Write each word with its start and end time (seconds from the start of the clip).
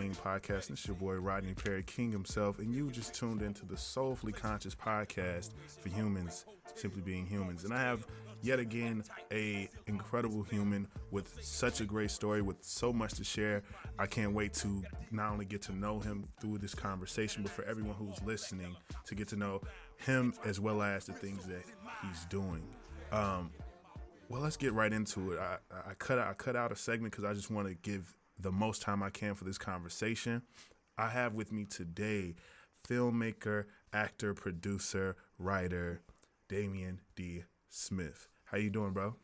King 0.00 0.14
podcast. 0.14 0.70
It's 0.70 0.86
your 0.86 0.96
boy 0.96 1.16
Rodney 1.16 1.52
Perry 1.52 1.82
King 1.82 2.10
himself, 2.10 2.58
and 2.58 2.72
you 2.72 2.90
just 2.90 3.12
tuned 3.12 3.42
into 3.42 3.66
the 3.66 3.76
Soulfully 3.76 4.32
Conscious 4.32 4.74
podcast 4.74 5.50
for 5.82 5.90
humans, 5.90 6.46
simply 6.74 7.02
being 7.02 7.26
humans. 7.26 7.64
And 7.64 7.74
I 7.74 7.82
have 7.82 8.06
yet 8.40 8.58
again 8.58 9.04
a 9.30 9.68
incredible 9.88 10.42
human 10.42 10.88
with 11.10 11.36
such 11.42 11.82
a 11.82 11.84
great 11.84 12.10
story, 12.10 12.40
with 12.40 12.56
so 12.62 12.94
much 12.94 13.12
to 13.14 13.24
share. 13.24 13.62
I 13.98 14.06
can't 14.06 14.32
wait 14.32 14.54
to 14.54 14.82
not 15.10 15.32
only 15.32 15.44
get 15.44 15.60
to 15.62 15.72
know 15.72 16.00
him 16.00 16.26
through 16.40 16.58
this 16.58 16.74
conversation, 16.74 17.42
but 17.42 17.52
for 17.52 17.64
everyone 17.64 17.94
who's 17.96 18.22
listening 18.24 18.74
to 19.04 19.14
get 19.14 19.28
to 19.28 19.36
know 19.36 19.60
him 19.98 20.32
as 20.46 20.60
well 20.60 20.80
as 20.80 21.04
the 21.04 21.12
things 21.12 21.44
that 21.44 21.62
he's 22.02 22.24
doing. 22.30 22.62
Um, 23.12 23.50
well, 24.30 24.40
let's 24.40 24.56
get 24.56 24.72
right 24.72 24.94
into 24.94 25.32
it. 25.32 25.38
I, 25.38 25.58
I 25.90 25.94
cut 25.98 26.18
I 26.18 26.32
cut 26.32 26.56
out 26.56 26.72
a 26.72 26.76
segment 26.76 27.12
because 27.12 27.26
I 27.26 27.34
just 27.34 27.50
want 27.50 27.68
to 27.68 27.74
give 27.74 28.14
the 28.42 28.52
most 28.52 28.82
time 28.82 29.02
I 29.02 29.10
can 29.10 29.34
for 29.34 29.44
this 29.44 29.58
conversation. 29.58 30.42
I 30.98 31.08
have 31.08 31.34
with 31.34 31.52
me 31.52 31.64
today 31.64 32.34
filmmaker, 32.88 33.66
actor, 33.92 34.34
producer, 34.34 35.16
writer 35.38 36.00
Damien 36.48 37.00
D. 37.14 37.44
Smith. 37.68 38.28
How 38.44 38.58
you 38.58 38.70
doing, 38.70 38.92
bro? 38.92 39.14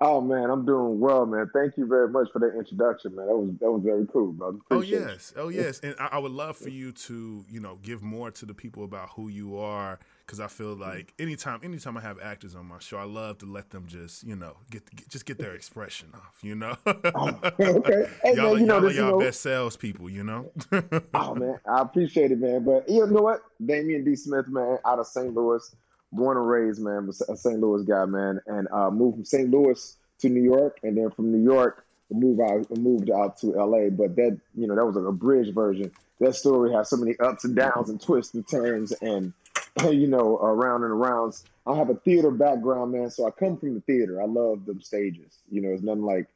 Oh 0.00 0.20
man, 0.20 0.48
I'm 0.50 0.64
doing 0.64 1.00
well, 1.00 1.26
man. 1.26 1.50
Thank 1.52 1.76
you 1.76 1.86
very 1.86 2.08
much 2.08 2.28
for 2.32 2.38
that 2.38 2.56
introduction, 2.56 3.16
man. 3.16 3.26
That 3.26 3.36
was 3.36 3.50
that 3.60 3.70
was 3.70 3.82
very 3.84 4.06
cool, 4.12 4.32
brother. 4.32 4.58
Oh, 4.70 4.76
Appreciate 4.76 4.98
oh 4.98 5.08
yes, 5.08 5.32
it. 5.36 5.40
oh 5.40 5.48
yes, 5.48 5.80
and 5.80 5.94
I, 5.98 6.08
I, 6.12 6.18
would 6.18 6.30
love 6.30 6.56
for 6.56 6.68
you 6.68 6.92
to 6.92 7.44
you 7.48 7.60
know 7.60 7.78
give 7.82 8.00
more 8.00 8.30
to 8.30 8.46
the 8.46 8.54
people 8.54 8.84
about 8.84 9.10
who 9.10 9.28
you 9.28 9.58
are 9.58 9.98
because 10.28 10.40
I 10.40 10.46
feel 10.46 10.74
like 10.74 11.14
anytime 11.18 11.60
anytime 11.64 11.96
I 11.96 12.02
have 12.02 12.20
actors 12.20 12.54
on 12.54 12.66
my 12.66 12.78
show, 12.80 12.98
I 12.98 13.04
love 13.04 13.38
to 13.38 13.46
let 13.46 13.70
them 13.70 13.86
just 13.86 14.24
you 14.24 14.36
know 14.36 14.58
get, 14.70 14.84
get 14.94 15.08
just 15.08 15.24
get 15.24 15.38
their 15.38 15.54
expression 15.54 16.10
off, 16.14 16.38
you 16.42 16.54
know. 16.54 16.76
oh, 16.86 17.40
okay, 17.60 18.10
hey, 18.22 18.34
y'all, 18.36 18.54
man, 18.54 18.60
you 18.60 18.66
y'all 18.66 18.80
know, 18.82 18.88
y'all 18.88 19.10
know, 19.12 19.20
best 19.20 19.40
salespeople, 19.40 20.10
you 20.10 20.22
know. 20.22 20.52
oh 21.14 21.34
man, 21.34 21.58
I 21.66 21.80
appreciate 21.80 22.30
it, 22.30 22.40
man. 22.40 22.62
But 22.62 22.86
you 22.90 23.06
know 23.06 23.22
what, 23.22 23.40
Damien 23.64 24.04
D. 24.04 24.14
Smith, 24.16 24.48
man, 24.48 24.78
out 24.84 24.98
of 24.98 25.06
St. 25.06 25.34
Louis, 25.34 25.74
born 26.12 26.36
and 26.36 26.46
raised, 26.46 26.82
man, 26.82 27.08
a 27.28 27.36
St. 27.36 27.58
Louis 27.58 27.84
guy, 27.84 28.04
man, 28.04 28.38
and 28.46 28.68
uh, 28.70 28.90
moved 28.90 29.16
from 29.16 29.24
St. 29.24 29.50
Louis 29.50 29.96
to 30.18 30.28
New 30.28 30.42
York, 30.42 30.78
and 30.82 30.94
then 30.94 31.10
from 31.10 31.32
New 31.32 31.42
York, 31.42 31.86
moved 32.10 32.42
out, 32.42 32.76
moved 32.76 33.10
out 33.10 33.38
to 33.38 33.58
L.A. 33.58 33.90
But 33.90 34.14
that, 34.16 34.38
you 34.54 34.66
know, 34.66 34.74
that 34.74 34.84
was 34.84 34.96
like 34.96 35.08
a 35.08 35.12
bridge 35.12 35.54
version. 35.54 35.90
That 36.20 36.34
story 36.34 36.72
has 36.72 36.90
so 36.90 36.96
many 36.96 37.16
ups 37.20 37.44
and 37.44 37.54
downs 37.54 37.88
and 37.88 38.00
twists 38.00 38.34
and 38.34 38.46
turns, 38.46 38.92
and 38.92 39.32
you 39.90 40.06
know, 40.06 40.36
around 40.36 40.84
and 40.84 40.92
arounds. 40.92 41.44
I 41.66 41.76
have 41.76 41.90
a 41.90 41.94
theater 41.94 42.30
background, 42.30 42.92
man, 42.92 43.10
so 43.10 43.26
I 43.26 43.30
come 43.30 43.56
from 43.58 43.74
the 43.74 43.80
theater. 43.80 44.22
I 44.22 44.26
love 44.26 44.64
them 44.64 44.80
stages. 44.80 45.38
You 45.50 45.60
know, 45.60 45.70
it's 45.70 45.82
nothing 45.82 46.04
like 46.04 46.28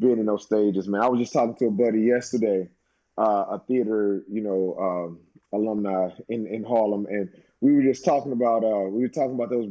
being 0.00 0.18
in 0.18 0.26
those 0.26 0.44
stages, 0.44 0.88
man. 0.88 1.02
I 1.02 1.08
was 1.08 1.20
just 1.20 1.32
talking 1.32 1.56
to 1.56 1.66
a 1.66 1.70
buddy 1.70 2.02
yesterday, 2.02 2.68
uh, 3.18 3.44
a 3.50 3.62
theater, 3.66 4.24
you 4.30 4.42
know, 4.42 4.76
um, 4.80 5.20
alumni 5.52 6.10
in 6.28 6.46
in 6.46 6.64
Harlem, 6.64 7.06
and 7.06 7.28
we 7.60 7.74
were 7.74 7.82
just 7.82 8.04
talking 8.04 8.32
about 8.32 8.64
uh, 8.64 8.88
we 8.88 9.02
were 9.02 9.08
talking 9.08 9.34
about 9.34 9.50
those 9.50 9.68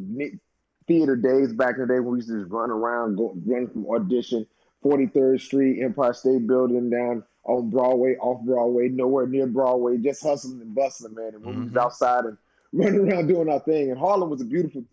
theater 0.88 1.16
days 1.16 1.54
back 1.54 1.76
in 1.76 1.82
the 1.82 1.88
day 1.88 2.00
when 2.00 2.12
we 2.12 2.18
used 2.18 2.30
to 2.30 2.40
just 2.40 2.52
run 2.52 2.72
around, 2.72 3.18
go 3.18 3.36
run 3.46 3.68
from 3.68 3.88
audition, 3.88 4.46
43rd 4.84 5.42
Street, 5.42 5.84
Empire 5.84 6.14
State 6.14 6.48
Building, 6.48 6.90
down 6.90 7.24
on 7.44 7.70
Broadway, 7.70 8.16
off 8.18 8.44
Broadway, 8.46 8.90
nowhere 8.90 9.28
near 9.28 9.48
Broadway, 9.48 9.98
just 9.98 10.24
hustling 10.24 10.62
and 10.62 10.76
bustling, 10.76 11.16
man. 11.16 11.34
And 11.36 11.44
when 11.44 11.54
mm-hmm. 11.54 11.60
we 11.60 11.66
was 11.66 11.74
mm-hmm. 11.74 11.80
outside 11.80 12.26
and 12.26 12.38
running 12.74 13.12
around 13.12 13.28
doing 13.28 13.50
our 13.50 13.60
thing, 13.60 13.92
and 13.92 14.00
Harlem 14.00 14.30
was 14.30 14.42
a 14.42 14.46
beautiful. 14.46 14.84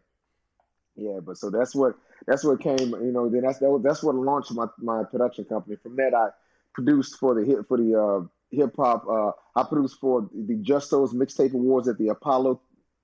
Yeah, 0.97 1.19
but 1.21 1.37
so 1.37 1.51
that's 1.51 1.75
what 1.75 1.97
that's 2.27 2.45
what 2.45 2.61
came, 2.61 2.79
you 2.79 3.13
know. 3.13 3.29
Then 3.29 3.43
that's 3.43 3.59
that, 3.59 3.71
was, 3.71 3.83
that's 3.83 4.03
what 4.03 4.15
launched 4.15 4.53
my 4.53 4.67
my 4.79 5.03
production 5.03 5.45
company. 5.45 5.77
From 5.83 5.97
that, 5.97 6.15
I 6.15 6.29
produced 6.73 7.19
for 7.19 7.35
the 7.35 7.45
hit 7.45 7.67
for 7.67 7.77
the 7.77 8.01
uh, 8.01 8.21
hip 8.57 8.75
hop. 8.77 9.07
Uh, 9.09 9.33
I 9.59 9.65
produced 9.65 9.99
for 10.01 10.29
the 10.33 10.55
Justos 10.55 11.13
Mixtape 11.13 11.55
Awards 11.55 11.89
at 11.89 11.99
the 11.99 12.09
Apollo, 12.09 12.61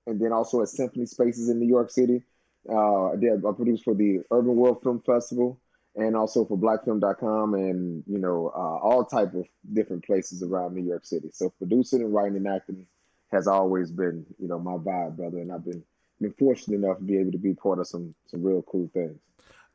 and 0.07 0.19
then 0.19 0.31
also 0.31 0.61
at 0.61 0.69
Symphony 0.69 1.05
Spaces 1.05 1.49
in 1.49 1.59
New 1.59 1.67
York 1.67 1.91
City. 1.91 2.23
Uh, 2.69 3.11
I, 3.11 3.15
did, 3.15 3.45
I 3.45 3.51
produced 3.51 3.83
for 3.83 3.93
the 3.93 4.21
Urbanworld 4.31 4.83
Film 4.83 5.01
Festival 5.05 5.59
and 5.95 6.15
also 6.15 6.45
for 6.45 6.57
blackfilm.com 6.57 7.53
and 7.55 8.03
you 8.07 8.17
know 8.17 8.51
uh, 8.55 8.77
all 8.77 9.03
type 9.03 9.33
of 9.33 9.45
different 9.73 10.05
places 10.05 10.43
around 10.43 10.73
New 10.73 10.83
York 10.83 11.05
City. 11.05 11.29
So 11.33 11.49
producing 11.49 12.01
and 12.01 12.13
writing 12.13 12.37
and 12.37 12.47
acting 12.47 12.85
has 13.31 13.47
always 13.47 13.91
been 13.91 14.25
you 14.39 14.47
know 14.47 14.59
my 14.59 14.73
vibe, 14.73 15.17
brother, 15.17 15.39
and 15.39 15.51
I've 15.51 15.65
been 15.65 15.83
been 16.19 16.33
fortunate 16.33 16.75
enough 16.75 16.97
to 16.97 17.03
be 17.03 17.17
able 17.17 17.31
to 17.31 17.37
be 17.37 17.53
part 17.53 17.79
of 17.79 17.87
some 17.87 18.13
some 18.27 18.43
real 18.43 18.61
cool 18.63 18.89
things. 18.93 19.19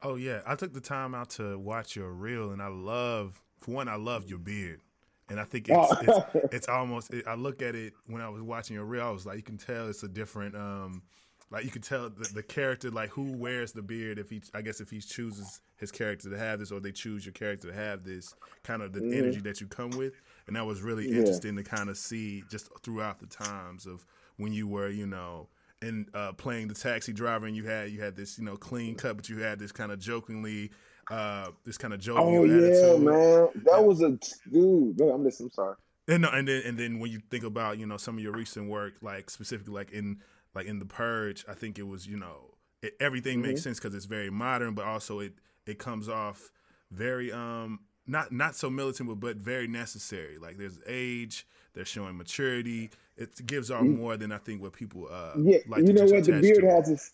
Oh 0.03 0.17
yeah, 0.17 0.41
I 0.47 0.55
took 0.55 0.73
the 0.73 0.81
time 0.81 1.15
out 1.15 1.31
to 1.31 1.59
watch 1.59 1.97
your 1.97 2.13
reel, 2.13 2.53
and 2.53 2.63
I 2.63 2.69
love 2.69 3.43
for 3.59 3.73
one, 3.73 3.89
I 3.89 3.97
love 3.97 4.29
your 4.29 4.39
beard. 4.39 4.81
And 5.29 5.41
I 5.41 5.45
think 5.45 5.67
it's 5.69 5.93
it's, 6.03 6.19
it's, 6.53 6.69
almost. 6.69 7.13
I 7.27 7.35
look 7.35 7.61
at 7.61 7.75
it 7.75 7.95
when 8.07 8.23
I 8.23 8.29
was 8.29 8.43
watching 8.43 8.75
your 8.75 8.85
reel. 8.85 9.07
I 9.07 9.11
was 9.11 9.27
like, 9.27 9.37
you 9.37 9.43
can 9.43 9.59
tell 9.59 9.89
it's 9.89 10.05
a 10.05 10.09
different. 10.09 10.55
um 10.55 11.03
like 11.51 11.65
you 11.65 11.71
can 11.71 11.83
tell 11.83 12.11
the, 12.11 12.29
the 12.35 12.43
character, 12.43 12.91
like 12.91 13.11
who 13.11 13.33
wears 13.33 13.73
the 13.73 13.83
beard. 13.83 14.19
If 14.19 14.31
he, 14.31 14.43
I 14.55 14.63
guess, 14.63 14.81
if 14.81 14.91
he 14.91 15.01
chooses 15.01 15.61
his 15.77 15.93
character 15.93 16.29
to 16.31 16.39
have 16.39 16.59
this, 16.59 16.73
or 16.73 16.81
they 16.81 16.93
choose 16.93 17.25
your 17.25 17.33
character 17.33 17.69
to 17.69 17.75
have 17.75 18.05
this, 18.05 18.35
kind 18.65 18.83
of 18.83 18.93
the 18.93 19.01
mm-hmm. 19.01 19.19
energy 19.19 19.41
that 19.41 19.61
you 19.61 19.67
come 19.67 19.91
with. 19.91 20.15
and 20.47 20.57
that 20.57 20.67
was 20.67 20.83
really 20.83 21.09
yeah. 21.09 21.19
interesting 21.19 21.57
to 21.57 21.63
kind 21.63 21.89
of 21.89 21.97
see 21.97 22.43
just 22.51 22.69
throughout 22.83 23.21
the 23.21 23.27
times 23.27 23.87
of 23.87 24.05
when 24.39 24.53
you 24.53 24.67
were, 24.67 24.89
you 24.89 25.07
know, 25.07 25.49
and 25.83 26.09
uh, 26.15 26.33
playing 26.33 26.69
the 26.69 26.75
taxi 26.75 27.13
driver, 27.13 27.47
and 27.47 27.57
you 27.57 27.65
had 27.65 27.91
you 27.91 28.01
had 28.01 28.17
this 28.17 28.39
you 28.39 28.45
know 28.45 28.57
clean 28.57 28.95
cut, 28.95 29.17
but 29.17 29.29
you 29.29 29.39
had 29.39 29.59
this 29.59 29.73
kind 29.73 29.93
of 29.93 29.99
jokingly, 29.99 30.71
uh, 31.11 31.51
this 31.65 31.79
kind 31.79 31.95
of 31.95 32.01
joking. 32.01 32.23
Oh 32.25 32.45
yeah, 32.45 32.67
attitude. 32.67 33.03
man, 33.03 33.49
that 33.65 33.85
was 33.85 34.03
a 34.03 34.19
dude. 34.51 35.01
I'm 35.01 35.25
just 35.25 35.41
I'm 35.41 35.51
sorry. 35.51 35.77
And 36.09 36.25
and 36.25 36.49
then 36.49 36.63
and 36.65 36.79
then 36.79 36.99
when 36.99 37.11
you 37.11 37.21
think 37.31 37.45
about 37.45 37.79
you 37.79 37.87
know 37.87 37.97
some 37.97 38.17
of 38.17 38.23
your 38.23 38.33
recent 38.33 38.69
work, 38.69 38.95
like 39.01 39.29
specifically 39.29 39.75
like 39.75 39.91
in 39.91 40.19
like 40.57 40.67
in 40.67 40.79
the 40.79 40.87
Purge, 40.87 41.45
I 41.47 41.53
think 41.53 41.79
it 41.79 41.87
was 41.87 42.07
you 42.07 42.17
know 42.17 42.55
it, 42.83 42.97
everything 42.99 43.39
mm-hmm. 43.39 43.49
makes 43.49 43.63
sense 43.63 43.79
because 43.79 43.95
it's 43.95 44.07
very 44.07 44.31
modern, 44.31 44.75
but 44.75 44.87
also 44.87 45.21
it 45.21 45.35
it 45.67 45.79
comes 45.79 46.09
off 46.09 46.51
very 46.91 47.31
um 47.31 47.81
not 48.07 48.33
not 48.33 48.57
so 48.57 48.71
militant, 48.71 49.09
but 49.09 49.21
but 49.21 49.37
very 49.37 49.69
necessary. 49.69 50.39
Like 50.39 50.57
there's 50.57 50.79
age, 50.87 51.47
they're 51.75 51.85
showing 51.85 52.17
maturity. 52.17 52.91
It 53.19 53.47
gives 53.47 53.71
off 53.71 53.83
mm. 53.83 53.99
more 53.99 54.17
than 54.17 54.33
I 54.33 54.39
think 54.39 54.63
what 54.63 54.73
people 54.73 55.09
uh 55.11 55.35
yeah. 55.39 55.59
Like 55.69 55.87
you 55.87 55.93
know 55.93 56.05
what 56.05 56.25
the 56.25 56.41
beard 56.41 56.63
to. 56.63 56.71
has 56.71 56.89
its. 56.89 57.13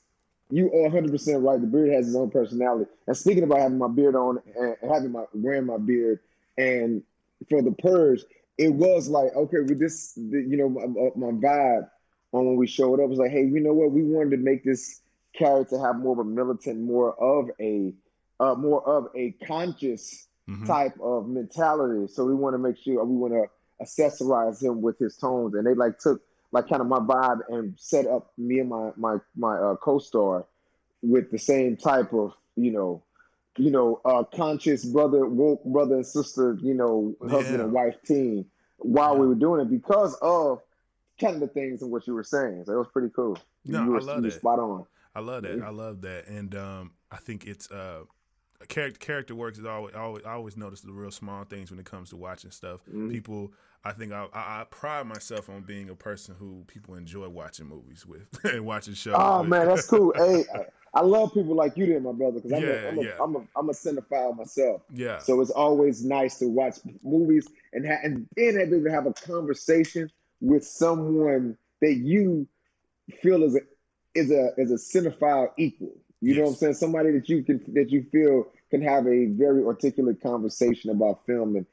You 0.50 0.70
are 0.72 0.82
100 0.82 1.10
percent 1.10 1.42
right. 1.42 1.60
The 1.60 1.66
beard 1.66 1.92
has 1.92 2.06
its 2.06 2.16
own 2.16 2.30
personality. 2.30 2.90
And 3.08 3.16
speaking 3.16 3.42
about 3.42 3.58
having 3.58 3.78
my 3.78 3.88
beard 3.88 4.14
on 4.14 4.38
and 4.54 4.76
having 4.88 5.10
my 5.10 5.24
wearing 5.34 5.66
my 5.66 5.78
beard, 5.78 6.20
and 6.58 7.02
for 7.48 7.60
the 7.62 7.72
purge, 7.72 8.22
it 8.58 8.68
was 8.68 9.08
like 9.08 9.34
okay 9.34 9.60
with 9.60 9.80
this, 9.80 10.12
you 10.16 10.56
know, 10.56 10.68
my, 10.68 10.86
my 11.16 11.32
vibe 11.32 11.88
on 12.32 12.46
when 12.46 12.56
we 12.56 12.66
showed 12.66 12.94
up 12.94 13.04
It 13.04 13.10
was 13.10 13.18
like, 13.18 13.30
hey, 13.30 13.44
you 13.44 13.60
know 13.60 13.72
what? 13.72 13.92
We 13.92 14.02
wanted 14.02 14.30
to 14.30 14.36
make 14.38 14.64
this 14.64 15.00
character 15.34 15.78
have 15.78 15.96
more 15.96 16.12
of 16.12 16.18
a 16.18 16.24
militant, 16.24 16.80
more 16.80 17.14
of 17.14 17.50
a 17.60 17.92
uh, 18.40 18.54
more 18.54 18.86
of 18.88 19.08
a 19.14 19.32
conscious 19.46 20.26
mm-hmm. 20.48 20.66
type 20.66 20.98
of 21.00 21.28
mentality. 21.28 22.08
So 22.12 22.24
we 22.24 22.34
want 22.34 22.54
to 22.54 22.58
make 22.58 22.76
sure 22.76 23.04
we 23.04 23.16
want 23.16 23.34
to 23.34 23.46
accessorize 23.84 24.62
him 24.62 24.82
with 24.82 24.98
his 24.98 25.16
tones, 25.16 25.54
and 25.54 25.66
they 25.66 25.74
like 25.74 25.98
took 25.98 26.22
like 26.50 26.68
kind 26.68 26.82
of 26.82 26.88
my 26.88 26.98
vibe 26.98 27.40
and 27.48 27.74
set 27.78 28.06
up 28.06 28.32
me 28.36 28.58
and 28.58 28.68
my 28.68 28.90
my 28.96 29.16
my 29.36 29.56
uh, 29.56 29.76
co-star 29.76 30.46
with 31.02 31.30
the 31.30 31.38
same 31.38 31.76
type 31.76 32.12
of 32.12 32.32
you 32.56 32.70
know 32.70 33.02
you 33.56 33.70
know 33.70 34.00
uh, 34.04 34.22
conscious 34.22 34.84
brother 34.84 35.26
woke 35.26 35.64
brother 35.64 35.96
and 35.96 36.06
sister 36.06 36.58
you 36.62 36.74
know 36.74 37.14
husband 37.22 37.58
yeah. 37.58 37.64
and 37.64 37.72
wife 37.72 37.96
team 38.06 38.44
while 38.78 39.14
yeah. 39.14 39.20
we 39.20 39.26
were 39.26 39.34
doing 39.34 39.60
it 39.60 39.70
because 39.70 40.16
of 40.22 40.60
kind 41.22 41.34
of 41.34 41.40
the 41.40 41.48
things 41.48 41.82
and 41.82 41.90
what 41.90 42.06
you 42.06 42.14
were 42.14 42.24
saying. 42.24 42.64
So 42.66 42.72
it 42.72 42.76
was 42.76 42.88
pretty 42.92 43.10
cool. 43.14 43.38
No, 43.64 43.84
you 43.84 43.90
were, 43.90 43.98
I 43.98 44.02
love 44.02 44.22
that. 44.22 44.32
Spot 44.34 44.58
on. 44.58 44.86
I 45.14 45.20
love 45.20 45.42
that. 45.42 45.62
I 45.62 45.70
love 45.70 46.00
that, 46.02 46.26
and 46.26 46.54
um, 46.54 46.92
I 47.10 47.16
think 47.16 47.46
it's 47.46 47.70
uh, 47.70 48.04
character 48.68 48.98
character 48.98 49.34
works 49.34 49.58
is 49.58 49.64
always 49.64 49.94
always 49.94 50.24
I 50.24 50.32
always 50.32 50.56
notice 50.56 50.80
the 50.80 50.92
real 50.92 51.10
small 51.10 51.44
things 51.44 51.70
when 51.70 51.78
it 51.80 51.86
comes 51.86 52.10
to 52.10 52.16
watching 52.16 52.50
stuff. 52.50 52.80
Mm-hmm. 52.88 53.10
People, 53.10 53.52
I 53.84 53.92
think 53.92 54.12
I, 54.12 54.26
I, 54.32 54.60
I 54.60 54.64
pride 54.70 55.06
myself 55.06 55.48
on 55.48 55.62
being 55.62 55.90
a 55.90 55.94
person 55.94 56.34
who 56.38 56.64
people 56.66 56.94
enjoy 56.94 57.28
watching 57.28 57.66
movies 57.66 58.06
with 58.06 58.26
and 58.44 58.64
watching 58.64 58.94
shows. 58.94 59.14
Oh 59.16 59.40
with. 59.40 59.50
man, 59.50 59.68
that's 59.68 59.86
cool. 59.86 60.12
hey, 60.16 60.44
I, 60.54 61.00
I, 61.00 61.02
love 61.02 61.32
people 61.34 61.54
like 61.54 61.76
you, 61.76 61.86
there, 61.86 62.00
my 62.00 62.12
brother, 62.12 62.40
because 62.40 62.52
I'm, 62.52 62.62
yeah, 62.62 62.68
a, 62.68 62.88
I'm, 62.88 62.98
a, 62.98 63.02
yeah. 63.02 63.10
I'm, 63.20 63.36
a, 63.36 63.40
I'm 63.56 63.68
a 63.70 63.72
cinephile 63.72 64.36
myself. 64.36 64.82
Yeah. 64.92 65.18
So 65.18 65.40
it's 65.40 65.50
always 65.50 66.04
nice 66.04 66.38
to 66.38 66.48
watch 66.48 66.76
movies 67.02 67.48
and 67.72 67.86
ha- 67.86 68.00
and 68.02 68.26
then 68.36 68.56
have 68.56 68.70
to 68.70 68.84
have 68.90 69.06
a 69.06 69.12
conversation 69.12 70.10
with 70.42 70.66
someone 70.66 71.56
that 71.80 71.94
you 71.94 72.46
feel 73.22 73.42
is 73.44 73.56
a 73.56 73.60
is 74.14 74.30
a 74.30 74.50
is 74.58 74.70
a 74.70 74.74
cinephile 74.74 75.48
equal. 75.56 75.94
You 76.20 76.34
yes. 76.34 76.36
know 76.36 76.42
what 76.42 76.50
I'm 76.50 76.56
saying? 76.56 76.74
Somebody 76.74 77.12
that 77.12 77.28
you 77.28 77.42
can 77.42 77.62
that 77.74 77.90
you 77.90 78.04
feel 78.12 78.48
can 78.70 78.82
have 78.82 79.06
a 79.06 79.26
very 79.26 79.64
articulate 79.64 80.20
conversation 80.20 80.90
about 80.90 81.24
film 81.24 81.56
and 81.56 81.66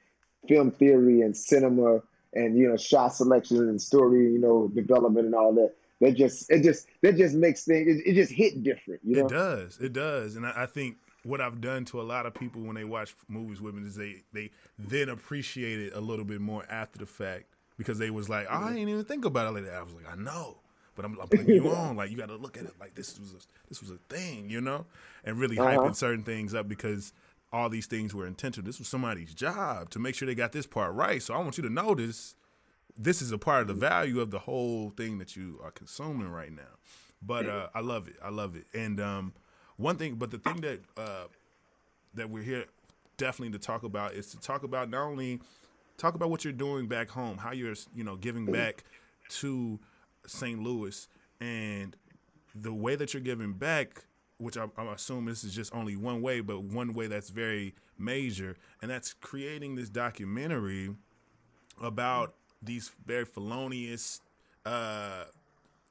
film 0.47 0.71
theory 0.71 1.21
and 1.21 1.35
cinema 1.35 2.01
and 2.33 2.57
you 2.57 2.69
know 2.69 2.77
shot 2.77 3.09
selection 3.09 3.57
and 3.57 3.81
story, 3.81 4.31
you 4.31 4.39
know, 4.39 4.69
development 4.73 5.25
and 5.25 5.35
all 5.35 5.53
that. 5.55 5.73
That 5.99 6.15
just 6.15 6.49
it 6.49 6.63
just 6.63 6.87
that 7.01 7.17
just 7.17 7.35
makes 7.35 7.65
things 7.65 7.99
it, 7.99 8.07
it 8.07 8.13
just 8.13 8.31
hit 8.31 8.63
different. 8.63 9.01
You 9.03 9.17
know? 9.17 9.25
It 9.25 9.29
does, 9.29 9.77
it 9.79 9.93
does, 9.93 10.35
and 10.35 10.45
I, 10.45 10.53
I 10.63 10.65
think 10.65 10.95
what 11.23 11.41
I've 11.41 11.59
done 11.59 11.83
to 11.85 11.99
a 11.99 12.03
lot 12.03 12.25
of 12.25 12.33
people 12.33 12.61
when 12.61 12.75
they 12.75 12.85
watch 12.85 13.13
movies 13.27 13.59
with 13.59 13.75
me 13.75 13.85
is 13.85 13.95
they 13.95 14.23
they 14.31 14.51
then 14.77 15.09
appreciate 15.09 15.79
it 15.79 15.93
a 15.93 15.99
little 15.99 16.23
bit 16.23 16.39
more 16.39 16.65
after 16.69 16.99
the 16.99 17.05
fact 17.05 17.45
because 17.79 17.97
they 17.97 18.11
was 18.11 18.29
like, 18.29 18.47
I 18.47 18.67
didn't 18.73 18.89
even 18.89 19.05
think 19.05 19.25
about 19.25 19.47
it 19.47 19.51
like 19.51 19.65
that. 19.65 19.73
I 19.73 19.81
was 19.81 19.95
like, 19.95 20.05
I 20.07 20.15
know 20.15 20.59
but 20.99 21.05
I'm, 21.05 21.17
I'm 21.21 21.29
putting 21.29 21.47
you 21.47 21.69
on. 21.73 21.95
Like 21.95 22.11
you 22.11 22.17
got 22.17 22.27
to 22.27 22.35
look 22.35 22.57
at 22.57 22.65
it 22.65 22.73
like 22.77 22.93
this 22.93 23.17
was 23.17 23.31
a, 23.31 23.37
this 23.69 23.79
was 23.79 23.89
a 23.89 23.95
thing, 24.13 24.49
you 24.49 24.59
know, 24.59 24.85
and 25.23 25.39
really 25.39 25.57
uh-huh. 25.57 25.77
hyping 25.77 25.95
certain 25.95 26.23
things 26.23 26.53
up 26.53 26.67
because 26.67 27.13
all 27.53 27.69
these 27.69 27.85
things 27.85 28.13
were 28.13 28.27
intentional. 28.27 28.65
This 28.65 28.79
was 28.79 28.89
somebody's 28.89 29.33
job 29.33 29.91
to 29.91 29.99
make 29.99 30.13
sure 30.13 30.25
they 30.25 30.35
got 30.35 30.51
this 30.51 30.67
part 30.67 30.93
right. 30.93 31.23
So 31.23 31.33
I 31.33 31.37
want 31.37 31.57
you 31.57 31.63
to 31.63 31.69
notice 31.69 32.35
this 32.97 33.21
is 33.21 33.31
a 33.31 33.37
part 33.37 33.61
of 33.61 33.67
the 33.69 33.75
value 33.75 34.19
of 34.19 34.29
the 34.29 34.39
whole 34.39 34.89
thing 34.89 35.19
that 35.19 35.37
you 35.37 35.61
are 35.63 35.71
consuming 35.71 36.27
right 36.27 36.51
now. 36.51 36.75
But 37.21 37.47
uh, 37.47 37.67
I 37.73 37.79
love 37.79 38.09
it. 38.09 38.15
I 38.21 38.29
love 38.29 38.57
it. 38.57 38.65
And 38.73 38.99
um, 38.99 39.33
one 39.77 39.95
thing, 39.95 40.15
but 40.15 40.31
the 40.31 40.37
thing 40.37 40.59
that 40.61 40.81
uh, 40.97 41.27
that 42.13 42.29
we're 42.29 42.43
here 42.43 42.65
definitely 43.15 43.57
to 43.57 43.65
talk 43.65 43.83
about 43.83 44.15
is 44.15 44.31
to 44.31 44.37
talk 44.37 44.63
about 44.63 44.89
not 44.89 45.05
only 45.05 45.39
talk 45.99 46.15
about 46.15 46.29
what 46.29 46.43
you're 46.43 46.53
doing 46.53 46.87
back 46.87 47.09
home, 47.09 47.37
how 47.37 47.51
you're 47.51 47.75
you 47.93 48.03
know 48.03 48.15
giving 48.15 48.45
back 48.45 48.83
to 49.29 49.79
St. 50.25 50.61
Louis, 50.61 51.07
and 51.39 51.95
the 52.55 52.73
way 52.73 52.95
that 52.95 53.13
you're 53.13 53.21
giving 53.21 53.53
back, 53.53 54.03
which 54.37 54.57
I, 54.57 54.65
I 54.77 54.93
assume 54.93 55.25
this 55.25 55.43
is 55.43 55.53
just 55.53 55.73
only 55.75 55.95
one 55.95 56.21
way, 56.21 56.41
but 56.41 56.63
one 56.63 56.93
way 56.93 57.07
that's 57.07 57.29
very 57.29 57.75
major, 57.97 58.55
and 58.81 58.89
that's 58.89 59.13
creating 59.13 59.75
this 59.75 59.89
documentary 59.89 60.95
about 61.81 62.33
these 62.61 62.91
very 63.05 63.25
felonious 63.25 64.21
uh, 64.65 65.25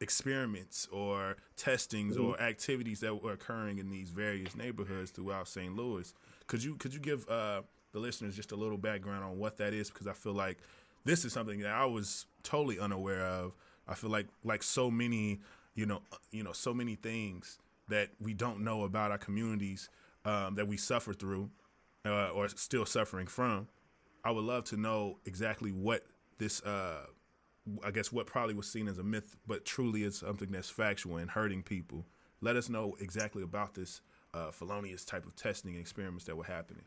experiments 0.01 0.87
or 0.93 1.37
testings 1.57 2.17
mm-hmm. 2.17 2.27
or 2.27 2.41
activities 2.41 3.01
that 3.01 3.23
were 3.23 3.33
occurring 3.33 3.79
in 3.79 3.91
these 3.91 4.11
various 4.11 4.57
neighborhoods 4.57 5.11
throughout 5.11 5.49
St. 5.49 5.75
Louis. 5.75 6.13
Could 6.47 6.63
you 6.63 6.77
could 6.77 6.95
you 6.95 7.01
give 7.01 7.29
uh, 7.29 7.63
the 7.93 7.99
listeners 7.99 8.37
just 8.37 8.53
a 8.53 8.57
little 8.57 8.79
background 8.79 9.25
on 9.25 9.39
what 9.39 9.57
that 9.59 9.73
is? 9.73 9.91
Because 9.91 10.07
I 10.07 10.13
feel 10.13 10.35
like 10.35 10.59
this 11.05 11.25
is 11.25 11.33
something 11.33 11.61
that 11.61 11.73
I 11.75 11.87
was 11.87 12.27
totally 12.43 12.79
unaware 12.79 13.25
of 13.25 13.53
I 13.89 13.95
feel 13.95 14.11
like 14.11 14.27
like 14.45 14.63
so 14.63 14.91
many, 14.91 15.41
you 15.75 15.87
know, 15.87 16.03
you 16.31 16.43
know, 16.43 16.53
so 16.53 16.75
many 16.75 16.95
things 16.95 17.59
that 17.89 18.11
we 18.21 18.35
don't 18.35 18.63
know 18.63 18.85
about 18.85 19.11
our 19.11 19.19
communities 19.19 19.89
um, 20.25 20.55
that 20.57 20.69
we 20.69 20.77
suffer 20.77 21.15
through 21.15 21.51
uh, 22.05 22.29
or 22.29 22.49
still 22.49 22.85
suffering 22.85 23.27
from. 23.27 23.67
I 24.25 24.31
would 24.31 24.45
love 24.45 24.65
to 24.65 24.77
know 24.77 25.19
exactly 25.25 25.71
what 25.73 26.05
this, 26.37 26.63
uh, 26.63 27.07
I 27.83 27.91
guess, 27.91 28.13
what 28.13 28.27
probably 28.27 28.55
was 28.55 28.71
seen 28.71 28.89
as 28.89 28.99
a 28.99 29.03
myth, 29.03 29.37
but 29.47 29.65
truly 29.65 30.03
is 30.03 30.19
something 30.19 30.51
that's 30.51 30.69
factual 30.69 31.17
and 31.17 31.31
hurting 31.31 31.63
people. 31.63 32.05
Let 32.43 32.57
us 32.57 32.69
know 32.69 32.97
exactly 33.01 33.43
about 33.43 33.75
this 33.75 34.03
uh, 34.35 34.51
felonious 34.51 35.05
type 35.05 35.25
of 35.25 35.35
testing 35.35 35.73
and 35.73 35.81
experiments 35.81 36.25
that 36.27 36.37
were 36.37 36.45
happening. 36.45 36.85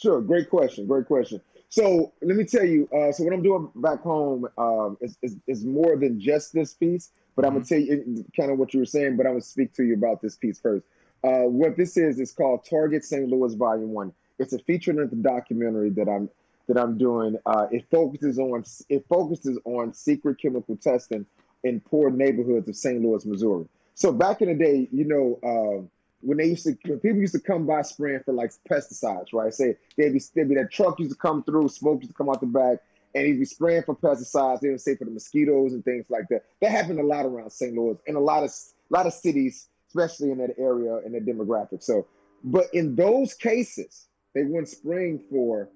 Sure, 0.00 0.22
great 0.22 0.48
question. 0.48 0.86
Great 0.86 1.06
question. 1.06 1.42
So 1.68 2.12
let 2.22 2.36
me 2.36 2.44
tell 2.44 2.64
you. 2.64 2.88
Uh, 2.88 3.12
so 3.12 3.22
what 3.22 3.34
I'm 3.34 3.42
doing 3.42 3.68
back 3.76 4.00
home 4.00 4.48
um, 4.56 4.96
is, 5.00 5.18
is, 5.20 5.36
is 5.46 5.64
more 5.64 5.96
than 5.96 6.18
just 6.18 6.54
this 6.54 6.72
piece, 6.72 7.10
but 7.36 7.44
I'm 7.44 7.52
gonna 7.52 7.64
mm-hmm. 7.64 7.86
tell 7.86 8.14
you 8.14 8.24
kind 8.34 8.50
of 8.50 8.58
what 8.58 8.72
you 8.72 8.80
were 8.80 8.86
saying. 8.86 9.18
But 9.18 9.26
I'm 9.26 9.32
gonna 9.32 9.42
speak 9.42 9.74
to 9.74 9.84
you 9.84 9.94
about 9.94 10.22
this 10.22 10.36
piece 10.36 10.58
first. 10.58 10.86
Uh, 11.22 11.42
what 11.42 11.76
this 11.76 11.98
is 11.98 12.18
is 12.18 12.32
called 12.32 12.64
Target 12.64 13.04
St. 13.04 13.28
Louis 13.28 13.52
Volume 13.54 13.90
One. 13.90 14.12
It's 14.38 14.54
a 14.54 14.58
feature-length 14.58 15.12
documentary 15.20 15.90
that 15.90 16.08
I'm 16.08 16.30
that 16.66 16.78
I'm 16.78 16.96
doing. 16.96 17.36
Uh, 17.44 17.66
it 17.70 17.84
focuses 17.90 18.38
on 18.38 18.64
it 18.88 19.04
focuses 19.06 19.58
on 19.66 19.92
secret 19.92 20.40
chemical 20.40 20.76
testing 20.76 21.26
in 21.62 21.78
poor 21.78 22.10
neighborhoods 22.10 22.70
of 22.70 22.74
St. 22.74 23.02
Louis, 23.02 23.26
Missouri. 23.26 23.66
So 23.94 24.12
back 24.12 24.40
in 24.40 24.48
the 24.48 24.54
day, 24.54 24.88
you 24.90 25.04
know. 25.04 25.90
When 26.22 26.38
they 26.38 26.46
used 26.46 26.64
to 26.64 26.76
when 26.84 27.00
people 27.00 27.18
used 27.18 27.34
to 27.34 27.40
come 27.40 27.66
by 27.66 27.82
spraying 27.82 28.20
for 28.24 28.32
like 28.32 28.52
pesticides, 28.70 29.32
right? 29.32 29.52
Say 29.52 29.76
they'd 29.96 30.12
be, 30.12 30.20
they'd 30.34 30.48
be 30.48 30.54
that 30.56 30.70
truck 30.70 30.98
used 30.98 31.12
to 31.12 31.16
come 31.16 31.42
through, 31.44 31.68
smoke 31.68 32.00
used 32.00 32.10
to 32.10 32.14
come 32.14 32.28
out 32.28 32.40
the 32.40 32.46
back, 32.46 32.78
and 33.14 33.26
he'd 33.26 33.38
be 33.38 33.44
spraying 33.44 33.82
for 33.84 33.94
pesticides. 33.94 34.60
They 34.60 34.68
would 34.68 34.80
say 34.80 34.96
for 34.96 35.04
the 35.04 35.10
mosquitoes 35.10 35.72
and 35.72 35.84
things 35.84 36.06
like 36.10 36.28
that. 36.28 36.44
That 36.60 36.70
happened 36.70 37.00
a 37.00 37.04
lot 37.04 37.24
around 37.24 37.50
St. 37.50 37.74
Louis 37.74 37.96
and 38.06 38.16
a 38.16 38.20
lot 38.20 38.44
of 38.44 38.50
a 38.50 38.94
lot 38.94 39.06
of 39.06 39.12
cities, 39.12 39.68
especially 39.88 40.30
in 40.30 40.38
that 40.38 40.58
area 40.58 40.96
and 40.96 41.14
that 41.14 41.24
demographic. 41.24 41.82
So, 41.82 42.06
but 42.44 42.66
in 42.72 42.96
those 42.96 43.34
cases, 43.34 44.06
they 44.34 44.44
weren't 44.44 44.68
spraying 44.68 45.22
for 45.30 45.68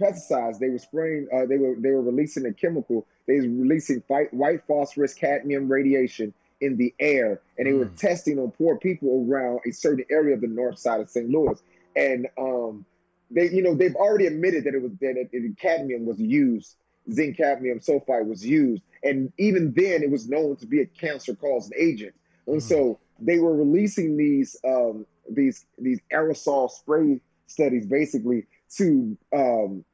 pesticides. 0.00 0.58
They 0.58 0.68
were 0.68 0.78
spraying. 0.78 1.28
Uh, 1.32 1.46
they 1.46 1.58
were 1.58 1.76
they 1.78 1.90
were 1.90 2.02
releasing 2.02 2.46
a 2.46 2.52
chemical. 2.52 3.06
They 3.26 3.34
were 3.34 3.42
releasing 3.42 4.02
white, 4.08 4.32
white 4.32 4.66
phosphorus 4.66 5.14
cadmium 5.14 5.68
radiation 5.68 6.34
in 6.60 6.76
the 6.76 6.94
air, 6.98 7.40
and 7.58 7.66
they 7.66 7.72
mm. 7.72 7.78
were 7.78 7.90
testing 7.96 8.38
on 8.38 8.50
poor 8.52 8.78
people 8.78 9.26
around 9.28 9.60
a 9.66 9.70
certain 9.70 10.04
area 10.10 10.34
of 10.34 10.40
the 10.40 10.46
north 10.46 10.78
side 10.78 11.00
of 11.00 11.10
St. 11.10 11.28
Louis. 11.28 11.60
And 11.96 12.26
um, 12.38 12.84
they, 13.30 13.50
you 13.50 13.62
know, 13.62 13.74
they've 13.74 13.94
already 13.94 14.26
admitted 14.26 14.64
that 14.64 14.74
it 14.74 14.82
was 14.82 14.92
that 15.00 15.16
it, 15.16 15.28
it, 15.32 15.58
cadmium 15.58 16.06
was 16.06 16.20
used, 16.20 16.76
zinc 17.12 17.36
cadmium 17.36 17.80
sulfide 17.80 18.26
was 18.26 18.44
used, 18.44 18.82
and 19.02 19.32
even 19.38 19.72
then 19.76 20.02
it 20.02 20.10
was 20.10 20.28
known 20.28 20.56
to 20.56 20.66
be 20.66 20.80
a 20.80 20.86
cancer-causing 20.86 21.76
agent. 21.78 22.14
And 22.46 22.56
mm. 22.56 22.62
so 22.62 22.98
they 23.20 23.38
were 23.38 23.54
releasing 23.54 24.16
these 24.16 24.56
um, 24.66 25.06
these 25.30 25.66
these 25.78 26.00
aerosol 26.12 26.70
spray 26.70 27.20
studies 27.46 27.86
basically 27.86 28.46
to 28.76 29.16
um, 29.34 29.84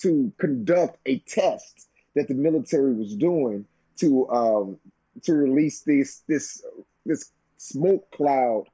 to 0.00 0.32
conduct 0.38 0.98
a 1.06 1.18
test 1.20 1.88
that 2.14 2.28
the 2.28 2.34
military 2.34 2.94
was 2.94 3.14
doing 3.14 3.64
to 3.98 4.28
um, 4.30 4.78
to 5.22 5.34
release 5.34 5.80
this 5.80 6.22
this 6.28 6.62
this 7.04 7.32
smoke 7.56 8.10
cloud, 8.10 8.64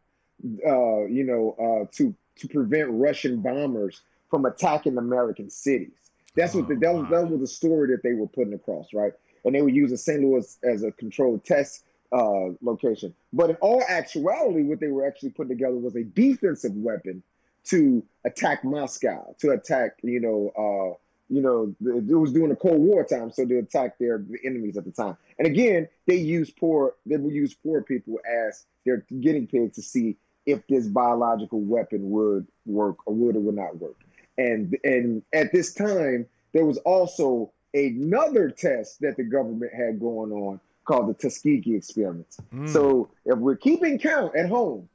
uh, 0.66 1.04
you 1.06 1.24
know, 1.24 1.56
uh, 1.58 1.86
to 1.96 2.14
to 2.36 2.48
prevent 2.48 2.90
Russian 2.90 3.40
bombers 3.40 4.02
from 4.30 4.46
attacking 4.46 4.96
American 4.96 5.50
cities. 5.50 5.92
That's 6.34 6.54
what 6.54 6.68
the, 6.68 6.76
that 6.76 6.94
was 6.94 7.06
that 7.10 7.28
was 7.28 7.40
the 7.40 7.46
story 7.46 7.88
that 7.88 8.02
they 8.02 8.14
were 8.14 8.26
putting 8.26 8.54
across, 8.54 8.92
right? 8.94 9.12
And 9.44 9.54
they 9.54 9.62
were 9.62 9.68
using 9.68 9.96
St. 9.96 10.22
Louis 10.22 10.58
as 10.62 10.82
a 10.82 10.92
controlled 10.92 11.44
test 11.44 11.84
uh, 12.12 12.50
location. 12.62 13.14
But 13.32 13.50
in 13.50 13.56
all 13.56 13.82
actuality, 13.88 14.62
what 14.62 14.80
they 14.80 14.88
were 14.88 15.06
actually 15.06 15.30
putting 15.30 15.56
together 15.56 15.76
was 15.76 15.96
a 15.96 16.04
defensive 16.04 16.74
weapon 16.74 17.22
to 17.64 18.04
attack 18.24 18.64
Moscow, 18.64 19.34
to 19.40 19.50
attack, 19.50 19.98
you 20.02 20.20
know, 20.20 20.52
uh, 20.56 20.98
you 21.32 21.40
know, 21.40 21.74
it 21.80 22.14
was 22.14 22.30
during 22.30 22.50
the 22.50 22.56
Cold 22.56 22.80
War 22.80 23.04
time, 23.04 23.32
so 23.32 23.46
they 23.46 23.56
attacked 23.56 23.98
their 23.98 24.22
enemies 24.44 24.76
at 24.76 24.84
the 24.84 24.90
time. 24.90 25.16
And 25.38 25.46
again, 25.46 25.88
they 26.06 26.16
use 26.16 26.50
poor, 26.50 26.94
they 27.06 27.16
would 27.16 27.32
use 27.32 27.54
poor 27.54 27.80
people 27.82 28.18
as 28.46 28.66
their 28.84 29.06
guinea 29.20 29.46
pig 29.46 29.72
to 29.72 29.82
see 29.82 30.18
if 30.44 30.66
this 30.66 30.86
biological 30.88 31.60
weapon 31.60 32.10
would 32.10 32.46
work 32.66 32.96
or 33.06 33.14
would 33.14 33.36
or 33.36 33.40
would 33.40 33.54
not 33.54 33.78
work. 33.78 33.96
And 34.36 34.76
and 34.84 35.22
at 35.32 35.52
this 35.52 35.72
time, 35.72 36.26
there 36.52 36.66
was 36.66 36.76
also 36.78 37.50
another 37.72 38.50
test 38.50 39.00
that 39.00 39.16
the 39.16 39.24
government 39.24 39.72
had 39.74 40.00
going 40.00 40.32
on 40.32 40.60
called 40.84 41.08
the 41.08 41.14
Tuskegee 41.14 41.76
experiments. 41.76 42.36
Mm. 42.54 42.68
So 42.68 43.08
if 43.24 43.38
we're 43.38 43.56
keeping 43.56 43.98
count 43.98 44.36
at 44.36 44.50
home, 44.50 44.86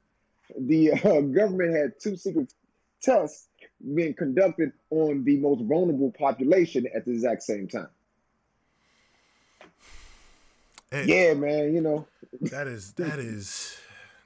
the 0.55 0.91
uh, 0.91 1.21
government 1.21 1.75
had 1.75 1.99
two 1.99 2.15
secret 2.15 2.53
tests 3.01 3.47
being 3.93 4.13
conducted 4.13 4.71
on 4.89 5.23
the 5.23 5.37
most 5.37 5.63
vulnerable 5.63 6.11
population 6.17 6.87
at 6.95 7.05
the 7.05 7.11
exact 7.11 7.43
same 7.43 7.67
time. 7.67 7.89
And 10.91 11.07
yeah, 11.07 11.33
man, 11.33 11.73
you 11.73 11.81
know 11.81 12.07
that 12.41 12.67
is 12.67 12.93
that 12.93 13.19
is 13.19 13.77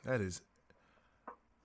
that 0.05 0.21
is. 0.21 0.41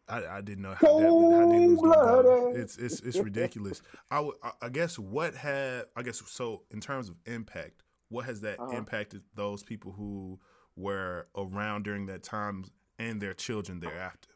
I, 0.08 0.24
I 0.24 0.40
didn't 0.40 0.62
know 0.62 0.74
how, 0.74 1.00
that, 1.00 1.08
how 1.08 1.50
they 1.50 1.66
lose 1.66 2.56
It's 2.56 2.76
it's 2.78 3.00
it's 3.00 3.18
ridiculous. 3.18 3.82
I, 4.08 4.16
w- 4.16 4.36
I 4.62 4.68
guess 4.68 5.00
what 5.00 5.34
had 5.34 5.86
I 5.96 6.02
guess 6.02 6.22
so 6.26 6.62
in 6.70 6.80
terms 6.80 7.08
of 7.08 7.16
impact, 7.26 7.82
what 8.08 8.24
has 8.24 8.40
that 8.42 8.60
uh-huh. 8.60 8.76
impacted 8.76 9.22
those 9.34 9.64
people 9.64 9.92
who 9.92 10.38
were 10.76 11.26
around 11.36 11.82
during 11.82 12.06
that 12.06 12.22
time 12.22 12.64
and 13.00 13.20
their 13.20 13.34
children 13.34 13.80
thereafter? 13.80 14.28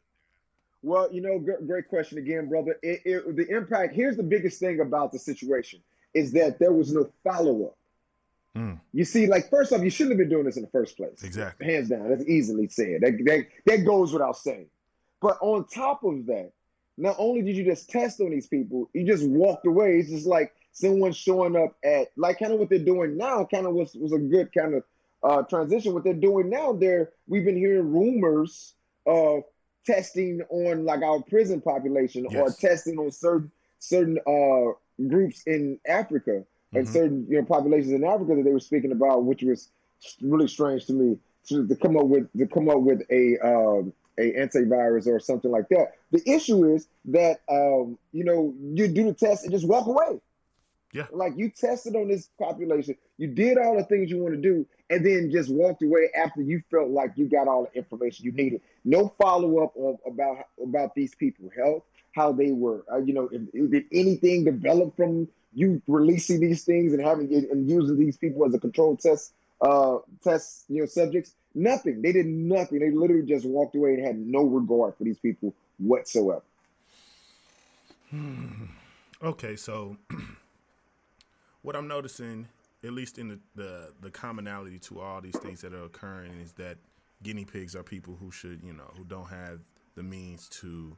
Well, 0.83 1.13
you 1.13 1.21
know, 1.21 1.39
great 1.39 1.89
question 1.89 2.19
again, 2.19 2.49
brother. 2.49 2.79
It, 2.83 3.03
it, 3.05 3.37
the 3.37 3.47
impact 3.55 3.95
here's 3.95 4.17
the 4.17 4.23
biggest 4.23 4.61
thing 4.61 4.81
about 4.81 5.13
the 5.13 5.19
situation 5.19 5.81
is 6.15 6.33
that 6.33 6.59
there 6.59 6.73
was 6.73 6.93
no 6.93 7.11
follow 7.23 7.67
up. 7.67 7.77
Mm. 8.57 8.81
You 8.93 9.05
see, 9.05 9.27
like 9.27 9.49
first 9.51 9.73
off, 9.73 9.83
you 9.83 9.91
shouldn't 9.91 10.13
have 10.13 10.19
been 10.19 10.29
doing 10.29 10.45
this 10.45 10.57
in 10.57 10.63
the 10.63 10.71
first 10.71 10.97
place. 10.97 11.23
Exactly, 11.23 11.67
hands 11.67 11.89
down. 11.89 12.09
That's 12.09 12.27
easily 12.27 12.69
said. 12.69 13.03
That 13.03 13.19
that, 13.27 13.47
that 13.67 13.85
goes 13.85 14.13
without 14.13 14.37
saying. 14.37 14.67
But 15.21 15.39
on 15.41 15.67
top 15.67 16.03
of 16.03 16.27
that, 16.27 16.51
not 16.97 17.17
only 17.19 17.43
did 17.43 17.57
you 17.57 17.65
just 17.65 17.91
test 17.91 18.21
on 18.21 18.31
these 18.31 18.47
people, 18.47 18.91
you 18.93 19.07
just 19.07 19.27
walked 19.27 19.67
away. 19.67 19.99
It's 19.99 20.11
just 20.11 20.27
like 20.27 20.53
someone 20.73 21.13
showing 21.13 21.57
up 21.57 21.77
at 21.85 22.09
like 22.17 22.39
kind 22.39 22.53
of 22.53 22.59
what 22.59 22.71
they're 22.71 22.79
doing 22.79 23.17
now. 23.17 23.45
Kind 23.45 23.67
of 23.67 23.75
was 23.75 23.95
was 23.95 24.13
a 24.13 24.19
good 24.19 24.53
kind 24.53 24.75
of 24.75 24.85
uh, 25.23 25.43
transition. 25.43 25.95
What 25.95 26.05
they're 26.05 26.15
doing 26.15 26.51
now, 26.51 26.73
they're 26.73 27.13
we've 27.29 27.45
been 27.45 27.57
hearing 27.57 27.93
rumors 27.93 28.75
of 29.07 29.45
testing 29.87 30.43
on 30.51 30.85
like 30.85 31.03
our 31.03 31.23
prison 31.23 31.61
population 31.61 32.27
yes. 32.31 32.41
or 32.41 32.53
testing 32.53 32.99
on 32.99 33.11
certain 33.11 33.51
certain 33.79 34.19
uh, 34.27 34.73
groups 35.09 35.43
in 35.47 35.79
Africa 35.87 36.45
and 36.75 36.85
mm-hmm. 36.85 36.93
certain 36.93 37.27
you 37.29 37.39
know 37.39 37.45
populations 37.45 37.93
in 37.93 38.05
Africa 38.05 38.37
that 38.37 38.45
they 38.45 38.53
were 38.53 38.61
speaking 38.61 38.93
about, 38.93 39.25
which 39.25 39.43
was 39.43 39.71
really 40.21 40.49
strange 40.49 40.87
to 40.87 40.93
me 40.93 41.19
to, 41.49 41.67
to 41.67 41.77
come 41.77 41.97
up 41.97 42.07
with 42.07 42.33
to 42.39 42.47
come 42.47 42.69
up 42.69 42.81
with 42.81 43.03
a 43.11 43.39
um, 43.43 43.93
a 44.19 44.33
antivirus 44.33 45.07
or 45.07 45.19
something 45.19 45.51
like 45.51 45.69
that. 45.71 45.93
The 46.13 46.23
issue 46.29 46.75
is 46.75 46.89
that 47.07 47.41
um, 47.49 47.99
you 48.13 48.25
know 48.25 48.55
you 48.61 48.89
do 48.89 49.05
the 49.05 49.15
test 49.15 49.45
and 49.45 49.53
just 49.53 49.67
walk 49.67 49.87
away. 49.87 50.21
Yeah. 50.93 51.07
Like 51.13 51.35
you 51.37 51.51
tested 51.51 51.95
on 51.95 52.09
this 52.09 52.29
population, 52.39 52.97
you 53.17 53.29
did 53.29 53.59
all 53.59 53.77
the 53.77 53.85
things 53.85 54.11
you 54.11 54.19
want 54.19 54.35
to 54.35 54.41
do, 54.41 54.67
and 54.89 55.07
then 55.07 55.31
just 55.31 55.49
walked 55.49 55.83
away 55.83 56.11
after 56.17 56.43
you 56.43 56.63
felt 56.71 56.91
like 56.91 57.13
you 57.15 57.27
got 57.27 57.47
all 57.47 57.69
the 57.73 57.79
information 57.79 58.25
you 58.25 58.33
needed. 58.33 58.61
No 58.85 59.15
follow 59.21 59.63
up 59.65 59.75
about 60.07 60.47
about 60.63 60.95
these 60.95 61.15
people' 61.15 61.51
health, 61.57 61.85
how 62.13 62.33
they 62.33 62.51
were, 62.51 62.85
uh, 62.93 62.99
you 62.99 63.15
know, 63.15 63.29
if, 63.31 63.43
if, 63.53 63.71
did 63.71 63.85
anything 63.93 64.45
develop 64.45 64.97
from 64.97 65.29
you 65.55 65.81
releasing 65.87 66.41
these 66.41 66.65
things 66.65 66.93
and 66.93 67.03
having 67.03 67.33
and 67.33 67.69
using 67.69 67.99
these 67.99 68.17
people 68.17 68.45
as 68.45 68.55
a 68.55 68.59
control 68.59 68.97
test 68.97 69.33
uh 69.61 69.99
test 70.23 70.65
you 70.69 70.81
know 70.81 70.87
subjects 70.87 71.35
nothing. 71.55 72.01
They 72.01 72.13
did 72.13 72.27
nothing. 72.27 72.79
They 72.79 72.91
literally 72.91 73.27
just 73.27 73.45
walked 73.45 73.75
away 73.75 73.95
and 73.95 74.07
had 74.07 74.19
no 74.19 74.43
regard 74.43 74.97
for 74.97 75.05
these 75.05 75.19
people 75.19 75.55
whatsoever. 75.79 76.43
Okay 79.23 79.57
so 79.57 79.97
what 81.63 81.77
I'm 81.77 81.89
noticing, 81.89 82.49
at 82.85 82.93
least 82.93 83.19
in 83.19 83.29
the, 83.29 83.39
the, 83.55 83.93
the 84.01 84.11
commonality 84.11 84.79
to 84.81 85.01
all 85.01 85.21
these 85.21 85.37
things 85.39 85.61
that 85.63 85.75
are 85.75 85.85
occurring, 85.85 86.41
is 86.41 86.53
that 86.53 86.79
guinea 87.23 87.45
pigs 87.45 87.77
are 87.77 87.83
people 87.83 88.17
who 88.19 88.31
should, 88.31 88.63
you 88.63 88.73
know, 88.73 88.91
who 88.97 89.05
don't 89.05 89.29
have 89.29 89.61
the 89.95 90.03
means 90.03 90.49
to 90.49 90.97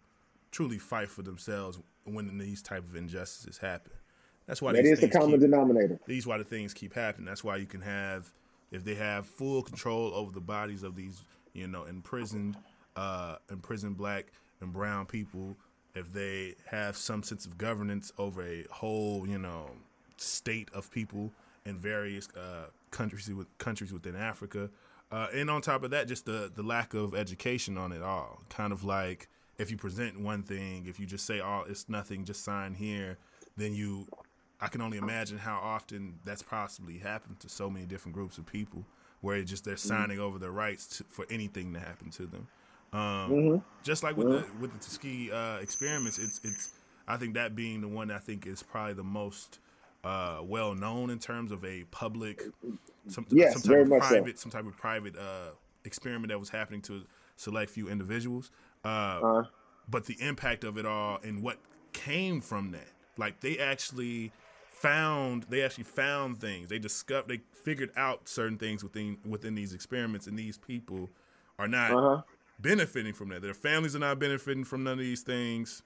truly 0.50 0.78
fight 0.78 1.08
for 1.08 1.22
themselves 1.22 1.78
when 2.04 2.38
these 2.38 2.62
type 2.62 2.84
of 2.88 2.94
injustices 2.94 3.58
happen. 3.58 3.92
That's 4.46 4.60
why 4.60 4.72
that 4.72 4.84
is 4.84 5.00
the 5.00 5.08
common 5.08 5.32
keep, 5.32 5.40
denominator. 5.40 5.98
These 6.06 6.26
why 6.26 6.38
the 6.38 6.44
things 6.44 6.74
keep 6.74 6.94
happening. 6.94 7.26
That's 7.26 7.44
why 7.44 7.56
you 7.56 7.66
can 7.66 7.80
have 7.80 8.32
if 8.70 8.84
they 8.84 8.94
have 8.94 9.26
full 9.26 9.62
control 9.62 10.12
over 10.14 10.32
the 10.32 10.40
bodies 10.40 10.82
of 10.82 10.96
these, 10.96 11.24
you 11.52 11.68
know, 11.68 11.84
imprisoned, 11.84 12.56
uh, 12.96 13.36
imprisoned 13.50 13.96
black 13.96 14.32
and 14.60 14.72
brown 14.72 15.06
people. 15.06 15.56
If 15.94 16.12
they 16.12 16.54
have 16.66 16.96
some 16.96 17.22
sense 17.22 17.44
of 17.44 17.58
governance 17.58 18.12
over 18.18 18.42
a 18.42 18.64
whole, 18.70 19.28
you 19.28 19.38
know, 19.38 19.70
state 20.22 20.68
of 20.72 20.90
people 20.90 21.32
in 21.64 21.78
various 21.78 22.28
uh, 22.36 22.66
countries 22.90 23.30
countries 23.58 23.92
within 23.92 24.16
Africa. 24.16 24.70
Uh, 25.10 25.26
and 25.34 25.50
on 25.50 25.60
top 25.60 25.82
of 25.84 25.90
that, 25.90 26.08
just 26.08 26.24
the 26.24 26.50
the 26.54 26.62
lack 26.62 26.94
of 26.94 27.14
education 27.14 27.76
on 27.76 27.92
it 27.92 28.02
all. 28.02 28.42
Kind 28.48 28.72
of 28.72 28.84
like 28.84 29.28
if 29.58 29.70
you 29.70 29.76
present 29.76 30.20
one 30.20 30.42
thing, 30.42 30.86
if 30.86 30.98
you 30.98 31.06
just 31.06 31.26
say, 31.26 31.40
"Oh, 31.40 31.64
it's 31.68 31.88
nothing, 31.88 32.24
just 32.24 32.42
sign 32.42 32.74
here," 32.74 33.18
then 33.56 33.74
you, 33.74 34.06
I 34.60 34.68
can 34.68 34.80
only 34.80 34.98
imagine 34.98 35.38
how 35.38 35.58
often 35.62 36.18
that's 36.24 36.42
possibly 36.42 36.98
happened 36.98 37.40
to 37.40 37.48
so 37.48 37.68
many 37.68 37.84
different 37.84 38.14
groups 38.14 38.38
of 38.38 38.46
people, 38.46 38.84
where 39.20 39.36
it 39.36 39.44
just 39.44 39.64
they're 39.64 39.74
mm-hmm. 39.74 39.88
signing 39.88 40.16
mm-hmm. 40.16 40.26
over 40.26 40.38
their 40.38 40.50
rights 40.50 40.98
to, 40.98 41.04
for 41.04 41.26
anything 41.30 41.72
to 41.74 41.80
happen 41.80 42.10
to 42.10 42.26
them. 42.26 42.48
Um, 42.92 43.00
mm-hmm. 43.00 43.56
Just 43.82 44.02
like 44.02 44.16
with 44.16 44.28
mm-hmm. 44.28 44.54
the 44.54 44.60
with 44.60 44.72
the 44.72 44.78
Tuskegee 44.78 45.30
uh, 45.30 45.58
experiments, 45.58 46.18
it's 46.18 46.40
it's 46.42 46.70
I 47.06 47.16
think 47.16 47.34
that 47.34 47.54
being 47.54 47.80
the 47.80 47.88
one 47.88 48.10
I 48.10 48.18
think 48.18 48.46
is 48.46 48.62
probably 48.62 48.94
the 48.94 49.04
most 49.04 49.58
uh, 50.04 50.40
well 50.42 50.74
known 50.74 51.10
in 51.10 51.18
terms 51.18 51.52
of 51.52 51.64
a 51.64 51.84
public, 51.90 52.42
some, 53.08 53.26
yes, 53.30 53.62
some 53.62 53.72
type 53.72 53.92
of 53.92 53.98
private, 53.98 54.38
so. 54.38 54.42
some 54.42 54.50
type 54.50 54.66
of 54.66 54.76
private 54.76 55.16
uh, 55.16 55.50
experiment 55.84 56.28
that 56.28 56.38
was 56.38 56.50
happening 56.50 56.82
to 56.82 57.02
select 57.36 57.70
few 57.70 57.88
individuals. 57.88 58.50
Uh, 58.84 58.88
uh 58.88 59.44
but 59.88 60.06
the 60.06 60.16
impact 60.20 60.62
of 60.62 60.78
it 60.78 60.86
all 60.86 61.18
and 61.24 61.42
what 61.42 61.58
came 61.92 62.40
from 62.40 62.70
that, 62.70 62.88
like 63.16 63.40
they 63.40 63.58
actually 63.58 64.32
found, 64.70 65.44
they 65.48 65.62
actually 65.62 65.84
found 65.84 66.40
things. 66.40 66.68
They 66.68 66.78
discovered, 66.78 67.28
they 67.28 67.40
figured 67.52 67.90
out 67.96 68.28
certain 68.28 68.58
things 68.58 68.82
within 68.82 69.18
within 69.26 69.54
these 69.54 69.74
experiments, 69.74 70.26
and 70.26 70.38
these 70.38 70.56
people 70.56 71.10
are 71.58 71.68
not 71.68 71.90
uh-huh. 71.90 72.22
benefiting 72.60 73.12
from 73.12 73.28
that. 73.30 73.42
Their 73.42 73.54
families 73.54 73.94
are 73.96 74.00
not 74.00 74.18
benefiting 74.18 74.64
from 74.64 74.84
none 74.84 74.94
of 74.94 74.98
these 75.00 75.22
things. 75.22 75.82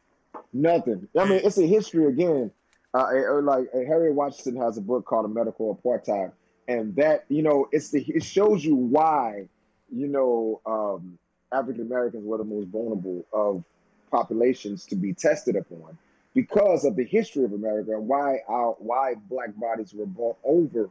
Nothing. 0.53 1.09
I 1.19 1.25
mean, 1.25 1.41
it's 1.43 1.59
a 1.59 1.67
history 1.67 2.07
again 2.07 2.51
uh, 2.95 3.43
like 3.43 3.69
uh, 3.75 3.79
Harriet 3.79 4.15
Washington 4.15 4.61
has 4.63 4.79
a 4.79 4.81
book 4.81 5.05
called 5.05 5.27
A 5.27 5.29
Medical 5.29 5.75
Apartheid, 5.77 6.33
and 6.69 6.95
that 6.97 7.25
you 7.29 7.43
know 7.43 7.69
it's 7.73 7.91
the 7.91 8.05
it 8.09 8.25
shows 8.25 8.65
you 8.65 8.75
why 8.75 9.49
you 9.93 10.09
know 10.09 10.61
um, 10.67 11.19
African 11.53 11.83
Americans 11.83 12.25
were 12.25 12.39
the 12.39 12.45
most 12.45 12.69
vulnerable 12.69 13.25
of 13.33 13.65
populations 14.11 14.87
to 14.87 14.97
be 14.97 15.13
tested 15.13 15.57
upon 15.57 15.99
because 16.35 16.85
of 16.85 16.97
the 16.97 17.05
history 17.05 17.45
of 17.45 17.53
America 17.53 17.93
and 17.93 18.07
why 18.07 18.39
our 18.49 18.77
why 18.79 19.15
black 19.29 19.57
bodies 19.57 19.95
were 19.95 20.07
brought 20.07 20.37
over 20.45 20.91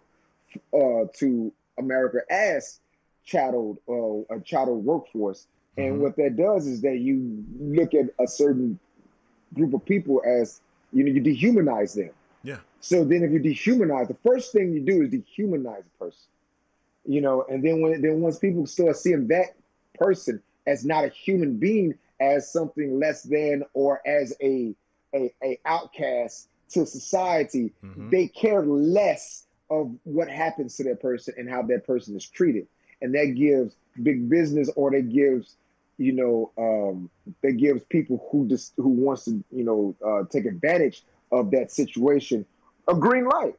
uh, 0.74 1.06
to 1.14 1.52
America 1.78 2.20
as 2.30 2.80
chattel 3.26 3.80
uh, 3.88 4.36
a 4.36 4.40
chattel 4.42 4.82
workforce. 4.82 5.48
And 5.78 5.94
mm-hmm. 5.94 6.02
what 6.02 6.16
that 6.18 6.38
does 6.38 6.68
is 6.68 6.82
that 6.82 7.00
you 7.00 7.44
look 7.60 7.94
at 7.94 8.06
a 8.20 8.28
certain 8.28 8.80
group 9.54 9.74
of 9.74 9.86
people 9.86 10.22
as 10.26 10.62
you 10.96 11.04
know, 11.04 11.12
you 11.12 11.22
dehumanize 11.22 11.94
them. 11.94 12.12
Yeah. 12.44 12.58
So 12.80 13.04
then, 13.04 13.24
if 13.24 13.32
you 13.32 13.40
dehumanize, 13.40 14.08
the 14.08 14.18
first 14.26 14.52
thing 14.54 14.74
you 14.74 14.80
do 14.82 15.04
is 15.04 15.10
dehumanize 15.10 15.84
a 15.86 16.04
person. 16.04 16.30
You 17.06 17.22
know, 17.22 17.46
and 17.50 17.64
then 17.64 17.82
when 17.82 18.02
then 18.02 18.22
once 18.22 18.40
people 18.40 18.66
start 18.66 18.96
seeing 18.98 19.28
that 19.28 19.56
person 20.00 20.42
as 20.66 20.84
not 20.86 21.06
a 21.06 21.10
human 21.10 21.58
being, 21.58 21.94
as 22.20 22.52
something 22.52 22.98
less 23.00 23.22
than 23.24 23.64
or 23.74 24.02
as 24.08 24.34
a 24.42 24.74
a, 25.14 25.34
a 25.44 25.60
outcast 25.66 26.48
to 26.70 26.86
society, 26.86 27.72
Mhm. 27.84 28.10
they 28.10 28.28
care 28.28 28.64
less 28.66 29.46
of 29.70 29.96
what 30.04 30.28
happens 30.30 30.78
to 30.78 30.84
that 30.86 31.00
person 31.02 31.34
and 31.38 31.50
how 31.50 31.62
that 31.64 31.86
person 31.86 32.16
is 32.16 32.28
treated. 32.28 32.68
And 33.02 33.14
that 33.14 33.36
gives 33.36 33.76
big 34.02 34.30
business 34.30 34.70
or 34.76 34.92
that 34.92 35.10
gives, 35.10 35.58
you 35.98 36.12
know, 36.14 36.52
um, 36.58 37.10
that 37.42 37.54
gives 37.54 37.84
people 37.86 38.28
who 38.32 38.48
just 38.48 38.74
who 38.78 38.90
wants 38.90 39.26
to, 39.26 39.44
you 39.52 39.64
know, 39.64 39.96
uh, 40.06 40.24
take 40.30 40.46
advantage 40.46 41.04
of 41.32 41.52
that 41.52 41.72
situation 41.72 42.46
a 42.88 42.96
green 42.96 43.26
light. 43.26 43.56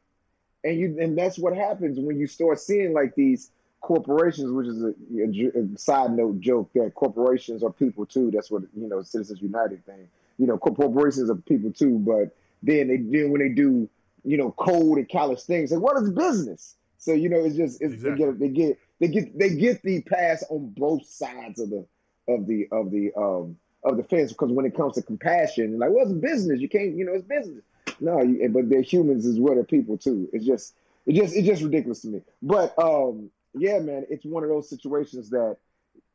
And 0.65 0.79
you 0.79 0.97
and 1.01 1.17
that's 1.17 1.39
what 1.39 1.55
happens 1.57 1.99
when 1.99 2.19
you 2.19 2.27
start 2.27 2.59
seeing 2.59 2.93
like 2.93 3.15
these 3.15 3.51
corporations, 3.81 4.51
which 4.51 4.67
is 4.67 4.83
a 4.83 5.79
side 5.79 6.13
note 6.13 6.41
joke 6.41 6.71
that 6.75 6.95
corporations 6.95 7.63
are 7.63 7.73
people 7.73 8.05
too. 8.05 8.31
That's 8.33 8.51
what 8.51 8.63
you 8.77 8.89
know, 8.89 9.03
Citizens 9.03 9.41
United 9.41 9.85
thing. 9.87 10.09
You 10.39 10.47
know, 10.47 10.59
corporations 10.59 11.31
are 11.31 11.37
people 11.37 11.73
too, 11.73 11.99
but 11.99 12.37
then 12.63 12.89
they 12.89 12.97
then 12.97 13.31
when 13.31 13.41
they 13.41 13.51
do 13.51 13.89
you 14.25 14.37
know 14.37 14.51
cold 14.53 14.99
and 14.99 15.09
callous 15.09 15.45
things, 15.45 15.71
like 15.71 15.81
what 15.81 16.03
is 16.03 16.11
business? 16.11 16.77
So 16.99 17.13
you 17.13 17.29
know, 17.29 17.45
it's 17.45 17.57
just 17.57 17.81
it's, 17.81 17.95
Exactly. 17.95 18.33
they 18.33 18.49
get 18.49 18.49
they 18.49 18.49
get 18.49 18.79
they 18.99 19.09
get 19.09 19.39
they 19.39 19.49
get 19.55 19.83
the 19.83 20.03
pass 20.03 20.43
on 20.51 20.75
both 20.77 21.07
sides 21.07 21.61
of 21.61 21.71
the 21.71 21.87
of 22.29 22.47
the 22.47 22.69
of 22.73 22.91
the 22.91 23.13
um 23.17 23.57
of 23.85 23.97
the 23.97 24.03
fence 24.03 24.33
because 24.33 24.51
when 24.51 24.67
it 24.67 24.77
comes 24.77 24.95
to 24.95 25.03
compassion, 25.03 25.79
like 25.79 25.91
what's 25.91 26.13
business? 26.13 26.61
You 26.61 26.69
can't 26.69 26.97
you 26.97 27.05
know 27.05 27.13
it's 27.13 27.25
business. 27.25 27.63
No, 28.01 28.23
you, 28.23 28.49
but 28.49 28.69
they're 28.69 28.83
humans 28.83 29.27
as 29.27 29.39
well. 29.39 29.55
They're 29.55 29.65
people 29.65 29.97
too. 29.97 30.29
It's 30.33 30.45
just 30.45 30.75
it 31.07 31.15
just 31.15 31.35
it's 31.37 31.47
just 31.47 31.63
ridiculous 31.63 32.03
to 32.03 32.09
me. 32.09 32.23
But 32.43 32.79
um 32.79 33.31
yeah, 33.55 33.79
man, 33.79 34.07
it's 34.11 34.25
one 34.25 34.43
of 34.43 34.51
those 34.51 34.69
situations 34.69 35.31
that 35.31 35.57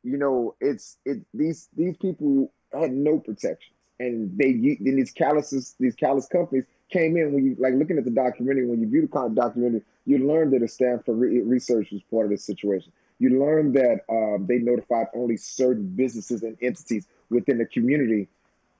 you 0.02 0.16
know 0.16 0.54
it's 0.60 0.98
it 1.04 1.22
these 1.34 1.68
these 1.76 1.96
people 1.96 2.52
had 2.72 2.92
no 2.92 3.18
protections 3.18 3.76
and 4.00 4.36
they 4.36 4.52
then 4.80 4.96
these 4.96 5.12
calluses 5.12 5.74
these 5.78 5.94
callous 5.94 6.26
companies 6.26 6.64
came 6.90 7.16
in 7.16 7.32
when 7.32 7.44
you 7.44 7.56
like 7.58 7.74
looking 7.74 7.98
at 7.98 8.04
the 8.04 8.10
documentary 8.10 8.66
when 8.66 8.80
you 8.80 8.88
view 8.88 9.02
the 9.02 9.08
kind 9.08 9.26
of 9.26 9.34
documentary 9.34 9.82
you 10.06 10.26
learn 10.26 10.50
that 10.50 10.62
a 10.62 10.68
Stanford 10.68 11.16
re- 11.18 11.40
research 11.40 11.90
was 11.92 12.02
part 12.10 12.24
of 12.24 12.30
this 12.30 12.44
situation 12.44 12.92
you 13.22 13.40
learn 13.40 13.72
that 13.72 14.00
um, 14.08 14.46
they 14.46 14.58
notified 14.58 15.06
only 15.14 15.36
certain 15.36 15.86
businesses 15.86 16.42
and 16.42 16.56
entities 16.60 17.06
within 17.30 17.58
the 17.58 17.66
community 17.66 18.28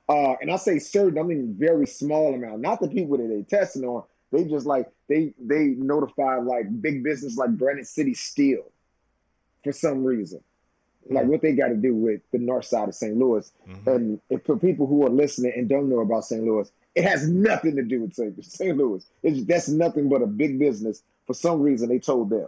uh, 0.09 0.33
and 0.41 0.51
I 0.51 0.57
say 0.57 0.79
certain 0.79 1.17
I 1.17 1.23
mean 1.23 1.55
very 1.57 1.87
small 1.87 2.33
amount 2.33 2.61
not 2.61 2.81
the 2.81 2.87
people 2.87 3.17
that 3.17 3.27
they 3.27 3.43
tested 3.43 3.83
on 3.83 4.03
they 4.31 4.43
just 4.45 4.65
like 4.65 4.91
they 5.07 5.33
they 5.39 5.67
notified 5.77 6.43
like 6.43 6.81
big 6.81 7.03
business 7.03 7.37
like 7.37 7.57
Granite 7.57 7.87
City 7.87 8.13
Steel 8.13 8.63
for 9.63 9.71
some 9.71 10.03
reason 10.03 10.41
like 11.09 11.25
what 11.25 11.41
they 11.41 11.53
got 11.53 11.67
to 11.67 11.75
do 11.75 11.93
with 11.93 12.21
the 12.31 12.39
north 12.39 12.65
side 12.65 12.87
of 12.87 12.95
St. 12.95 13.17
Louis. 13.17 13.51
Mhm. 13.67 13.87
And 13.87 14.21
if 14.29 14.45
for 14.45 14.57
people 14.57 14.87
who 14.87 15.05
are 15.05 15.09
listening 15.09 15.53
and 15.55 15.67
don't 15.67 15.89
know 15.89 15.99
about 15.99 16.25
St. 16.25 16.43
Louis, 16.43 16.71
it 16.95 17.03
has 17.03 17.27
nothing 17.27 17.75
to 17.75 17.83
do 17.83 18.01
with 18.01 18.13
St. 18.13 18.43
St. 18.43 18.77
Louis. 18.77 19.05
It's, 19.21 19.43
that's 19.45 19.67
nothing 19.67 20.09
but 20.09 20.21
a 20.21 20.27
big 20.27 20.59
business. 20.59 21.03
For 21.25 21.33
some 21.33 21.61
reason, 21.61 21.89
they 21.89 21.99
told 21.99 22.29
them. 22.29 22.47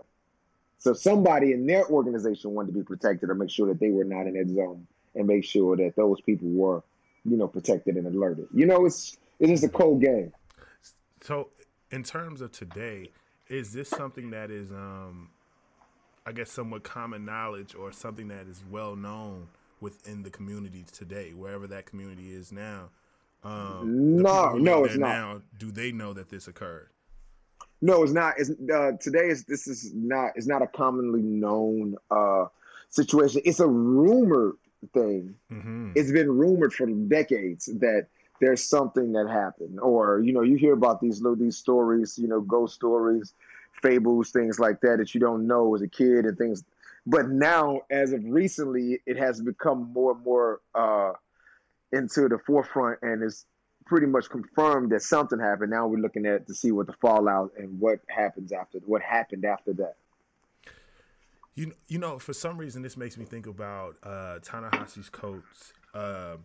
So 0.85 0.93
somebody 0.93 1.51
in 1.51 1.65
their 1.65 1.83
organization 1.87 2.51
wanted 2.51 2.67
to 2.67 2.73
be 2.73 2.83
protected 2.83 3.31
or 3.31 3.33
make 3.33 3.49
sure 3.49 3.67
that 3.69 3.79
they 3.79 3.89
were 3.89 4.03
not 4.03 4.27
in 4.27 4.35
that 4.35 4.53
zone 4.53 4.85
and 5.15 5.25
make 5.25 5.43
sure 5.43 5.75
that 5.77 5.95
those 5.95 6.21
people 6.21 6.47
were, 6.47 6.83
you 7.23 7.37
know, 7.37 7.47
protected 7.47 7.95
and 7.95 8.05
alerted. 8.05 8.47
You 8.53 8.67
know, 8.67 8.85
it's 8.85 9.17
it's 9.39 9.49
just 9.49 9.63
a 9.63 9.69
cold 9.69 9.99
game. 9.99 10.31
So, 11.21 11.49
in 11.89 12.03
terms 12.03 12.39
of 12.41 12.51
today, 12.51 13.09
is 13.49 13.73
this 13.73 13.89
something 13.89 14.29
that 14.29 14.51
is, 14.51 14.69
um, 14.71 15.29
I 16.23 16.33
guess, 16.33 16.51
somewhat 16.51 16.83
common 16.83 17.25
knowledge 17.25 17.73
or 17.73 17.91
something 17.91 18.27
that 18.27 18.45
is 18.45 18.63
well 18.69 18.95
known 18.95 19.47
within 19.81 20.21
the 20.21 20.29
community 20.29 20.85
today, 20.93 21.31
wherever 21.33 21.65
that 21.65 21.87
community 21.87 22.31
is 22.31 22.51
now? 22.51 22.89
Um, 23.43 24.17
No, 24.21 24.53
no, 24.53 24.83
it's 24.85 24.97
not. 24.97 25.07
Now, 25.07 25.41
do 25.57 25.71
they 25.71 25.91
know 25.91 26.13
that 26.13 26.29
this 26.29 26.47
occurred? 26.47 26.89
No, 27.85 28.01
it's 28.01 28.13
not. 28.13 28.33
It's 28.39 28.49
uh, 28.49 28.93
today 28.99 29.27
is 29.27 29.45
this 29.45 29.67
is 29.67 29.93
not 29.93 30.31
it's 30.35 30.47
not 30.47 30.63
a 30.63 30.67
commonly 30.67 31.21
known 31.21 31.95
uh 32.09 32.45
situation. 32.89 33.41
It's 33.45 33.59
a 33.59 33.67
rumored 33.67 34.55
thing. 34.91 35.35
Mm-hmm. 35.51 35.91
It's 35.93 36.11
been 36.11 36.31
rumored 36.31 36.73
for 36.73 36.87
decades 36.87 37.67
that 37.67 38.07
there's 38.41 38.63
something 38.63 39.13
that 39.13 39.29
happened, 39.29 39.79
or 39.79 40.19
you 40.21 40.33
know, 40.33 40.41
you 40.41 40.55
hear 40.55 40.73
about 40.73 40.99
these 40.99 41.21
little 41.21 41.35
these 41.35 41.57
stories, 41.57 42.17
you 42.17 42.27
know, 42.27 42.41
ghost 42.41 42.73
stories, 42.73 43.35
fables, 43.83 44.31
things 44.31 44.59
like 44.59 44.81
that 44.81 44.97
that 44.97 45.13
you 45.13 45.21
don't 45.21 45.45
know 45.45 45.75
as 45.75 45.83
a 45.83 45.87
kid 45.87 46.25
and 46.25 46.39
things. 46.39 46.63
But 47.05 47.29
now, 47.29 47.81
as 47.91 48.13
of 48.13 48.25
recently, 48.25 48.99
it 49.05 49.17
has 49.17 49.41
become 49.41 49.93
more 49.93 50.13
and 50.13 50.23
more 50.23 50.61
uh, 50.73 51.11
into 51.91 52.27
the 52.29 52.39
forefront, 52.47 52.97
and 53.03 53.21
it's 53.21 53.45
pretty 53.85 54.07
much 54.07 54.29
confirmed 54.29 54.91
that 54.91 55.01
something 55.01 55.39
happened. 55.39 55.71
Now 55.71 55.87
we're 55.87 55.97
looking 55.99 56.25
at 56.25 56.47
to 56.47 56.53
see 56.53 56.71
what 56.71 56.87
the 56.87 56.93
fallout 56.93 57.51
and 57.57 57.79
what 57.79 57.99
happens 58.07 58.51
after 58.51 58.79
what 58.79 59.01
happened 59.01 59.45
after 59.45 59.73
that. 59.73 59.95
You 61.53 61.73
you 61.87 61.99
know, 61.99 62.19
for 62.19 62.33
some 62.33 62.57
reason, 62.57 62.81
this 62.81 62.97
makes 62.97 63.17
me 63.17 63.25
think 63.25 63.47
about 63.47 63.95
uh, 64.03 64.39
Ta-Nehisi's 64.41 65.09
uh, 65.93 66.37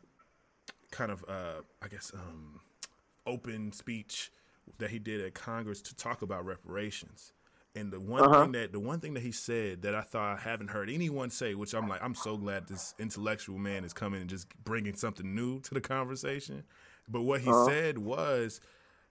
kind 0.93 1.11
of, 1.11 1.25
uh, 1.29 1.63
I 1.83 1.89
guess, 1.89 2.13
um, 2.15 2.61
open 3.27 3.73
speech 3.73 4.31
that 4.79 4.91
he 4.91 4.99
did 5.01 5.21
at 5.21 5.35
Congress 5.35 5.83
to 5.83 5.97
talk 5.97 6.23
about 6.23 6.45
reparations. 6.45 7.33
And 7.75 7.93
the 7.93 8.01
one 8.01 8.23
Uh-huh. 8.23 8.43
thing 8.43 8.53
that 8.53 8.73
the 8.73 8.81
one 8.81 9.01
thing 9.01 9.15
that 9.15 9.23
he 9.23 9.33
said 9.33 9.83
that 9.83 9.95
I 9.95 10.03
thought 10.03 10.39
I 10.39 10.41
haven't 10.41 10.69
heard 10.69 10.91
anyone 10.91 11.31
say, 11.31 11.55
which 11.55 11.75
I'm 11.75 11.89
like, 11.89 12.03
I'm 12.03 12.15
so 12.15 12.37
glad 12.37 12.67
this 12.69 12.95
intellectual 12.99 13.59
man 13.59 13.85
is 13.85 13.93
coming 13.93 14.21
and 14.21 14.31
just 14.31 14.49
bringing 14.65 14.95
something 14.95 15.35
new 15.35 15.61
to 15.61 15.75
the 15.75 15.81
conversation. 15.81 16.65
But 17.11 17.23
what 17.23 17.41
he 17.41 17.51
Uh-huh. 17.51 17.65
said 17.67 17.99
was, 17.99 18.61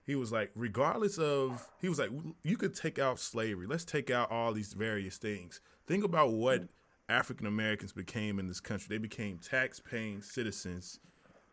he 0.06 0.14
was 0.14 0.32
like, 0.32 0.50
regardless 0.54 1.18
of, 1.18 1.68
he 1.80 1.88
was 1.88 1.98
like, 1.98 2.10
you 2.42 2.56
could 2.56 2.74
take 2.74 2.98
out 2.98 3.18
slavery. 3.18 3.66
Let's 3.66 3.84
take 3.84 4.10
out 4.10 4.30
all 4.30 4.52
these 4.52 4.72
various 4.72 5.18
things. 5.18 5.60
Think 5.86 6.04
about 6.04 6.32
what 6.32 6.62
African 7.08 7.46
Americans 7.46 7.92
became 7.92 8.38
in 8.38 8.46
this 8.48 8.60
country. 8.60 8.86
They 8.88 8.98
became 8.98 9.38
tax 9.38 9.80
paying 9.80 10.22
citizens 10.22 10.98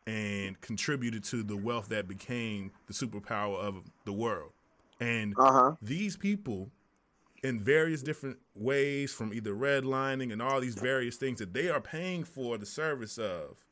and 0.06 0.60
contributed 0.62 1.24
to 1.26 1.44
the 1.44 1.58
wealth 1.58 1.90
that 1.90 2.08
became 2.08 2.72
the 2.88 2.94
superpower 2.94 3.58
of 3.60 3.84
the 4.06 4.14
world. 4.14 4.52
And 5.02 5.36
Uh 5.38 5.52
huh. 5.52 5.76
these 5.82 6.16
people, 6.16 6.70
in 7.44 7.60
various 7.60 8.02
different 8.02 8.38
ways, 8.56 9.12
from 9.14 9.34
either 9.34 9.54
redlining 9.54 10.32
and 10.32 10.42
all 10.42 10.62
these 10.62 10.76
various 10.76 11.18
things 11.18 11.40
that 11.40 11.54
they 11.54 11.70
are 11.70 11.82
paying 11.82 12.24
for 12.24 12.58
the 12.58 12.66
service 12.66 13.18
of, 13.18 13.64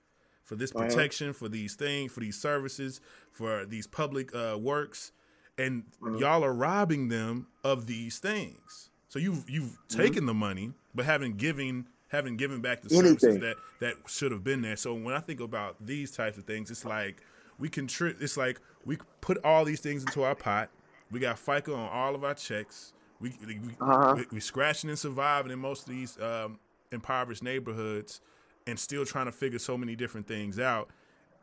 for 0.46 0.56
this 0.56 0.72
protection, 0.72 1.34
for 1.34 1.50
these 1.50 1.76
things, 1.76 2.12
for 2.12 2.22
these 2.22 2.40
services, 2.40 3.02
for 3.32 3.66
these 3.66 3.88
public 3.88 4.34
uh, 4.34 4.58
works, 4.60 5.12
and 5.58 5.84
y'all 6.20 6.44
are 6.44 6.54
robbing 6.54 7.10
them 7.10 7.48
of 7.64 7.88
these 7.88 8.20
things. 8.20 8.90
So 9.10 9.20
you've 9.20 9.50
you've 9.50 9.64
Mm-hmm. 9.90 9.98
taken 9.98 10.26
the 10.26 10.34
money, 10.34 10.72
but 10.94 11.06
haven't 11.06 11.38
given 11.38 11.88
haven't 12.10 12.38
given 12.38 12.62
back 12.62 12.82
the 12.82 12.94
Anything. 12.96 13.18
services 13.20 13.42
that 13.42 13.58
that 13.80 13.96
should 14.08 14.32
have 14.32 14.44
been 14.44 14.62
there. 14.62 14.76
So 14.76 14.94
when 14.94 15.16
I 15.16 15.20
think 15.20 15.40
about 15.40 15.76
these 15.86 16.12
types 16.12 16.38
of 16.38 16.44
things, 16.46 16.70
it's 16.72 16.86
like 16.86 17.22
we 17.58 17.68
contri- 17.70 18.22
It's 18.22 18.38
like 18.38 18.60
we 18.86 18.98
put 19.22 19.38
all 19.44 19.66
these 19.66 19.80
things 19.80 20.04
into 20.04 20.24
our 20.24 20.36
pot. 20.36 20.70
We 21.12 21.20
got 21.20 21.38
FICA 21.38 21.76
on 21.76 21.90
all 21.90 22.14
of 22.16 22.24
our 22.24 22.34
checks. 22.36 22.94
We 23.20 23.34
we, 23.46 23.56
Uh-huh. 23.82 24.16
we, 24.18 24.26
we 24.32 24.40
scratching 24.40 24.90
and 24.90 25.00
surviving 25.00 25.52
in 25.52 25.60
most 25.60 25.84
of 25.84 25.90
these 25.90 26.20
um, 26.22 26.60
impoverished 26.92 27.42
neighborhoods, 27.44 28.22
and 28.68 28.80
still 28.80 29.06
trying 29.06 29.26
to 29.26 29.32
figure 29.32 29.60
so 29.60 29.78
many 29.78 29.96
different 29.96 30.28
things 30.28 30.60
out. 30.60 30.90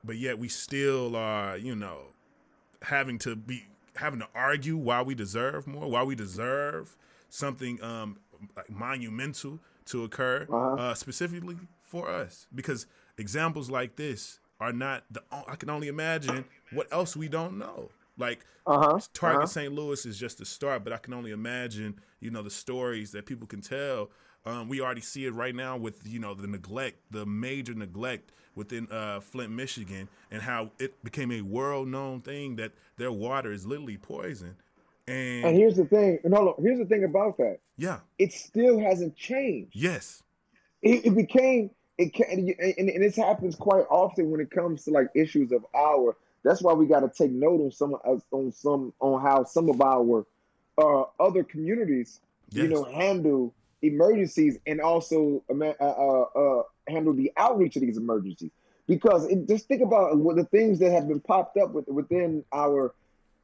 But 0.05 0.17
yet 0.17 0.39
we 0.39 0.49
still 0.49 1.15
are, 1.15 1.57
you 1.57 1.77
know, 1.77 1.99
having 2.83 3.19
to 3.21 3.37
be 3.37 3.67
having 3.95 4.21
to 4.21 4.29
argue 4.35 4.77
why 4.77 5.03
we 5.03 5.15
deserve 5.15 5.67
more, 5.67 5.89
why 5.89 6.03
we 6.03 6.15
deserve 6.15 6.97
something 7.29 7.83
um, 7.83 8.19
like 8.57 8.71
monumental 8.71 9.61
to 9.87 10.03
occur 10.05 10.47
Uh-huh. 10.51 10.75
uh, 10.75 10.95
specifically 10.95 11.57
for 11.83 12.09
us. 12.11 12.47
Because 12.55 12.87
examples 13.19 13.71
like 13.71 13.97
this 13.97 14.41
are 14.59 14.73
not 14.73 15.05
the. 15.11 15.23
I 15.31 15.55
can 15.57 15.71
only 15.71 15.89
imagine 15.89 16.45
what 16.73 16.89
else 16.93 17.17
we 17.17 17.29
don't 17.29 17.59
know. 17.59 17.91
Like 18.19 18.45
Uh-huh. 18.67 18.99
Target 19.15 19.39
Uh-huh. 19.43 19.47
St. 19.47 19.73
Louis 19.73 20.05
is 20.05 20.19
just 20.19 20.39
the 20.39 20.45
start, 20.45 20.83
but 20.83 20.93
I 20.93 20.97
can 20.99 21.15
only 21.15 21.31
imagine, 21.31 22.01
you 22.19 22.31
know, 22.33 22.43
the 22.43 22.51
stories 22.51 23.13
that 23.13 23.27
people 23.27 23.47
can 23.47 23.61
tell. 23.61 24.11
Um, 24.45 24.69
we 24.69 24.81
already 24.81 25.01
see 25.01 25.25
it 25.25 25.35
right 25.35 25.55
now 25.55 25.77
with, 25.77 26.07
you 26.07 26.19
know, 26.19 26.35
the 26.35 26.47
neglect, 26.47 26.97
the 27.11 27.25
major 27.25 27.75
neglect 27.75 28.33
within 28.55 28.89
uh, 28.91 29.21
Flint, 29.21 29.51
Michigan, 29.53 30.09
and 30.31 30.43
how 30.43 30.71
it 30.79 31.03
became 31.05 31.31
a 31.31 31.41
world-known 31.43 32.21
thing 32.23 32.57
that 32.57 32.73
their 32.97 33.13
water 33.13 33.53
is 33.53 33.67
literally 33.67 33.97
poison. 33.97 34.57
And, 35.07 35.45
And 35.45 35.57
here's 35.57 35.77
the 35.77 35.85
thing. 35.85 36.19
No, 36.25 36.45
no. 36.45 36.57
Here's 36.61 36.79
the 36.79 36.85
thing 36.85 37.05
about 37.05 37.37
that. 37.39 37.59
yeah, 37.77 38.01
It 38.19 38.33
still 38.33 38.79
hasn't 38.79 39.17
changed. 39.17 39.75
yes, 39.75 40.23
it, 40.83 41.07
it 41.07 41.15
became 41.15 41.71
it 41.99 42.15
can 42.15 42.27
and, 42.31 42.49
and, 42.79 42.89
and 42.89 43.03
this 43.03 43.17
happens 43.17 43.55
quite 43.55 43.85
often 43.91 44.31
when 44.31 44.41
it 44.41 44.51
comes 44.51 44.85
to 44.85 44.91
like 44.91 45.09
issues 45.15 45.53
of 45.53 45.65
our 45.75 46.17
that's 46.43 46.63
why 46.63 46.73
we 46.73 46.87
got 46.87 47.01
to 47.01 47.09
take 47.09 47.31
note 47.31 47.61
on 47.61 47.71
some 47.71 47.95
on 48.33 48.51
some 48.53 48.93
on 48.99 49.21
how 49.23 49.45
some 49.45 49.69
of 49.69 49.81
our 49.81 50.27
uh, 50.79 51.05
other 51.21 51.45
communities 51.45 52.21
you 52.51 52.67
know 52.67 52.83
handle 52.85 53.55
emergencies 53.83 54.59
and 54.67 54.81
also 54.81 55.43
uh, 55.51 55.65
uh, 55.81 56.23
uh, 56.35 56.63
handle 56.89 57.13
the 57.13 57.31
outreach 57.37 57.77
of 57.77 57.83
these 57.83 57.97
emergencies 57.97 58.51
because 58.87 59.27
it, 59.27 59.47
just 59.49 59.69
think 59.69 59.83
about 59.83 60.17
what 60.19 60.37
the 60.37 60.45
things 60.45 60.79
that 60.79 60.91
have 60.93 61.09
been 61.09 61.21
popped 61.21 61.57
up 61.57 61.73
with, 61.73 61.87
within 61.89 62.45
our 62.53 62.95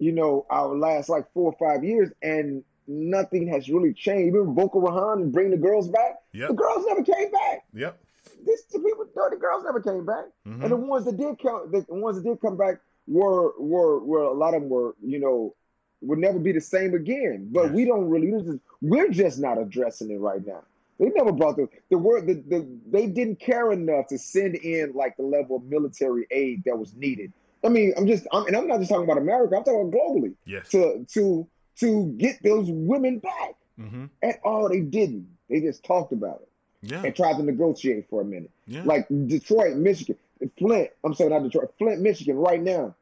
you 0.01 0.12
know, 0.12 0.46
our 0.48 0.77
last 0.77 1.09
like 1.09 1.24
four 1.33 1.53
or 1.53 1.57
five 1.59 1.83
years, 1.83 2.12
and 2.22 2.62
nothing 2.87 3.48
has 3.48 3.68
really 3.68 3.92
changed. 3.92 4.33
Remember 4.33 4.53
Boko 4.53 4.88
Haram 4.92 5.22
and 5.22 5.33
bring 5.33 5.51
the 5.51 5.57
girls 5.57 5.88
back? 5.88 6.18
Yep. 6.33 6.48
The 6.51 6.55
girls 6.55 6.87
never 6.87 7.03
came 7.03 7.33
back. 7.33 7.64
Yep. 7.74 7.98
This 8.46 8.62
the 8.72 8.79
people, 8.79 9.07
the 9.31 9.37
girls 9.37 9.64
never 9.64 9.81
came 9.81 10.07
back, 10.07 10.27
Mhm. 10.46 10.62
and 10.62 10.70
the 10.70 10.77
ones 10.77 11.05
that 11.07 11.16
did 11.16 11.40
come, 11.42 11.72
the 11.72 11.85
ones 11.88 12.16
that 12.16 12.22
did 12.22 12.40
come 12.40 12.57
back 12.57 12.77
were 13.09 13.55
were 13.59 13.98
were 14.05 14.22
a 14.22 14.33
lot 14.33 14.55
of 14.55 14.61
them 14.62 14.70
were 14.70 14.94
you 15.03 15.18
know 15.18 15.55
would 16.02 16.18
never 16.18 16.38
be 16.38 16.52
the 16.52 16.61
same 16.61 16.94
again. 16.94 17.48
But 17.50 17.66
Yes. 17.66 17.74
we 17.74 17.84
don't 17.84 18.08
really. 18.08 18.30
We're 18.30 18.40
just, 18.42 18.58
we're 18.80 19.08
just 19.11 19.38
not 19.38 19.58
addressing 19.61 20.11
it 20.11 20.18
right 20.20 20.44
now. 20.46 20.62
They 20.98 21.11
never 21.11 21.32
brought 21.32 21.56
the 21.56 21.68
the 21.90 21.98
word. 21.98 22.26
The, 22.26 22.34
the 22.34 22.66
they 22.90 23.06
didn't 23.06 23.38
care 23.40 23.72
enough 23.72 24.08
to 24.08 24.18
send 24.18 24.56
in 24.56 24.92
like 24.94 25.16
the 25.16 25.22
level 25.22 25.56
of 25.56 25.64
military 25.64 26.26
aid 26.30 26.62
that 26.66 26.76
was 26.78 26.94
needed. 26.94 27.32
I 27.64 27.68
mean, 27.68 27.92
I'm 27.96 28.06
just, 28.06 28.26
I'm, 28.32 28.46
and 28.46 28.56
I'm 28.56 28.68
not 28.68 28.78
just 28.78 28.90
talking 28.90 29.04
about 29.04 29.18
America. 29.18 29.56
I'm 29.56 29.64
talking 29.64 29.80
about 29.88 29.92
globally 29.92 30.34
Yes. 30.44 30.68
to 30.70 31.04
to 31.14 31.46
to 31.78 32.06
get 32.18 32.42
those 32.42 32.68
women 32.70 33.18
back. 33.18 33.54
Mm-hmm. 33.80 34.06
And 34.22 34.34
oh, 34.44 34.68
they 34.68 34.80
didn't. 34.80 35.28
They 35.48 35.61
just 35.61 35.84
talked 35.84 36.12
about 36.12 36.42
it 36.42 36.92
Yeah. 36.92 37.02
and 37.04 37.14
tried 37.14 37.37
to 37.37 37.42
negotiate 37.44 38.08
for 38.11 38.20
a 38.20 38.24
minute. 38.24 38.50
Yeah. 38.66 38.82
Like 38.84 39.06
Detroit, 39.28 39.76
Michigan, 39.76 40.16
Flint. 40.58 40.90
I'm 41.04 41.14
sorry, 41.14 41.30
not 41.30 41.44
Detroit. 41.44 41.72
Flint, 41.78 42.00
Michigan. 42.00 42.37
Right 42.37 42.61
now, 42.62 42.94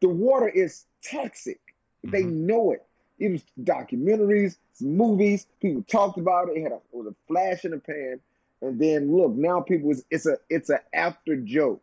the 0.00 0.08
water 0.08 0.48
is 0.48 0.84
toxic. 1.02 1.60
They 2.04 2.24
Mhm. 2.24 2.32
know 2.32 2.72
it. 2.72 2.84
It 3.18 3.30
was 3.30 3.44
documentaries, 3.62 4.56
movies. 4.80 5.46
People 5.60 5.82
talked 5.82 6.18
about 6.18 6.48
it. 6.48 6.56
It 6.56 6.62
had 6.62 6.72
a, 6.72 6.76
it 6.76 6.96
was 6.96 7.06
a 7.06 7.14
flash 7.28 7.64
in 7.64 7.70
the 7.70 7.78
pan, 7.78 8.20
and 8.60 8.78
then 8.80 9.14
look 9.16 9.32
now, 9.32 9.60
people 9.60 9.90
is 9.90 10.04
it's 10.10 10.26
a 10.26 10.38
it's 10.50 10.70
a 10.70 10.80
after 10.92 11.36
joke, 11.36 11.82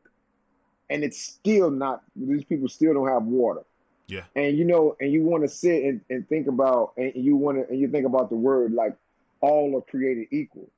and 0.89 1.03
it's 1.03 1.19
still 1.19 1.71
not. 1.71 2.03
These 2.15 2.43
people 2.43 2.67
still 2.67 2.93
don't 2.93 3.07
have 3.07 3.23
water. 3.23 3.61
Yeah. 4.07 4.23
And 4.35 4.57
you 4.57 4.65
know, 4.65 4.97
and 4.99 5.11
you 5.11 5.23
want 5.23 5.43
to 5.43 5.49
sit 5.49 5.83
and, 5.83 6.01
and 6.09 6.27
think 6.27 6.47
about, 6.47 6.93
and 6.97 7.13
you 7.15 7.35
want 7.35 7.59
to, 7.59 7.69
and 7.69 7.79
you 7.79 7.87
think 7.87 8.05
about 8.05 8.29
the 8.29 8.35
word 8.35 8.73
like 8.73 8.95
all 9.39 9.77
are 9.77 9.81
created 9.81 10.27
equal. 10.31 10.69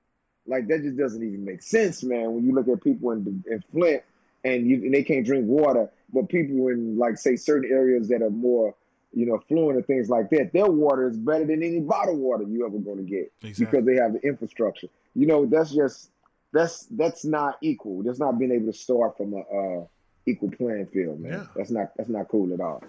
Like 0.46 0.68
that 0.68 0.82
just 0.84 0.98
doesn't 0.98 1.24
even 1.24 1.46
make 1.46 1.62
sense, 1.64 2.04
man. 2.04 2.34
When 2.36 2.46
you 2.46 2.54
look 2.54 2.68
at 2.68 2.84
people 2.84 3.12
in 3.12 3.44
in 3.50 3.64
Flint 3.72 4.04
and 4.44 4.68
you 4.68 4.76
and 4.78 4.94
they 4.94 5.04
can't 5.04 5.26
drink 5.26 5.48
water, 5.48 5.90
but 6.14 6.30
people 6.30 6.68
in 6.68 6.98
like 6.98 7.18
say 7.18 7.36
certain 7.36 7.72
areas 7.72 8.10
that 8.10 8.22
are 8.22 8.30
more, 8.30 8.76
you 9.14 9.26
know, 9.26 9.40
fluent 9.48 9.78
and 9.78 9.86
things 9.86 10.10
like 10.10 10.30
that, 10.30 10.54
their 10.54 10.68
water 10.68 11.08
is 11.10 11.18
better 11.18 11.46
than 11.46 11.62
any 11.64 11.80
bottled 11.82 12.20
water 12.20 12.44
you 12.44 12.66
ever 12.66 12.78
going 12.78 12.98
to 12.98 13.04
get 13.04 13.32
Exactly. 13.44 13.66
because 13.66 13.86
they 13.86 13.96
have 14.02 14.14
the 14.14 14.22
infrastructure. 14.22 14.88
You 15.16 15.28
know, 15.28 15.46
that's 15.46 15.72
just 15.72 16.12
that's 16.54 16.86
that's 16.92 17.26
not 17.26 17.58
equal. 17.62 18.04
That's 18.04 18.20
not 18.20 18.40
being 18.40 18.52
able 18.52 18.68
to 18.72 18.78
start 18.78 19.18
from 19.18 19.34
a 19.34 19.40
uh, 19.40 19.86
equal 20.26 20.52
playing 20.52 20.88
field, 20.88 21.20
man. 21.20 21.32
Yeah. 21.34 21.46
That's 21.56 21.72
not 21.72 21.92
that's 21.98 22.10
not 22.10 22.30
cool 22.30 22.54
at 22.54 22.62
all. 22.62 22.84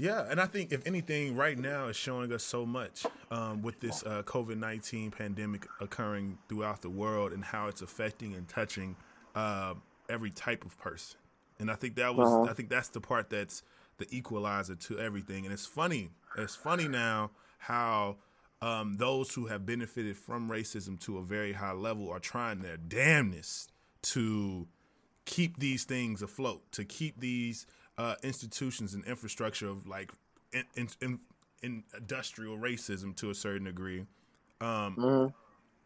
Yeah, 0.00 0.26
and 0.30 0.40
I 0.40 0.46
think 0.46 0.70
if 0.72 0.86
anything, 0.86 1.34
right 1.34 1.58
now 1.58 1.88
is 1.88 1.96
showing 1.96 2.32
us 2.32 2.44
so 2.44 2.64
much 2.64 3.04
um, 3.32 3.62
with 3.62 3.80
this 3.80 4.04
uh, 4.04 4.22
COVID 4.24 4.56
nineteen 4.56 5.10
pandemic 5.10 5.66
occurring 5.80 6.38
throughout 6.48 6.82
the 6.82 6.90
world 6.90 7.32
and 7.32 7.44
how 7.44 7.66
it's 7.66 7.82
affecting 7.82 8.34
and 8.34 8.48
touching 8.48 8.94
uh, 9.34 9.74
every 10.08 10.30
type 10.30 10.64
of 10.64 10.78
person. 10.78 11.18
And 11.60 11.68
I 11.70 11.74
think 11.74 11.96
that 11.96 12.14
was, 12.14 12.28
Uh-huh. 12.28 12.50
I 12.50 12.54
think 12.54 12.68
that's 12.68 12.88
the 12.90 13.00
part 13.00 13.30
that's 13.30 13.64
the 13.98 14.06
equalizer 14.16 14.74
to 14.74 14.98
everything. 14.98 15.44
And 15.44 15.52
it's 15.52 15.66
funny, 15.66 16.10
it's 16.36 16.54
funny 16.56 16.88
now 16.88 17.30
how 17.58 18.16
um, 18.62 18.96
those 18.96 19.34
who 19.34 19.46
have 19.46 19.66
benefited 19.66 20.16
from 20.16 20.48
racism 20.48 20.98
to 21.00 21.18
a 21.18 21.22
very 21.22 21.52
high 21.52 21.72
level 21.72 22.10
are 22.10 22.18
trying 22.20 22.60
their 22.60 22.76
damnedest 22.76 23.72
to 24.02 24.66
keep 25.24 25.58
these 25.58 25.84
things 25.84 26.22
afloat, 26.22 26.62
to 26.72 26.84
keep 26.84 27.20
these 27.20 27.66
uh, 27.98 28.14
institutions 28.22 28.94
and 28.94 29.04
infrastructure 29.04 29.68
of 29.68 29.86
like 29.86 30.12
in, 30.52 30.64
in, 30.76 30.88
in, 31.02 31.20
in 31.62 31.82
industrial 31.96 32.56
racism 32.56 33.14
to 33.16 33.30
a 33.30 33.34
certain 33.34 33.64
degree 33.64 34.06
um, 34.60 34.96
Mhm. 34.96 35.32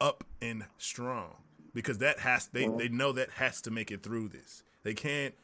up 0.01 0.25
and 0.40 0.64
strong 0.79 1.37
because 1.75 1.98
that 1.98 2.18
has 2.20 2.46
they, 2.48 2.68
they 2.68 2.88
know 2.88 3.12
that 3.12 3.31
has 3.31 3.61
to 3.62 3.70
make 3.70 3.90
it 3.90 4.03
through 4.03 4.29
this. 4.29 4.62
They 4.83 4.94
can't 4.94 5.35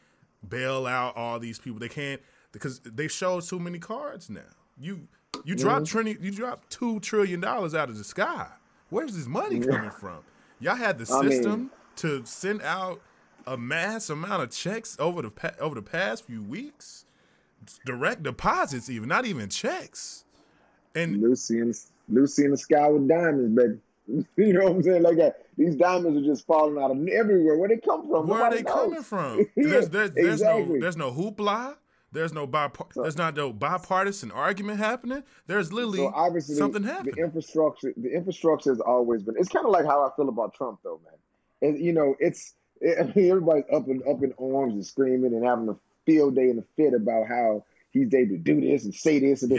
bail 0.47 0.87
out 0.87 1.17
all 1.17 1.39
these 1.39 1.59
people. 1.59 1.79
They 1.79 1.89
can't 1.89 2.21
because 2.53 2.81
they 2.81 3.09
show 3.09 3.41
too 3.41 3.59
many 3.59 3.79
cards 3.79 4.31
now. 4.31 4.41
You 4.81 5.09
you 5.45 5.55
drop 5.55 5.83
trini, 5.83 6.21
you 6.23 6.31
drop 6.31 6.69
two 6.69 7.01
trillion 7.01 7.41
dollars 7.41 7.75
out 7.75 7.89
of 7.89 7.99
the 7.99 8.05
sky. 8.05 8.49
Where's 8.91 9.17
this 9.17 9.27
money 9.27 9.61
coming 9.61 9.91
from? 9.91 10.19
Y'all 10.61 10.77
had 10.77 10.99
the 10.99 11.13
I 11.13 11.23
mean- 11.23 11.31
system 11.31 11.71
to 11.97 12.25
send 12.25 12.63
out 12.63 13.01
a 13.47 13.57
mass 13.57 14.11
amount 14.11 14.43
of 14.43 14.51
checks 14.51 14.97
over 14.99 15.23
the 15.23 15.31
pa- 15.31 15.55
over 15.61 15.75
the 15.75 15.83
past 15.83 16.27
few 16.27 16.43
weeks, 16.43 17.05
direct 17.85 18.23
deposits, 18.23 18.89
even 18.91 19.09
not 19.09 19.27
even 19.27 19.49
checks. 19.49 20.25
And 20.95 21.21
Lucy 21.21 21.59
in 21.61 21.75
Lucy 22.09 22.45
in 22.45 22.51
the 22.53 22.57
sky 22.57 22.89
with 22.89 23.09
diamonds, 23.09 23.57
baby. 23.57 23.79
You 24.37 24.55
know 24.55 24.65
what 24.65 24.73
I'm 24.77 24.83
saying? 24.83 25.03
Like 25.03 25.17
that. 25.19 25.45
These 25.59 25.75
diamonds 25.77 26.19
are 26.19 26.25
just 26.25 26.47
falling 26.47 26.83
out 26.83 26.91
of 26.93 27.09
everywhere. 27.09 27.59
Where 27.59 27.69
they 27.69 27.77
come 27.77 28.09
from? 28.09 28.27
where 28.29 28.43
are 28.45 28.51
they 28.55 28.63
knows. 28.63 28.73
coming 28.75 29.03
from? 29.03 29.47
There's 29.57 29.89
there's, 29.91 30.13
there's 30.13 30.41
no 30.41 30.79
there's 30.81 30.97
no 30.97 31.11
hoopla. 31.11 31.77
There's 32.12 32.33
no 32.33 32.47
bipart- 32.47 32.94
there's 32.94 33.18
not 33.18 33.37
no 33.37 33.53
bipartisan 33.53 34.31
argument 34.31 34.79
happening. 34.79 35.23
There's 35.47 35.73
literally 35.73 35.99
So 35.99 36.12
obviously, 36.14 36.55
something 36.55 36.83
the 36.83 36.92
happening. 36.92 37.14
infrastructure, 37.18 37.92
the 37.97 38.11
infrastructure 38.14 38.71
has 38.71 38.81
always 38.81 39.23
been. 39.23 39.35
It's 39.38 39.49
kind 39.51 39.66
of 39.66 39.73
like 39.73 39.85
how 39.85 40.03
I 40.05 40.11
feel 40.16 40.29
about 40.29 40.55
Trump, 40.55 40.81
though, 40.83 41.01
man. 41.05 41.71
And 41.71 41.85
you 41.85 41.92
know, 41.92 42.14
it's 42.18 42.55
I 42.83 43.03
mean, 43.14 43.31
everybody's 43.31 43.64
up 43.73 43.88
and 43.88 44.03
up 44.09 44.23
in 44.23 44.33
arms 44.40 44.75
and 44.75 44.87
screaming 44.87 45.35
and 45.35 45.44
having 45.44 45.68
a 45.68 45.77
field 46.07 46.35
day 46.35 46.49
and 46.51 46.61
a 46.61 46.64
fit 46.77 46.94
about 46.94 47.27
how 47.29 47.64
he's 47.90 48.12
able 48.14 48.37
to 48.37 48.38
do 48.38 48.61
this 48.61 48.85
and 48.85 48.94
say 48.94 49.18
this 49.18 49.42
and 49.42 49.51
this. 49.53 49.59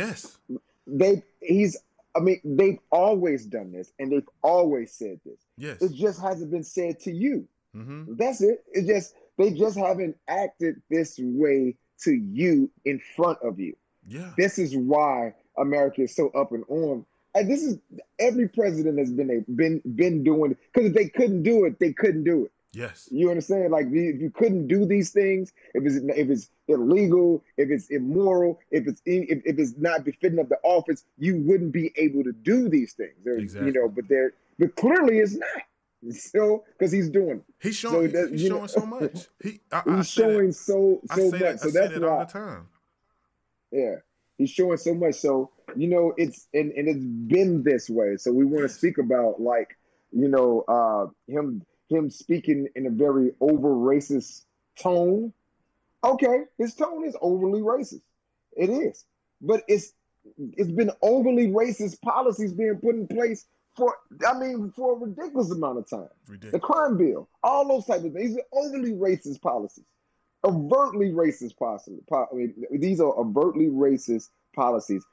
yes. 0.50 0.60
They, 0.88 1.24
he's. 1.42 1.78
I 2.16 2.22
mean, 2.22 2.42
they've 2.44 2.80
always 2.92 3.46
done 3.46 3.72
this 3.72 3.92
and 4.00 4.12
they've 4.12 4.28
always 4.42 4.92
said 4.92 5.20
this. 5.24 5.40
Yes. 5.58 5.80
It 5.84 5.94
just 5.94 6.20
hasn't 6.20 6.50
been 6.50 6.64
said 6.64 7.00
to 7.02 7.12
you. 7.12 7.48
Mm-hmm. 7.78 8.16
That's 8.16 8.42
it. 8.42 8.64
It 8.72 8.88
just 8.88 9.14
they 9.38 9.52
just 9.52 9.78
haven't 9.78 10.18
acted 10.28 10.82
this 10.90 11.20
way 11.20 11.76
to 12.04 12.12
you 12.12 12.70
in 12.86 13.00
front 13.16 13.40
of 13.44 13.60
you. 13.60 13.76
Yeah. 14.08 14.32
This 14.38 14.58
is 14.58 14.76
why 14.76 15.34
America 15.58 16.02
is 16.02 16.16
so 16.16 16.30
up 16.30 16.52
and 16.52 16.64
on. 16.68 17.06
And 17.36 17.50
this 17.50 17.62
is 17.62 17.78
every 18.18 18.48
president 18.48 18.98
has 18.98 19.12
been 19.12 19.30
a, 19.30 19.52
been 19.52 19.82
been 19.96 20.24
doing 20.24 20.56
because 20.74 20.90
if 20.90 20.96
they 20.96 21.10
couldn't 21.10 21.44
do 21.44 21.66
it, 21.66 21.80
they 21.80 21.94
couldn't 21.94 22.24
do 22.24 22.46
it. 22.46 22.52
Yes. 22.72 23.08
You 23.12 23.30
understand? 23.30 23.72
Like 23.72 23.88
if 23.88 24.22
you 24.22 24.32
couldn't 24.32 24.68
do 24.68 24.86
these 24.86 25.12
things, 25.12 25.52
if 25.74 25.84
it's 25.86 25.96
if 26.18 26.30
it's 26.30 26.50
illegal, 26.68 27.44
if 27.58 27.70
it's 27.70 27.90
immoral, 27.90 28.60
if 28.72 28.88
it's 28.88 29.02
if, 29.06 29.42
if 29.46 29.60
it's 29.60 29.74
not 29.78 30.06
befitting 30.06 30.40
of 30.40 30.50
the 30.50 30.60
office, 30.64 31.04
you 31.18 31.38
wouldn't 31.46 31.72
be 31.72 31.92
able 31.98 32.24
to 32.24 32.32
do 32.32 32.70
these 32.70 32.94
things. 32.94 33.16
Exactly. 33.26 33.72
You 33.72 33.74
know, 33.74 33.90
but 33.90 34.08
there, 34.08 34.34
but 34.58 34.76
clearly 34.76 35.20
it's 35.20 35.36
not. 35.36 35.50
So 36.12 36.64
because 36.78 36.92
he's 36.92 37.10
doing, 37.10 37.38
it. 37.40 37.44
He's 37.60 37.76
showing. 37.76 38.12
that- 38.14 38.30
he's 38.32 38.42
showing 38.48 38.62
know- 38.62 38.68
so 38.68 38.86
much. 38.86 39.28
He. 39.44 39.60
I, 39.72 39.78
I 39.78 39.82
he's 39.84 39.96
that- 39.98 40.06
showing 40.08 40.52
so 40.52 41.02
so 41.14 41.16
say 41.16 41.30
much. 41.32 41.40
that, 41.42 41.60
So 41.60 41.68
I 41.70 41.72
that's 41.72 41.94
that 41.94 42.04
all 42.04 42.20
the 42.20 42.26
time. 42.26 42.68
Yeah, 43.72 43.96
he's 44.38 44.50
showing 44.50 44.78
so 44.78 44.94
much. 44.94 45.16
So 45.16 45.52
you 45.76 45.88
know, 45.88 46.14
it's 46.18 46.48
and, 46.54 46.72
and 46.72 46.88
it's 46.88 47.04
been 47.04 47.64
this 47.64 47.90
way. 47.90 48.16
So 48.18 48.32
we 48.32 48.46
want 48.46 48.64
to 48.64 48.70
speak 48.70 48.98
about 48.98 49.42
like 49.42 49.78
you 50.12 50.28
know 50.30 50.64
uh, 50.68 51.08
him 51.32 51.64
him 51.90 52.10
speaking 52.10 52.68
in 52.76 52.86
a 52.88 52.90
very 52.92 53.32
over 53.42 53.70
racist 53.70 54.46
tone. 54.78 55.34
Okay, 56.04 56.44
his 56.58 56.74
tone 56.76 57.04
is 57.06 57.16
overly 57.22 57.62
racist. 57.62 58.02
It 58.56 58.70
is, 58.70 59.04
but 59.42 59.64
it's 59.68 59.92
it's 60.54 60.72
been 60.72 60.92
overly 61.02 61.48
racist 61.48 62.02
policies 62.02 62.54
being 62.54 62.78
put 62.78 62.96
in 62.96 63.06
place 63.08 63.46
for 63.76 63.96
I 64.28 64.38
mean 64.38 64.72
for 64.76 64.94
a 64.94 65.00
ridiculous 65.00 65.52
amount 65.52 65.80
of 65.80 65.90
time 65.90 66.10
the 66.52 66.60
crime 66.60 66.98
bill, 66.98 67.30
all 67.44 67.68
those 67.68 67.86
type 67.86 68.04
of 68.04 68.14
things. 68.14 68.36
These 68.36 68.38
are 68.38 68.60
overtly 68.60 68.92
racist 68.92 69.42
policies, 69.42 69.86
overtly 70.44 71.10
racist 71.12 71.58
policies. 71.58 72.00
I 72.12 72.26
mean, 72.34 72.54
these 72.72 73.00
are 73.00 73.14
overtly 73.18 73.68
racist 73.68 74.30
policies, 74.56 75.04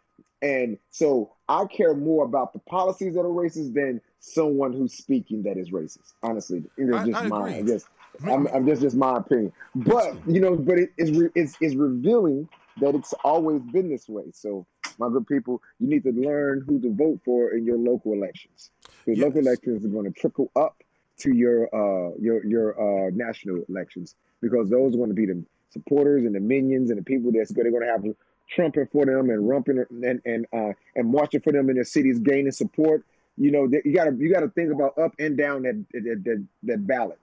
and 0.43 0.79
so 0.91 1.33
I 1.49 1.65
care 1.67 1.95
more 1.95 2.25
about 2.25 2.53
the 2.53 2.59
policies 2.61 3.15
that 3.15 3.21
are 3.21 3.25
racist 3.25 3.75
than 3.75 4.01
someone 4.21 4.73
who's 4.73 4.95
speaking 4.95 5.43
that 5.45 5.57
is 5.57 5.71
racist. 5.71 6.13
Honestly, 6.23 6.65
it's 6.77 6.93
I- 6.93 7.05
just 7.07 7.23
I 7.23 7.29
my, 7.29 7.41
agree. 7.41 7.55
I 7.55 7.63
guess. 7.63 7.87
I'm, 8.25 8.47
I'm 8.49 8.67
just 8.67 8.81
just 8.81 8.97
my 8.97 9.19
opinion. 9.19 9.53
But 9.75 10.17
you 10.27 10.41
know, 10.41 10.57
but 10.57 10.79
it 10.79 10.91
is 10.97 11.11
re- 11.13 11.31
it's, 11.35 11.55
it's 11.61 11.75
revealing 11.75 12.49
that 12.81 12.95
it's 12.95 13.13
always 13.25 13.61
been 13.63 13.91
this 13.91 14.09
way. 14.09 14.25
So. 14.33 14.67
My 14.99 15.09
good 15.09 15.27
people, 15.27 15.63
you 15.79 15.89
need 15.89 16.05
to 16.05 16.13
learn 16.13 16.65
who 16.67 16.81
to 16.81 16.95
vote 16.95 17.21
for 17.25 17.51
in 17.51 17.65
your 17.65 17.79
local 17.79 18.13
elections. 18.13 18.71
Because 19.05 19.23
local 19.23 19.41
elections 19.41 19.85
are 19.85 19.89
going 19.89 20.13
to 20.13 20.19
trickle 20.19 20.51
up 20.57 20.83
to 21.19 21.35
your 21.35 21.65
uh 21.75 22.15
your 22.21 22.45
your 22.45 23.07
uh 23.07 23.11
national 23.15 23.63
elections 23.69 24.17
because 24.43 24.69
those 24.69 24.95
are 24.95 24.99
going 24.99 25.09
to 25.09 25.15
be 25.15 25.27
the 25.27 25.43
supporters 25.71 26.25
and 26.25 26.35
the 26.35 26.41
minions 26.41 26.91
and 26.91 26.99
the 26.99 27.03
people 27.03 27.33
that's 27.33 27.53
going 27.53 27.71
to 27.71 27.87
have 27.87 28.05
trumping 28.49 28.87
for 28.93 29.07
them 29.07 29.31
and 29.31 29.49
rumping 29.49 29.85
and 29.91 30.21
and 30.25 30.47
uh 30.53 30.73
and 30.95 31.11
marching 31.11 31.41
for 31.41 31.53
them 31.53 31.69
in 31.69 31.77
their 31.77 31.85
cities 31.85 32.19
gaining 32.19 32.53
support. 32.53 33.05
You 33.39 33.51
know 33.51 33.69
you 33.85 33.95
got 33.95 34.05
to 34.05 34.17
you 34.17 34.33
got 34.33 34.41
to 34.41 34.49
think 34.49 34.73
about 34.73 34.97
up 34.99 35.13
and 35.19 35.37
down 35.37 35.63
that 35.63 35.85
that 35.93 36.23
that, 36.25 36.47
that 36.65 36.87
ballot. 36.87 37.19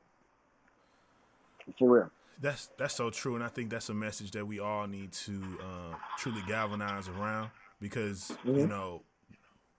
For 1.80 1.90
real. 1.90 2.12
That's 2.42 2.70
that's 2.78 2.96
so 2.96 3.10
true, 3.10 3.36
and 3.36 3.44
I 3.44 3.48
think 3.48 3.70
that's 3.70 3.90
a 3.90 3.94
message 3.94 4.32
that 4.32 4.46
we 4.46 4.60
all 4.60 4.86
need 4.86 5.14
to 5.14 5.32
uh, 5.62 5.96
truly 6.18 6.42
galvanize 6.46 7.08
around 7.08 7.52
because 7.84 8.32
mm-hmm. 8.46 8.60
you 8.60 8.68
know 8.68 9.04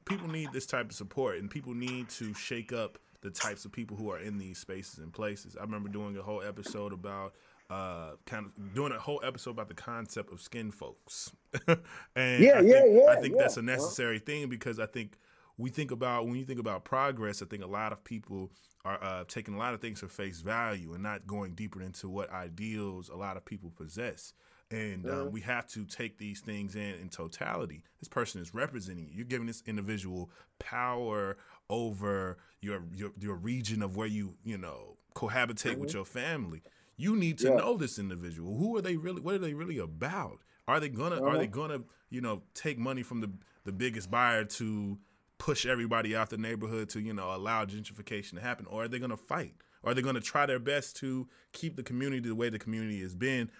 people 0.05 0.29
need 0.29 0.51
this 0.53 0.67
type 0.67 0.91
of 0.91 0.93
support, 0.93 1.39
and 1.39 1.51
people 1.51 1.75
need 1.75 2.09
to 2.11 2.35
shake 2.35 2.73
up 2.73 2.99
the 3.23 3.31
types 3.31 3.65
of 3.65 3.73
people 3.73 3.97
who 3.97 4.11
are 4.11 4.19
in 4.19 4.37
these 4.37 4.59
spaces 4.59 4.99
and 4.99 5.13
places. 5.13 5.57
I 5.57 5.63
remember 5.63 5.89
doing 5.89 6.17
a 6.19 6.23
whole 6.23 6.43
episode 6.43 6.93
about 6.93 7.35
uh, 7.71 8.11
kind 8.27 8.45
of 8.45 8.75
doing 8.75 8.93
a 8.93 8.99
whole 8.99 9.23
episode 9.25 9.53
about 9.53 9.69
the 9.69 9.75
concept 9.75 10.31
of 10.31 10.43
skin 10.43 10.71
folks. 10.71 11.33
and 12.15 12.43
yeah, 12.43 12.59
I 12.59 12.63
think, 12.63 12.87
yeah. 12.91 13.11
I 13.11 13.17
think 13.17 13.35
yeah. 13.35 13.41
that's 13.41 13.57
a 13.57 13.63
necessary 13.63 14.19
thing 14.19 14.51
because 14.51 14.79
I 14.79 14.85
think 14.85 15.17
we 15.57 15.71
think 15.71 15.91
about 15.91 16.27
when 16.27 16.37
you 16.37 16.45
think 16.45 16.61
about 16.61 16.85
progress, 16.85 17.41
I 17.41 17.47
think 17.47 17.65
a 17.65 17.67
lot 17.69 17.93
of 17.93 18.05
people 18.05 18.51
are 18.85 19.03
uh, 19.03 19.25
taking 19.27 19.55
a 19.55 19.59
lot 19.59 19.73
of 19.73 19.81
things 19.81 20.01
for 20.01 20.09
face 20.09 20.43
value 20.43 20.93
and 20.93 21.03
not 21.03 21.27
going 21.27 21.55
deeper 21.55 21.81
into 21.81 22.11
what 22.11 22.31
ideals 22.31 23.09
a 23.09 23.17
lot 23.17 23.39
of 23.39 23.47
people 23.47 23.73
possess. 23.75 24.35
And 24.71 25.07
um, 25.07 25.13
mm-hmm. 25.13 25.31
we 25.31 25.41
have 25.43 25.67
to 25.69 25.85
take 25.85 26.19
these 26.19 26.41
things 26.41 26.75
in 26.75 26.95
in 26.95 27.09
totality. 27.09 27.85
This 28.01 28.09
person 28.09 28.41
is 28.41 28.55
representing 28.55 29.07
you. 29.07 29.13
You're 29.15 29.27
giving 29.27 29.47
this 29.47 29.63
individual 29.67 30.31
power 30.59 31.37
over 31.71 32.39
your 32.61 32.83
your, 32.95 33.13
your 33.19 33.37
region 33.37 33.83
of 33.83 33.97
where 33.97 34.07
you 34.07 34.35
you 34.43 34.59
know 34.59 34.97
cohabitate 35.15 35.73
mm-hmm. 35.73 35.83
with 35.83 35.95
your 35.95 36.05
family. 36.05 36.63
You 36.97 37.17
need 37.17 37.39
to 37.39 37.49
yeah. 37.49 37.57
know 37.57 37.77
this 37.77 37.99
individual. 37.99 38.57
Who 38.57 38.77
are 38.77 38.83
they 38.83 38.97
really? 38.97 39.21
What 39.21 39.35
are 39.35 39.39
they 39.39 39.55
really 39.55 39.79
about? 39.79 40.41
Are 40.67 40.81
they 40.81 40.89
gonna 40.89 41.17
uh-huh. 41.17 41.27
Are 41.27 41.39
they 41.39 41.47
gonna 41.47 41.81
you 42.11 42.21
know 42.21 42.43
take 42.55 42.79
money 42.79 43.03
from 43.03 43.21
the 43.21 43.31
the 43.65 43.73
biggest 43.73 44.11
buyer 44.11 44.45
to 44.45 44.99
push 45.39 45.67
everybody 45.67 46.15
out 46.15 46.31
the 46.31 46.39
neighborhood 46.39 46.89
to 46.91 47.01
you 47.01 47.13
know 47.13 47.35
allow 47.35 47.65
gentrification 47.65 48.35
to 48.35 48.41
happen, 48.41 48.67
or 48.67 48.85
are 48.85 48.89
they 48.89 48.99
gonna 48.99 49.17
fight? 49.17 49.55
Or 49.83 49.91
are 49.91 49.95
they 49.95 50.03
gonna 50.03 50.21
try 50.21 50.47
their 50.47 50.59
best 50.59 50.97
to 50.97 51.29
keep 51.53 51.77
the 51.77 51.83
community 51.83 52.29
the 52.29 52.35
way 52.35 52.49
the 52.49 52.59
community 52.59 53.01
has 53.03 53.15
been, 53.15 53.51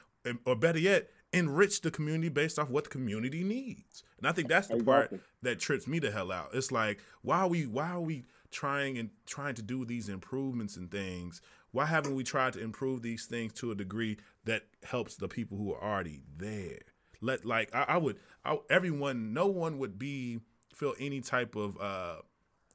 or 0.45 0.57
better 0.57 0.79
yet, 0.79 1.11
enrich 1.33 1.81
the 1.81 1.91
community 1.91 2.29
based 2.29 2.59
off 2.59 2.71
what 2.71 2.85
the 2.85 2.91
community 2.91 3.43
needs? 3.45 4.03
And 4.19 4.27
I 4.27 4.33
think 4.33 4.49
that's 4.49 4.69
the 4.69 4.77
exactly. 4.77 5.19
part 5.19 5.25
that 5.43 5.59
trips 5.59 5.87
me 5.87 5.99
the 5.99 6.11
hell 6.11 6.33
out. 6.33 6.51
It's 6.53 6.73
like 6.73 7.01
why 7.23 7.41
are 7.41 7.49
we 7.49 7.67
why 7.67 7.91
are 7.91 8.01
we 8.01 8.25
trying 8.51 8.99
and 8.99 9.11
trying 9.27 9.55
to 9.55 9.63
do 9.63 9.85
these 9.85 10.09
improvements 10.09 10.77
and 10.77 10.91
things 10.91 11.41
why 11.75 11.87
haven't 11.87 12.15
we 12.15 12.23
tried 12.23 12.53
to 12.53 12.61
improve 12.61 13.03
these 13.03 13.27
things 13.27 13.53
to 13.55 13.73
a 13.73 13.75
degree 13.75 14.17
that 14.45 14.63
helps 14.85 15.17
the 15.17 15.27
people 15.27 15.59
who 15.59 15.75
are 15.75 15.83
already 15.83 16.21
there? 16.37 16.79
Let 17.21 17.45
like 17.45 17.75
I, 17.75 17.85
I 17.89 17.97
would, 17.97 18.21
I, 18.45 18.59
everyone, 18.71 19.33
no 19.33 19.49
one 19.49 19.79
would 19.79 19.99
be 19.99 20.39
feel 20.73 20.95
any 21.01 21.21
type 21.21 21.57
of 21.57 21.77
uh, 21.81 22.19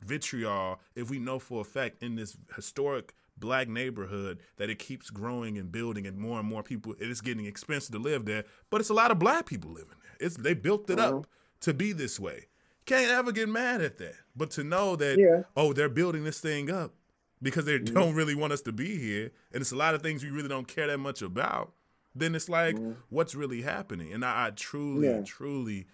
vitriol 0.02 0.82
if 0.96 1.10
we 1.10 1.18
know 1.18 1.40
for 1.40 1.62
a 1.62 1.64
fact 1.64 2.04
in 2.04 2.16
this 2.16 2.36
historic 2.54 3.14
black 3.40 3.68
neighborhood 3.68 4.40
that 4.58 4.70
it 4.70 4.80
keeps 4.80 5.10
growing 5.10 5.58
and 5.58 5.72
building 5.72 6.06
and 6.06 6.18
more 6.18 6.40
and 6.40 6.48
more 6.48 6.64
people 6.64 6.94
it 7.00 7.10
is 7.10 7.22
getting 7.22 7.46
expensive 7.46 7.92
to 7.92 8.00
live 8.00 8.26
there 8.26 8.44
but 8.70 8.82
it's 8.82 8.90
a 8.90 8.94
lot 8.94 9.12
of 9.12 9.20
black 9.20 9.46
people 9.46 9.72
living 9.72 9.96
there 10.02 10.28
it's 10.28 10.38
they 10.38 10.54
built 10.54 10.90
it 10.90 11.00
up 11.00 11.28
to 11.60 11.74
be 11.74 11.94
this 11.94 12.20
way 12.20 12.48
can't 12.86 13.12
ever 13.12 13.32
get 13.32 13.48
mad 13.48 13.82
at 13.82 13.98
that 13.98 14.16
but 14.36 14.50
to 14.50 14.64
know 14.64 14.96
that 14.96 15.18
yeah. 15.18 15.44
oh 15.56 15.74
they're 15.74 15.90
building 15.90 16.24
this 16.24 16.40
thing 16.40 16.70
up 16.70 16.94
because 17.42 17.66
they 17.66 17.80
mm-hmm. 17.80 17.94
don't 17.94 18.16
really 18.16 18.36
want 18.36 18.54
us 18.54 18.62
to 18.62 18.72
be 18.72 18.98
here, 18.98 19.32
and 19.54 19.62
it's 19.62 19.72
a 19.72 19.76
lot 19.76 19.96
of 19.96 20.02
things 20.02 20.24
we 20.24 20.30
really 20.30 20.50
don't 20.50 20.68
care 20.68 20.88
that 20.88 20.98
much 20.98 21.22
about, 21.22 21.74
then 22.16 22.36
it's 22.36 22.50
like, 22.50 22.76
mm-hmm. 22.76 22.94
what's 23.10 23.36
really 23.36 23.62
happening? 23.62 24.14
And 24.14 24.26
I, 24.26 24.48
I 24.48 24.50
truly, 24.52 25.08
yeah. 25.08 25.22
truly, 25.22 25.88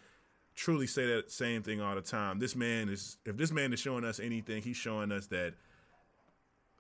truly 0.56 0.88
say 0.88 1.06
that 1.08 1.32
same 1.32 1.62
thing 1.62 1.82
all 1.82 1.96
the 1.96 2.02
time. 2.02 2.40
This 2.40 2.56
man 2.56 2.90
is, 2.90 3.18
if 3.26 3.38
this 3.38 3.52
man 3.52 3.74
is 3.74 3.80
showing 3.80 4.04
us 4.04 4.20
anything, 4.20 4.64
he's 4.64 4.78
showing 4.78 5.12
us 5.12 5.28
that 5.28 5.54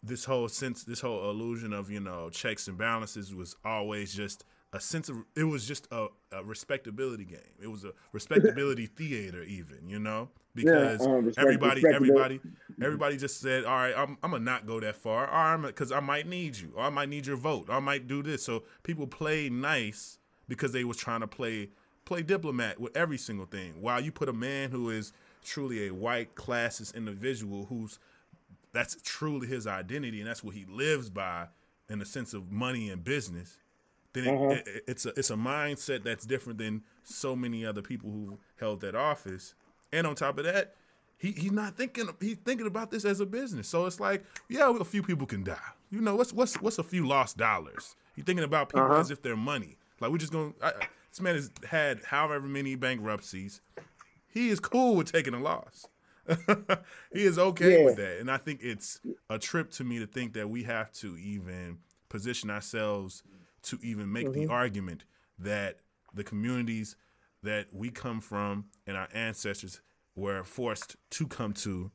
this 0.05 0.25
whole 0.25 0.47
sense, 0.47 0.83
this 0.83 1.01
whole 1.01 1.29
illusion 1.29 1.73
of 1.73 1.89
you 1.89 1.99
know 1.99 2.29
checks 2.29 2.67
and 2.67 2.77
balances 2.77 3.33
was 3.33 3.55
always 3.63 4.13
just 4.13 4.45
a 4.73 4.79
sense 4.79 5.09
of 5.09 5.17
it 5.35 5.45
was 5.45 5.67
just 5.67 5.87
a, 5.91 6.07
a 6.31 6.43
respectability 6.43 7.25
game. 7.25 7.39
It 7.61 7.67
was 7.67 7.85
a 7.85 7.93
respectability 8.11 8.85
theater, 8.97 9.41
even 9.43 9.87
you 9.87 9.99
know, 9.99 10.29
because 10.53 11.01
yeah, 11.01 11.13
um, 11.13 11.31
everybody, 11.37 11.83
everybody, 11.87 12.39
everybody 12.81 13.17
just 13.17 13.39
said, 13.39 13.65
"All 13.65 13.75
right, 13.75 13.93
I'm, 13.95 14.17
I'm 14.21 14.31
gonna 14.31 14.43
not 14.43 14.67
go 14.67 14.79
that 14.79 14.97
far, 14.97 15.29
or 15.29 15.57
because 15.57 15.91
I 15.91 16.01
might 16.01 16.27
need 16.27 16.57
you, 16.57 16.73
or 16.75 16.83
I 16.83 16.89
might 16.89 17.09
need 17.09 17.25
your 17.25 17.37
vote, 17.37 17.69
or 17.69 17.75
I 17.75 17.79
might 17.79 18.07
do 18.07 18.21
this." 18.21 18.43
So 18.43 18.63
people 18.83 19.07
play 19.07 19.49
nice 19.49 20.19
because 20.47 20.71
they 20.73 20.83
was 20.83 20.97
trying 20.97 21.21
to 21.21 21.27
play 21.27 21.69
play 22.03 22.21
diplomat 22.21 22.79
with 22.79 22.95
every 22.95 23.17
single 23.17 23.45
thing. 23.45 23.81
While 23.81 24.01
you 24.01 24.11
put 24.11 24.29
a 24.29 24.33
man 24.33 24.71
who 24.71 24.89
is 24.89 25.11
truly 25.43 25.87
a 25.87 25.93
white 25.93 26.35
classist 26.35 26.95
individual 26.95 27.65
who's 27.65 27.99
that's 28.75 28.97
truly 29.03 29.47
his 29.47 29.65
identity 29.65 30.19
and 30.19 30.29
that's 30.29 30.43
what 30.43 30.55
he 30.55 30.65
lives 30.65 31.09
by 31.09 31.47
in 31.89 31.99
the 31.99 32.05
sense 32.05 32.33
of 32.33 32.51
money 32.51 32.89
and 32.89 33.03
business 33.03 33.57
then 34.15 34.33
uh-huh. 34.33 34.49
it, 34.49 34.67
it, 34.67 34.83
it's 34.87 35.05
a 35.05 35.09
it's 35.09 35.29
a 35.29 35.35
mindset 35.35 36.03
that's 36.03 36.25
different 36.25 36.57
than 36.57 36.83
so 37.03 37.35
many 37.35 37.65
other 37.65 37.81
people 37.81 38.09
who 38.09 38.37
held 38.57 38.81
that 38.81 38.95
office. 38.95 39.53
And 39.91 40.07
on 40.07 40.15
top 40.15 40.37
of 40.37 40.45
that, 40.45 40.75
he 41.17 41.31
he's 41.33 41.51
not 41.51 41.75
thinking 41.75 42.09
he's 42.21 42.37
thinking 42.37 42.65
about 42.65 42.91
this 42.91 43.03
as 43.03 43.19
a 43.19 43.25
business. 43.25 43.67
So 43.67 43.85
it's 43.85 43.99
like, 43.99 44.23
yeah, 44.47 44.73
a 44.79 44.85
few 44.85 45.03
people 45.03 45.27
can 45.27 45.43
die. 45.43 45.57
You 45.91 46.01
know, 46.01 46.15
what's 46.15 46.31
what's 46.31 46.55
what's 46.61 46.79
a 46.79 46.83
few 46.83 47.05
lost 47.05 47.37
dollars? 47.37 47.95
You're 48.15 48.25
thinking 48.25 48.45
about 48.45 48.69
people 48.69 48.85
uh-huh. 48.85 49.01
as 49.01 49.11
if 49.11 49.21
they're 49.21 49.35
money. 49.35 49.77
Like 49.99 50.11
we're 50.11 50.17
just 50.17 50.31
going. 50.31 50.53
to 50.61 50.73
This 51.11 51.21
man 51.21 51.35
has 51.35 51.51
had 51.69 52.01
however 52.05 52.47
many 52.47 52.75
bankruptcies. 52.75 53.61
He 54.27 54.49
is 54.49 54.59
cool 54.59 54.95
with 54.95 55.11
taking 55.11 55.33
a 55.33 55.39
loss. 55.39 55.87
he 57.13 57.23
is 57.23 57.37
okay 57.37 57.79
yeah. 57.79 57.85
with 57.85 57.97
that, 57.97 58.19
and 58.19 58.31
I 58.31 58.37
think 58.37 58.61
it's 58.63 58.99
a 59.29 59.37
trip 59.37 59.71
to 59.71 59.83
me 59.83 59.99
to 59.99 60.07
think 60.07 60.33
that 60.33 60.49
we 60.49 60.63
have 60.63 60.91
to 60.93 61.17
even 61.17 61.79
position 62.09 62.49
ourselves 62.49 63.23
to 63.63 63.79
even 63.81 64.11
make 64.11 64.27
mm-hmm. 64.27 64.45
the 64.45 64.47
argument 64.47 65.03
that 65.39 65.79
the 66.13 66.23
communities 66.23 66.95
that 67.43 67.67
we 67.73 67.89
come 67.89 68.21
from 68.21 68.65
and 68.87 68.97
our 68.97 69.07
ancestors 69.13 69.81
were 70.15 70.43
forced 70.43 70.95
to 71.11 71.27
come 71.27 71.53
to 71.53 71.91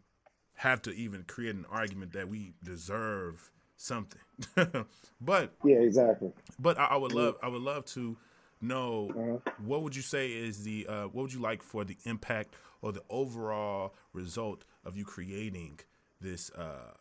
have 0.55 0.83
to 0.83 0.93
even 0.93 1.23
create 1.25 1.55
an 1.55 1.65
argument 1.71 2.13
that 2.13 2.29
we 2.29 2.53
deserve 2.63 3.51
something. 3.77 4.21
but 5.21 5.55
yeah, 5.65 5.77
exactly. 5.77 6.31
But 6.59 6.79
I, 6.79 6.87
I, 6.87 6.97
would 6.97 7.13
love 7.13 7.37
I 7.43 7.49
would 7.49 7.63
love 7.63 7.87
to 7.87 8.17
know 8.61 9.11
uh-huh. 9.11 9.53
what 9.65 9.83
would 9.83 9.97
you 9.97 10.03
say 10.03 10.29
is 10.29 10.65
the 10.65 10.87
uh, 10.87 11.05
what 11.05 11.23
would 11.23 11.33
you 11.33 11.41
like 11.41 11.63
for 11.63 11.85
the 11.85 11.97
impact 12.05 12.55
or 12.83 12.93
the 12.93 13.03
overall 13.09 13.95
result 14.13 14.65
of 14.85 14.97
you 14.97 15.05
creating 15.05 15.81
this 16.21 16.51
uh, 16.51 16.93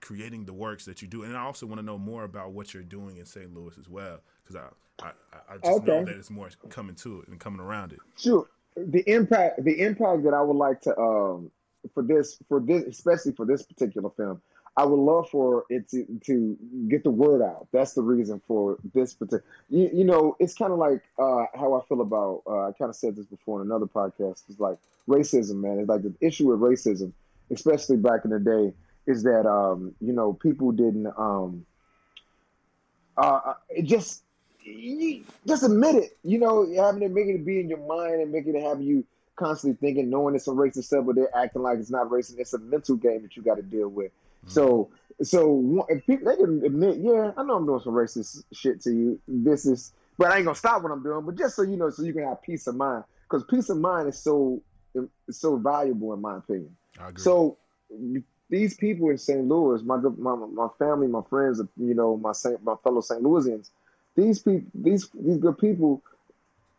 creating 0.00 0.44
the 0.44 0.52
works 0.52 0.84
that 0.84 1.02
you 1.02 1.08
do. 1.08 1.24
And 1.24 1.36
I 1.36 1.42
also 1.42 1.66
want 1.66 1.80
to 1.80 1.84
know 1.84 1.98
more 1.98 2.24
about 2.24 2.52
what 2.52 2.72
you're 2.72 2.82
doing 2.82 3.16
in 3.16 3.24
St. 3.24 3.52
Louis 3.54 3.76
as 3.78 3.88
well, 3.88 4.20
because 4.42 4.56
I, 4.56 5.04
I, 5.04 5.10
I 5.48 5.56
just 5.56 5.66
okay. 5.66 5.86
know 5.86 6.04
that 6.04 6.16
it's 6.16 6.30
more 6.30 6.48
coming 6.68 6.94
to 6.96 7.22
it 7.22 7.28
and 7.28 7.40
coming 7.40 7.60
around 7.60 7.92
it. 7.92 7.98
Sure. 8.16 8.46
The 8.76 9.02
impact, 9.10 9.64
the 9.64 9.80
impact 9.80 10.24
that 10.24 10.34
I 10.34 10.42
would 10.42 10.56
like 10.56 10.82
to, 10.82 10.96
um, 10.98 11.50
for 11.94 12.02
this, 12.02 12.38
for 12.48 12.60
this, 12.60 12.84
especially 12.84 13.32
for 13.32 13.46
this 13.46 13.62
particular 13.62 14.10
film, 14.10 14.40
I 14.78 14.84
would 14.84 14.98
love 14.98 15.30
for 15.30 15.64
it 15.70 15.88
to, 15.90 16.04
to 16.26 16.56
get 16.88 17.02
the 17.02 17.10
word 17.10 17.40
out. 17.40 17.66
That's 17.72 17.94
the 17.94 18.02
reason 18.02 18.42
for 18.46 18.76
this 18.92 19.14
particular. 19.14 19.42
You, 19.70 19.90
you 19.92 20.04
know, 20.04 20.36
it's 20.38 20.54
kind 20.54 20.70
of 20.70 20.78
like 20.78 21.02
uh, 21.18 21.46
how 21.54 21.74
I 21.74 21.84
feel 21.88 22.02
about. 22.02 22.42
Uh, 22.46 22.68
I 22.68 22.72
kind 22.72 22.90
of 22.90 22.96
said 22.96 23.16
this 23.16 23.24
before 23.24 23.62
in 23.62 23.68
another 23.68 23.86
podcast. 23.86 24.42
It's 24.48 24.60
like 24.60 24.76
racism, 25.08 25.62
man. 25.62 25.78
It's 25.78 25.88
like 25.88 26.02
the 26.02 26.14
issue 26.20 26.48
with 26.48 26.60
racism, 26.60 27.12
especially 27.50 27.96
back 27.96 28.24
in 28.24 28.30
the 28.30 28.38
day 28.38 28.74
is 29.06 29.22
that 29.22 29.48
um, 29.48 29.94
you 30.00 30.12
know 30.12 30.32
people 30.34 30.72
didn't 30.72 31.06
um, 31.16 31.64
uh, 33.16 33.40
uh 33.46 33.54
just 33.82 34.24
just 35.46 35.62
admit 35.62 35.94
it. 35.94 36.18
You 36.22 36.38
know, 36.38 36.70
having 36.76 37.02
it 37.02 37.12
making 37.12 37.36
it 37.36 37.46
be 37.46 37.60
in 37.60 37.68
your 37.68 37.86
mind 37.86 38.20
and 38.20 38.30
making 38.30 38.56
it 38.56 38.62
have 38.62 38.82
you 38.82 39.04
constantly 39.36 39.78
thinking, 39.80 40.10
knowing 40.10 40.34
it's 40.34 40.44
some 40.44 40.56
racist 40.56 40.84
stuff, 40.84 41.06
but 41.06 41.14
they're 41.14 41.34
acting 41.34 41.62
like 41.62 41.78
it's 41.78 41.90
not 41.90 42.08
racist. 42.10 42.38
It's 42.38 42.52
a 42.52 42.58
mental 42.58 42.96
game 42.96 43.22
that 43.22 43.36
you 43.36 43.42
got 43.42 43.56
to 43.56 43.62
deal 43.62 43.88
with. 43.88 44.10
Mm-hmm. 44.46 44.52
So, 44.52 44.90
so 45.22 45.86
if 45.88 46.06
people 46.06 46.30
they 46.30 46.36
can 46.36 46.64
admit, 46.64 46.98
yeah, 46.98 47.32
I 47.36 47.42
know 47.42 47.56
I'm 47.56 47.66
doing 47.66 47.80
some 47.80 47.94
racist 47.94 48.44
shit 48.52 48.80
to 48.82 48.90
you. 48.90 49.20
This 49.26 49.66
is, 49.66 49.92
but 50.18 50.30
I 50.30 50.36
ain't 50.36 50.44
gonna 50.44 50.54
stop 50.54 50.82
what 50.82 50.92
I'm 50.92 51.02
doing. 51.02 51.24
But 51.24 51.36
just 51.36 51.56
so 51.56 51.62
you 51.62 51.76
know, 51.76 51.90
so 51.90 52.02
you 52.02 52.12
can 52.12 52.24
have 52.24 52.42
peace 52.42 52.66
of 52.66 52.76
mind, 52.76 53.04
because 53.22 53.44
peace 53.44 53.68
of 53.68 53.78
mind 53.78 54.08
is 54.08 54.18
so 54.18 54.62
so 55.30 55.56
valuable 55.56 56.12
in 56.14 56.20
my 56.20 56.38
opinion. 56.38 56.76
So 57.16 57.58
these 58.48 58.74
people 58.74 59.10
in 59.10 59.18
St. 59.18 59.46
Louis, 59.46 59.82
my 59.82 59.96
my 59.96 60.34
my 60.34 60.68
family, 60.78 61.08
my 61.08 61.22
friends, 61.28 61.60
you 61.76 61.94
know, 61.94 62.16
my 62.16 62.32
Saint, 62.32 62.62
my 62.62 62.74
fellow 62.82 63.00
St. 63.00 63.22
Louisians, 63.22 63.70
these 64.14 64.40
people, 64.40 64.70
these 64.74 65.08
these 65.14 65.38
good 65.38 65.58
people, 65.58 66.02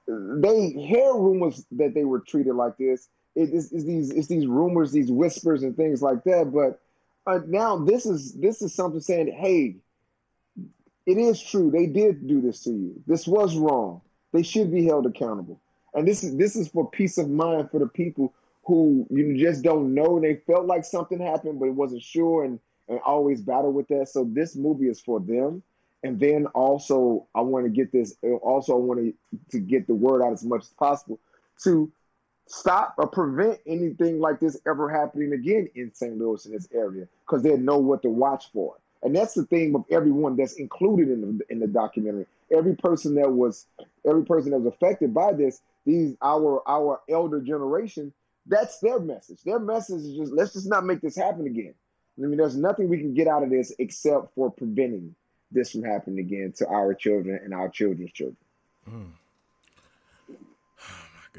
they 0.08 0.70
hear 0.70 1.14
rumors 1.14 1.66
that 1.72 1.94
they 1.94 2.04
were 2.04 2.20
treated 2.20 2.56
like 2.56 2.78
this. 2.78 3.10
It 3.36 3.50
is 3.50 3.70
these 3.70 4.12
it's 4.12 4.28
these 4.28 4.48
rumors, 4.48 4.92
these 4.92 5.12
whispers, 5.12 5.64
and 5.64 5.76
things 5.76 6.02
like 6.02 6.24
that. 6.24 6.52
But 6.54 6.80
uh, 7.28 7.42
now 7.48 7.78
this 7.78 8.08
is 8.08 8.34
this 8.36 8.62
is 8.64 8.74
something 8.76 9.02
saying, 9.02 9.34
hey, 9.34 9.78
it 11.06 11.18
is 11.18 11.42
true. 11.42 11.72
They 11.72 11.88
did 11.88 12.28
do 12.28 12.42
this 12.42 12.64
to 12.66 12.72
you. 12.72 13.04
This 13.08 13.28
was 13.28 13.58
wrong. 13.58 14.02
They 14.34 14.44
should 14.44 14.72
be 14.72 14.86
held 14.86 15.06
accountable. 15.08 15.62
And 15.94 16.08
this 16.08 16.24
is 16.24 16.38
this 16.38 16.56
is 16.56 16.70
for 16.70 16.90
peace 16.90 17.18
of 17.20 17.30
mind 17.30 17.72
for 17.72 17.80
the 17.80 17.88
people 17.88 18.34
who 18.66 19.08
you 19.12 19.38
just 19.38 19.64
don't 19.64 19.94
know. 19.94 20.20
They 20.20 20.36
felt 20.48 20.66
like 20.66 20.86
something 20.86 21.20
happened, 21.20 21.60
but 21.60 21.68
it 21.68 21.76
wasn't 21.76 22.04
sure 22.04 22.46
and, 22.46 22.60
and 22.90 23.00
always 23.06 23.42
battle 23.42 23.74
with 23.74 23.88
that. 23.90 24.10
So 24.10 24.26
this 24.26 24.56
movie 24.56 24.88
is 24.88 25.02
for 25.02 25.20
them. 25.22 25.64
and 26.04 26.20
then 26.20 26.46
also 26.48 27.28
I 27.36 27.42
want 27.42 27.66
to 27.66 27.70
get 27.70 27.92
this. 27.92 28.16
Also, 28.42 28.74
I 28.74 28.80
want 28.80 29.00
to 29.02 29.14
to 29.52 29.60
get 29.60 29.88
the 29.88 29.96
word 29.96 30.24
out 30.24 30.34
as 30.34 30.44
much 30.44 30.62
as 30.64 30.70
possible 30.70 31.20
to 31.64 31.92
stop 32.48 32.96
or 32.98 33.08
prevent 33.08 33.60
anything 33.68 34.20
like 34.20 34.40
this 34.40 34.60
ever 34.68 34.90
happening 34.90 35.34
again 35.34 35.70
in 35.76 35.94
St. 35.94 36.18
Louis 36.18 36.46
in 36.46 36.54
this 36.54 36.68
area 36.74 37.08
because 37.26 37.44
they 37.44 37.56
know 37.58 37.78
what 37.78 38.02
to 38.02 38.10
watch 38.10 38.52
for. 38.52 38.76
And 39.04 39.16
that's 39.16 39.34
the 39.34 39.46
theme 39.46 39.76
of 39.76 39.86
everyone 39.92 40.36
that's 40.36 40.54
included 40.54 41.10
in 41.10 41.22
the 41.22 41.46
in 41.50 41.60
the 41.60 41.68
documentary. 41.68 42.26
Every 42.52 42.76
person 42.76 43.16
that 43.16 43.32
was 43.32 43.68
every 44.06 44.26
person 44.26 44.52
that 44.52 44.60
was 44.60 44.74
affected 44.74 45.14
by 45.14 45.34
this, 45.34 45.62
these 45.86 46.16
our 46.22 46.64
our 46.68 47.02
elder 47.08 47.42
generation, 47.42 48.12
that's 48.48 48.80
their 48.80 49.00
message. 49.00 49.40
Their 49.44 49.60
message 49.60 50.02
is 50.02 50.18
just 50.18 50.32
let's 50.32 50.54
just 50.54 50.68
not 50.68 50.86
make 50.86 51.02
this 51.02 51.16
happen 51.16 51.46
again. 51.46 51.76
I 52.18 52.22
mean, 52.22 52.38
there's 52.38 52.58
nothing 52.58 52.90
we 52.90 52.98
can 52.98 53.14
get 53.14 53.28
out 53.28 53.44
of 53.44 53.52
this 53.52 53.72
except 53.78 54.34
for 54.34 54.52
preventing 54.52 55.14
this 55.52 55.72
from 55.72 55.84
happening 55.84 56.20
again 56.20 56.54
to 56.58 56.68
our 56.68 56.94
children 56.96 57.40
and 57.44 57.54
our 57.54 57.70
children's 57.70 58.12
children. 58.12 58.38
Mm. 58.90 59.12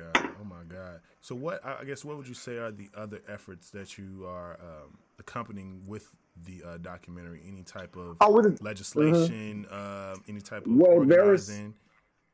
Oh 0.00 0.11
my 0.14 0.22
God. 0.22 0.34
Oh 0.40 0.44
my 0.44 0.62
God. 0.68 1.00
So 1.20 1.34
what 1.34 1.64
I 1.64 1.84
guess 1.84 2.04
what 2.04 2.16
would 2.16 2.28
you 2.28 2.34
say 2.34 2.56
are 2.58 2.70
the 2.70 2.90
other 2.96 3.20
efforts 3.28 3.70
that 3.70 3.98
you 3.98 4.26
are 4.26 4.58
um, 4.61 4.98
accompanying 5.18 5.82
with 5.87 6.11
the 6.46 6.62
uh, 6.66 6.78
documentary? 6.78 7.42
Any 7.46 7.62
type 7.62 7.96
of 7.96 8.16
oh, 8.20 8.56
legislation, 8.61 9.66
mm-hmm. 9.68 10.14
uh, 10.14 10.16
any 10.28 10.40
type 10.40 10.66
of 10.66 10.72
well, 10.72 10.92
organizing? 10.92 11.74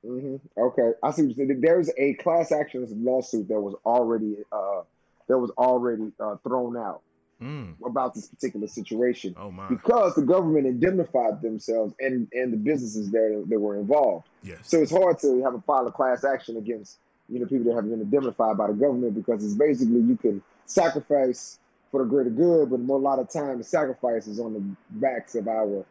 Mm-hmm. 0.05 0.37
Okay, 0.61 0.91
I 1.03 1.11
see. 1.13 1.35
There's 1.37 1.91
a 1.97 2.15
class 2.15 2.53
action 2.53 2.87
lawsuit 3.05 3.49
that 3.49 3.61
was 3.61 3.75
already 3.87 4.37
uh, 4.53 4.83
that 5.29 5.39
was 5.39 5.51
already 5.57 6.13
uh, 6.21 6.37
thrown 6.45 6.77
out 6.77 7.01
mm. 7.43 7.75
about 7.85 8.15
this 8.15 8.27
particular 8.27 8.67
situation. 8.67 9.35
Oh 9.39 9.51
my! 9.51 9.69
Because 9.69 10.15
the 10.15 10.23
government 10.23 10.67
indemnified 10.67 11.41
themselves 11.43 11.95
and 12.01 12.29
and 12.33 12.53
the 12.53 12.57
businesses 12.57 13.11
that 13.13 13.45
that 13.49 13.59
were 13.59 13.77
involved. 13.77 14.29
Yes. 14.43 14.59
So 14.63 14.83
it's 14.83 14.93
hard 14.93 15.19
to 15.21 15.43
have 15.43 15.55
a 15.55 15.61
file 15.63 15.87
a 15.87 15.93
class 15.93 16.25
action 16.25 16.57
against 16.57 16.99
you 17.29 17.39
know 17.39 17.47
people 17.47 17.65
that 17.67 17.75
have 17.75 17.89
been 17.89 18.01
indemnified 18.01 18.57
by 18.57 18.69
the 18.69 18.73
government 18.75 19.15
because 19.15 19.45
it's 19.45 19.55
basically 19.55 20.01
you 20.01 20.17
can 20.17 20.43
sacrifice 20.67 21.59
for 21.91 22.03
the 22.03 22.09
greater 22.09 22.31
good, 22.31 22.71
but 22.71 22.81
a 22.81 22.97
lot 22.97 23.19
of 23.19 23.31
time 23.31 23.59
the 23.59 23.65
sacrifice 23.65 24.27
is 24.27 24.41
on 24.41 24.55
the 24.55 24.99
backs 24.99 25.35
of 25.35 25.47
our 25.49 25.85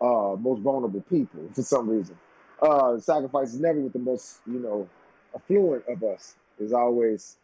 uh, 0.00 0.36
most 0.36 0.60
vulnerable 0.60 1.00
people 1.02 1.40
for 1.54 1.62
some 1.62 1.88
reason. 1.88 2.16
Uh, 2.60 2.98
sacrifice 2.98 3.52
is 3.52 3.60
never 3.60 3.80
with 3.80 3.92
the 3.92 3.98
most 3.98 4.38
you 4.46 4.58
know 4.58 4.88
affluent 5.34 5.84
of 5.88 6.02
us. 6.02 6.34
Is 6.58 6.72
always 6.72 7.36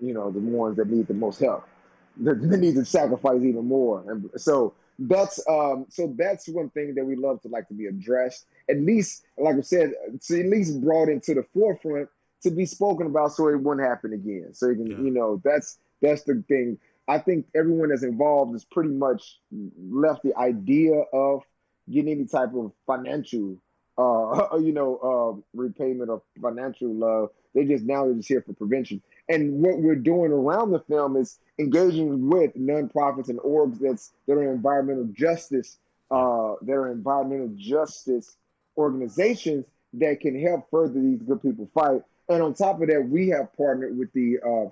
you 0.00 0.14
know 0.14 0.30
the 0.30 0.40
ones 0.40 0.76
that 0.76 0.88
need 0.88 1.06
the 1.06 1.14
most 1.14 1.38
help 1.40 1.68
they 2.16 2.56
need 2.56 2.74
to 2.74 2.84
sacrifice 2.84 3.42
even 3.42 3.66
more. 3.66 4.04
And 4.10 4.30
so 4.36 4.74
that's 4.98 5.44
um 5.48 5.86
so 5.88 6.14
that's 6.16 6.48
one 6.48 6.70
thing 6.70 6.94
that 6.94 7.04
we 7.04 7.16
love 7.16 7.42
to 7.42 7.48
like 7.48 7.66
to 7.68 7.74
be 7.74 7.86
addressed. 7.86 8.46
At 8.70 8.80
least, 8.80 9.24
like 9.36 9.56
I 9.56 9.60
said, 9.60 9.92
at 10.14 10.30
least 10.30 10.80
brought 10.80 11.08
into 11.08 11.34
the 11.34 11.44
forefront 11.52 12.08
to 12.44 12.50
be 12.50 12.66
spoken 12.66 13.06
about 13.06 13.32
so 13.32 13.48
it 13.48 13.60
wouldn't 13.60 13.86
happen 13.86 14.12
again. 14.12 14.50
So 14.52 14.68
you 14.68 14.76
can, 14.76 14.86
yeah. 14.86 14.98
you 14.98 15.10
know, 15.10 15.40
that's 15.44 15.78
that's 16.00 16.22
the 16.22 16.42
thing. 16.48 16.78
I 17.08 17.18
think 17.18 17.46
everyone 17.54 17.90
that's 17.90 18.02
involved 18.02 18.54
is 18.54 18.64
pretty 18.64 18.90
much 18.90 19.38
left 19.78 20.22
the 20.22 20.36
idea 20.36 20.94
of 21.12 21.42
getting 21.90 22.12
any 22.12 22.26
type 22.26 22.54
of 22.54 22.72
financial 22.86 23.58
uh 23.96 24.56
you 24.58 24.72
know 24.72 24.96
uh 24.96 25.58
repayment 25.58 26.10
of 26.10 26.22
financial 26.40 26.94
love. 26.94 27.30
They 27.54 27.64
just 27.64 27.84
now 27.84 28.04
they're 28.04 28.14
just 28.14 28.28
here 28.28 28.42
for 28.42 28.52
prevention. 28.52 29.02
And 29.28 29.62
what 29.62 29.78
we're 29.78 29.94
doing 29.96 30.32
around 30.32 30.72
the 30.72 30.80
film 30.80 31.16
is 31.16 31.38
engaging 31.58 32.28
with 32.28 32.54
nonprofits 32.56 33.28
and 33.28 33.38
orgs 33.40 33.78
that's 33.78 34.12
that 34.26 34.34
are 34.34 34.52
environmental 34.52 35.08
justice, 35.12 35.78
uh, 36.10 36.54
that 36.62 36.72
are 36.72 36.90
environmental 36.90 37.50
justice 37.56 38.36
organizations 38.76 39.64
that 39.94 40.20
can 40.20 40.38
help 40.40 40.68
further 40.70 41.00
these 41.00 41.22
good 41.22 41.40
people 41.40 41.68
fight. 41.72 42.02
And 42.28 42.42
on 42.42 42.54
top 42.54 42.80
of 42.80 42.88
that, 42.88 43.08
we 43.08 43.28
have 43.28 43.52
partnered 43.56 43.96
with 43.96 44.12
the 44.12 44.38
uh, 44.40 44.70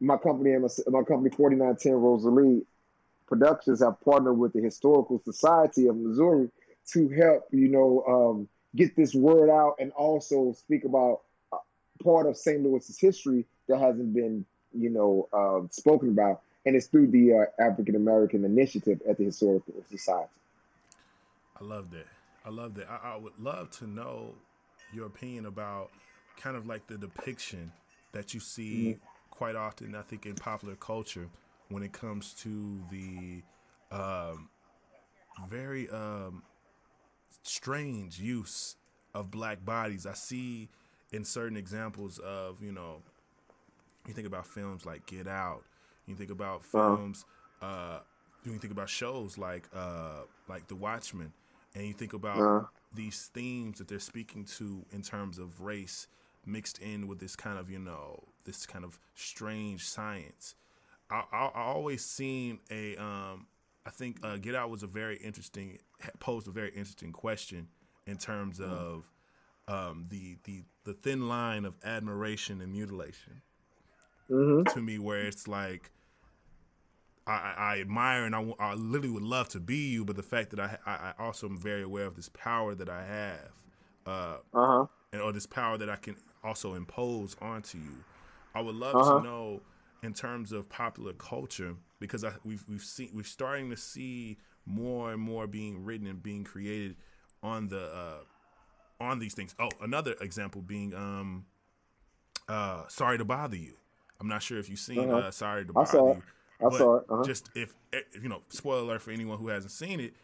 my 0.00 0.16
company 0.16 0.52
and 0.52 0.62
my, 0.62 0.68
my 1.00 1.04
company 1.04 1.30
4910 1.30 1.92
Rosalie 1.94 2.62
Productions 3.26 3.82
have 3.82 4.00
partnered 4.00 4.38
with 4.38 4.54
the 4.54 4.60
Historical 4.62 5.20
Society 5.22 5.86
of 5.86 5.96
Missouri 5.96 6.48
to 6.92 7.08
help 7.10 7.46
you 7.50 7.68
know 7.68 8.02
um, 8.08 8.48
get 8.74 8.96
this 8.96 9.14
word 9.14 9.50
out 9.50 9.76
and 9.78 9.92
also 9.92 10.52
speak 10.52 10.84
about 10.84 11.20
uh, 11.52 11.58
part 12.02 12.26
of 12.26 12.36
St. 12.36 12.62
Louis's 12.62 12.98
history 12.98 13.44
that 13.68 13.78
hasn't 13.78 14.14
been, 14.14 14.46
you 14.72 14.88
know, 14.88 15.28
uh, 15.32 15.68
spoken 15.70 16.08
about, 16.08 16.40
and 16.64 16.74
it's 16.74 16.86
through 16.86 17.08
the 17.08 17.34
uh, 17.34 17.62
African 17.62 17.96
American 17.96 18.44
Initiative 18.44 19.00
at 19.06 19.18
the 19.18 19.24
Historical 19.24 19.74
Society. 19.90 20.30
I 21.60 21.64
love 21.64 21.90
that. 21.90 22.06
I 22.44 22.50
love 22.50 22.74
that. 22.74 22.88
I, 22.88 23.14
I, 23.14 23.16
would 23.16 23.38
love 23.38 23.70
to 23.72 23.86
know 23.86 24.34
your 24.92 25.06
opinion 25.06 25.46
about 25.46 25.90
kind 26.38 26.56
of 26.56 26.66
like 26.66 26.86
the 26.86 26.96
depiction 26.96 27.72
that 28.12 28.32
you 28.32 28.40
see 28.40 28.96
quite 29.30 29.56
often, 29.56 29.94
I 29.94 30.02
think, 30.02 30.26
in 30.26 30.34
popular 30.34 30.74
culture 30.76 31.28
when 31.68 31.82
it 31.82 31.92
comes 31.92 32.32
to 32.34 32.80
the 32.90 33.42
um, 33.90 34.48
very 35.48 35.88
um, 35.90 36.42
strange 37.42 38.18
use 38.18 38.76
of 39.14 39.30
black 39.30 39.64
bodies. 39.64 40.06
I 40.06 40.14
see 40.14 40.68
in 41.12 41.24
certain 41.24 41.56
examples 41.56 42.18
of, 42.18 42.62
you 42.62 42.72
know, 42.72 43.02
you 44.06 44.14
think 44.14 44.26
about 44.26 44.46
films 44.46 44.86
like 44.86 45.06
Get 45.06 45.26
Out. 45.26 45.64
You 46.06 46.14
think 46.14 46.30
about 46.30 46.62
uh-huh. 46.72 46.96
films. 46.96 47.24
Uh, 47.60 47.98
you 48.44 48.56
think 48.58 48.72
about 48.72 48.88
shows 48.88 49.36
like 49.36 49.68
uh, 49.74 50.22
like 50.48 50.68
The 50.68 50.76
Watchmen, 50.76 51.32
and 51.74 51.86
you 51.86 51.92
think 51.92 52.14
about 52.14 52.38
uh 52.40 52.66
these 52.94 53.30
themes 53.34 53.78
that 53.78 53.88
they're 53.88 53.98
speaking 53.98 54.44
to 54.44 54.84
in 54.92 55.02
terms 55.02 55.38
of 55.38 55.60
race 55.60 56.06
mixed 56.46 56.78
in 56.78 57.06
with 57.06 57.18
this 57.18 57.36
kind 57.36 57.58
of 57.58 57.70
you 57.70 57.78
know 57.78 58.24
this 58.44 58.66
kind 58.66 58.84
of 58.84 58.98
strange 59.14 59.86
science. 59.86 60.54
I, 61.10 61.24
I, 61.32 61.46
I 61.54 61.62
always 61.62 62.04
seen 62.04 62.60
a 62.70 62.96
um, 62.96 63.46
I 63.86 63.90
think 63.90 64.18
uh, 64.22 64.36
Get 64.36 64.54
Out 64.54 64.70
was 64.70 64.82
a 64.82 64.86
very 64.86 65.16
interesting 65.16 65.78
posed 66.18 66.48
a 66.48 66.50
very 66.50 66.70
interesting 66.70 67.12
question 67.12 67.68
in 68.06 68.16
terms 68.16 68.60
uh-huh. 68.60 68.74
of 68.74 69.12
um, 69.68 70.06
the 70.08 70.38
the 70.44 70.62
the 70.84 70.94
thin 70.94 71.28
line 71.28 71.64
of 71.64 71.74
admiration 71.84 72.60
and 72.60 72.72
mutilation 72.72 73.42
mm-hmm. 74.30 74.62
to 74.74 74.80
me 74.80 74.98
where 74.98 75.26
it's 75.26 75.48
like 75.48 75.90
I, 77.26 77.54
I 77.58 77.80
admire 77.80 78.24
and 78.24 78.34
I, 78.34 78.52
I 78.58 78.74
literally 78.74 79.10
would 79.10 79.22
love 79.22 79.48
to 79.50 79.60
be 79.60 79.90
you, 79.90 80.04
but 80.04 80.16
the 80.16 80.22
fact 80.22 80.50
that 80.50 80.60
I, 80.60 80.78
I 80.86 81.12
also 81.18 81.46
am 81.46 81.58
very 81.58 81.82
aware 81.82 82.06
of 82.06 82.16
this 82.16 82.30
power 82.30 82.74
that 82.74 82.88
I 82.88 83.04
have, 83.04 83.50
uh, 84.06 84.36
uh-huh. 84.54 84.86
and 85.12 85.20
or 85.20 85.32
this 85.32 85.46
power 85.46 85.76
that 85.76 85.90
I 85.90 85.96
can 85.96 86.16
also 86.44 86.74
impose 86.74 87.36
onto 87.40 87.78
you. 87.78 88.04
I 88.54 88.60
would 88.60 88.74
love 88.74 88.96
uh-huh. 88.96 89.18
to 89.18 89.24
know 89.24 89.60
in 90.02 90.14
terms 90.14 90.52
of 90.52 90.68
popular 90.68 91.12
culture 91.12 91.74
because 92.00 92.24
I, 92.24 92.32
we've 92.44 92.64
we've 92.68 92.82
seen 92.82 93.10
we're 93.12 93.24
starting 93.24 93.70
to 93.70 93.76
see 93.76 94.38
more 94.66 95.12
and 95.12 95.20
more 95.20 95.46
being 95.46 95.84
written 95.84 96.06
and 96.06 96.22
being 96.22 96.44
created 96.44 96.96
on 97.42 97.68
the 97.68 97.84
uh, 97.84 99.04
on 99.04 99.18
these 99.18 99.34
things. 99.34 99.54
Oh, 99.58 99.70
another 99.80 100.14
example 100.20 100.62
being 100.62 100.94
um, 100.94 101.46
uh, 102.48 102.82
sorry 102.88 103.18
to 103.18 103.24
bother 103.24 103.56
you. 103.56 103.74
I'm 104.20 104.28
not 104.28 104.42
sure 104.42 104.58
if 104.58 104.68
you've 104.68 104.78
seen. 104.78 105.10
Uh-huh. 105.10 105.28
Uh, 105.28 105.30
sorry 105.30 105.64
to 105.64 105.72
bother 105.72 105.88
I 105.88 105.92
saw 105.92 106.14
you. 106.14 106.22
I 106.60 106.76
saw 106.76 106.96
it. 106.96 107.04
Uh-huh. 107.08 107.24
Just 107.24 107.50
if 107.54 107.74
eh, 107.92 108.00
you 108.20 108.28
know, 108.28 108.42
spoiler 108.48 108.82
alert 108.82 109.02
for 109.02 109.10
anyone 109.10 109.38
who 109.38 109.48
hasn't 109.48 109.72
seen 109.72 110.00
it, 110.00 110.14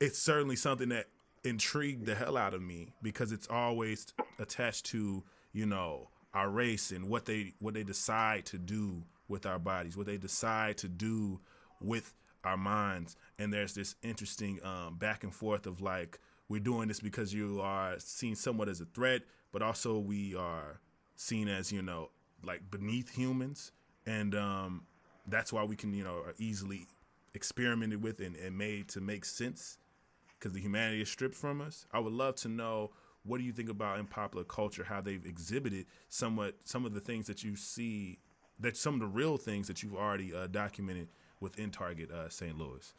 it's 0.00 0.18
certainly 0.18 0.56
something 0.56 0.90
that 0.90 1.06
intrigued 1.42 2.06
the 2.06 2.14
hell 2.14 2.36
out 2.36 2.54
of 2.54 2.62
me 2.62 2.92
because 3.02 3.32
it's 3.32 3.46
always 3.48 4.06
attached 4.38 4.86
to 4.86 5.22
you 5.54 5.64
know 5.64 6.10
our 6.34 6.50
race 6.50 6.90
and 6.90 7.08
what 7.08 7.24
they 7.24 7.54
what 7.60 7.72
they 7.72 7.84
decide 7.84 8.44
to 8.46 8.58
do 8.58 9.02
with 9.28 9.46
our 9.46 9.58
bodies, 9.58 9.96
what 9.96 10.06
they 10.06 10.18
decide 10.18 10.76
to 10.76 10.88
do 10.88 11.40
with 11.80 12.12
our 12.44 12.58
minds, 12.58 13.16
and 13.38 13.50
there's 13.50 13.72
this 13.74 13.94
interesting 14.02 14.60
um, 14.62 14.96
back 14.96 15.24
and 15.24 15.34
forth 15.34 15.66
of 15.66 15.80
like 15.80 16.18
we're 16.48 16.60
doing 16.60 16.88
this 16.88 17.00
because 17.00 17.32
you 17.32 17.60
are 17.62 17.94
seen 17.98 18.34
somewhat 18.34 18.68
as 18.68 18.82
a 18.82 18.84
threat, 18.84 19.22
but 19.50 19.62
also 19.62 19.98
we 19.98 20.34
are 20.34 20.80
seen 21.16 21.48
as 21.48 21.72
you 21.72 21.80
know 21.80 22.10
like 22.44 22.70
beneath 22.70 23.14
humans, 23.14 23.72
and 24.04 24.34
um, 24.34 24.82
that's 25.26 25.52
why 25.52 25.64
we 25.64 25.76
can 25.76 25.94
you 25.94 26.04
know 26.04 26.16
are 26.16 26.34
easily 26.36 26.86
experimented 27.32 28.02
with 28.02 28.20
and, 28.20 28.36
and 28.36 28.58
made 28.58 28.88
to 28.88 29.00
make 29.00 29.24
sense 29.24 29.78
because 30.38 30.52
the 30.52 30.60
humanity 30.60 31.00
is 31.00 31.08
stripped 31.08 31.34
from 31.34 31.60
us. 31.60 31.86
I 31.92 32.00
would 32.00 32.12
love 32.12 32.34
to 32.36 32.48
know 32.48 32.90
what 33.24 33.38
do 33.38 33.44
you 33.44 33.52
think 33.52 33.68
about 33.68 33.98
in 33.98 34.06
popular 34.06 34.44
culture 34.44 34.84
how 34.84 35.00
they've 35.00 35.24
exhibited 35.24 35.86
somewhat 36.08 36.54
some 36.64 36.84
of 36.84 36.94
the 36.94 37.00
things 37.00 37.26
that 37.26 37.42
you 37.42 37.56
see 37.56 38.18
that 38.60 38.76
some 38.76 38.94
of 38.94 39.00
the 39.00 39.06
real 39.06 39.36
things 39.36 39.66
that 39.66 39.82
you've 39.82 39.96
already 39.96 40.34
uh, 40.34 40.46
documented 40.46 41.08
within 41.40 41.70
Target 41.70 42.10
uh, 42.10 42.28
St. 42.28 42.56
Louis. 42.56 42.92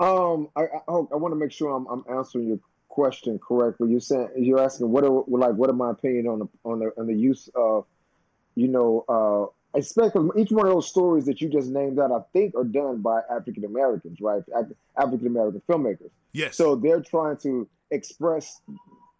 Um, 0.00 0.48
I, 0.56 0.62
I, 0.62 0.92
I 0.92 1.16
want 1.16 1.32
to 1.32 1.36
make 1.36 1.52
sure 1.52 1.74
I'm, 1.74 1.86
I'm 1.86 2.04
answering 2.10 2.48
your 2.48 2.58
question 2.88 3.38
correctly. 3.38 3.90
You're 3.90 4.00
saying 4.00 4.28
you're 4.36 4.60
asking 4.60 4.90
what 4.90 5.04
are 5.04 5.24
like 5.28 5.54
what 5.54 5.70
are 5.70 5.74
my 5.74 5.90
opinion 5.90 6.26
on 6.26 6.38
the 6.40 6.48
on 6.64 6.78
the 6.80 6.92
on 6.98 7.06
the 7.06 7.14
use 7.14 7.48
of 7.54 7.84
you 8.58 8.66
know, 8.66 9.04
uh, 9.08 9.78
especially 9.78 10.30
each 10.40 10.50
one 10.50 10.66
of 10.66 10.72
those 10.72 10.88
stories 10.88 11.24
that 11.26 11.40
you 11.40 11.48
just 11.48 11.70
named 11.70 12.00
out, 12.00 12.10
I 12.10 12.20
think 12.32 12.56
are 12.56 12.64
done 12.64 13.02
by 13.02 13.20
African 13.30 13.64
Americans, 13.64 14.20
right? 14.20 14.42
African 14.96 15.28
American 15.28 15.62
filmmakers. 15.68 16.10
Yes. 16.32 16.56
So 16.56 16.74
they're 16.74 17.00
trying 17.00 17.36
to 17.38 17.68
express 17.90 18.60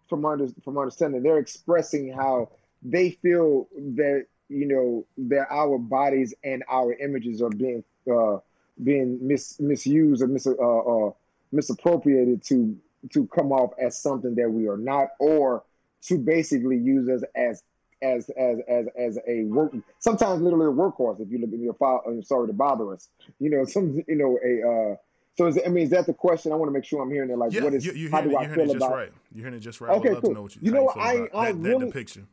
from 0.07 0.25
under, 0.25 0.47
from 0.63 0.77
understanding, 0.77 1.21
they're 1.23 1.37
expressing 1.37 2.11
how 2.11 2.49
they 2.81 3.11
feel 3.11 3.67
that 3.75 4.25
you 4.49 4.65
know 4.65 5.05
that 5.17 5.47
our 5.51 5.77
bodies 5.77 6.33
and 6.43 6.63
our 6.69 6.93
images 6.93 7.41
are 7.41 7.49
being 7.49 7.83
uh, 8.11 8.37
being 8.83 9.19
mis- 9.21 9.59
misused 9.59 10.23
or 10.23 10.27
mis- 10.27 10.47
uh, 10.47 11.07
uh, 11.07 11.11
misappropriated 11.51 12.43
to 12.43 12.77
to 13.11 13.27
come 13.27 13.51
off 13.51 13.71
as 13.79 14.01
something 14.01 14.35
that 14.35 14.49
we 14.49 14.67
are 14.67 14.77
not, 14.77 15.09
or 15.19 15.63
to 16.01 16.17
basically 16.17 16.77
use 16.77 17.07
us 17.09 17.23
as 17.35 17.63
as 18.01 18.29
as 18.31 18.59
as 18.67 18.87
as 18.97 19.19
a 19.27 19.43
work 19.43 19.73
sometimes 19.99 20.41
literally 20.41 20.67
a 20.67 20.69
workhorse 20.69 21.19
if 21.19 21.29
you 21.29 21.37
look 21.37 21.51
at 21.51 21.59
your 21.59 21.73
file 21.73 22.01
I'm 22.07 22.23
sorry 22.23 22.47
to 22.47 22.53
bother 22.53 22.93
us. 22.93 23.09
You 23.39 23.49
know 23.49 23.65
some 23.65 24.01
you 24.07 24.15
know 24.15 24.39
a 24.43 24.93
uh 24.93 24.95
so 25.39 25.47
is, 25.47 25.57
I 25.65 25.69
mean 25.69 25.85
is 25.85 25.89
that 25.91 26.05
the 26.05 26.13
question? 26.13 26.51
I 26.51 26.55
want 26.55 26.67
to 26.67 26.73
make 26.73 26.83
sure 26.83 27.01
I'm 27.01 27.09
hearing 27.09 27.29
it 27.29 27.37
like 27.37 27.53
yeah, 27.53 27.63
what 27.63 27.73
is 27.73 27.85
you, 27.85 27.93
you're 27.93 28.11
how 28.11 28.17
hearing, 28.21 28.31
do 28.31 28.37
I 28.37 28.47
feel 28.53 28.69
it 28.71 28.75
about 28.75 28.91
right. 28.91 29.11
You're 29.33 29.43
hearing 29.45 29.53
it 29.57 29.61
just 29.61 29.79
right. 29.79 29.91
Okay, 29.95 30.09
I 30.09 30.11
would 30.11 30.15
love 30.15 30.21
cool. 30.23 30.29
to 30.31 30.35
know 30.35 30.41
what 30.41 30.55
you, 30.57 30.61
You 30.63 30.71
know 30.71 30.83
what, 30.83 30.97
I- 30.97 31.29
I 31.33 31.51
that, 31.53 31.55
really- 31.55 31.79
that 31.79 31.85
depiction 31.85 32.27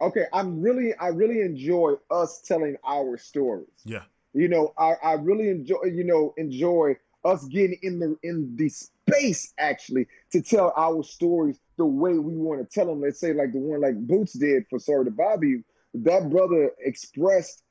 okay 0.00 0.24
I'm 0.32 0.60
really 0.60 0.92
I 0.96 1.08
really 1.08 1.40
enjoy 1.40 1.94
us 2.10 2.40
telling 2.40 2.76
our 2.84 3.16
stories. 3.16 3.68
Yeah. 3.84 4.02
You 4.34 4.48
know 4.48 4.74
I, 4.76 4.94
I 5.04 5.12
really 5.12 5.50
enjoy 5.50 5.84
you 5.84 6.02
know 6.02 6.34
enjoy 6.36 6.96
us 7.24 7.44
getting 7.44 7.78
in 7.82 8.00
the 8.00 8.16
in 8.24 8.56
the 8.56 8.68
space 8.68 9.54
actually 9.58 10.08
to 10.32 10.42
tell 10.42 10.72
our 10.76 11.04
stories 11.04 11.60
the 11.76 11.86
way 11.86 12.14
we 12.18 12.36
want 12.36 12.60
to 12.60 12.66
tell 12.66 12.86
them 12.86 13.02
let's 13.02 13.20
say 13.20 13.32
like 13.34 13.52
the 13.52 13.58
one 13.60 13.80
like 13.80 13.96
boots 14.04 14.32
did 14.32 14.64
for 14.68 14.80
sorry 14.80 15.04
to 15.04 15.38
you. 15.42 15.62
That 15.94 16.28
brother 16.28 16.72
expressed 16.80 17.62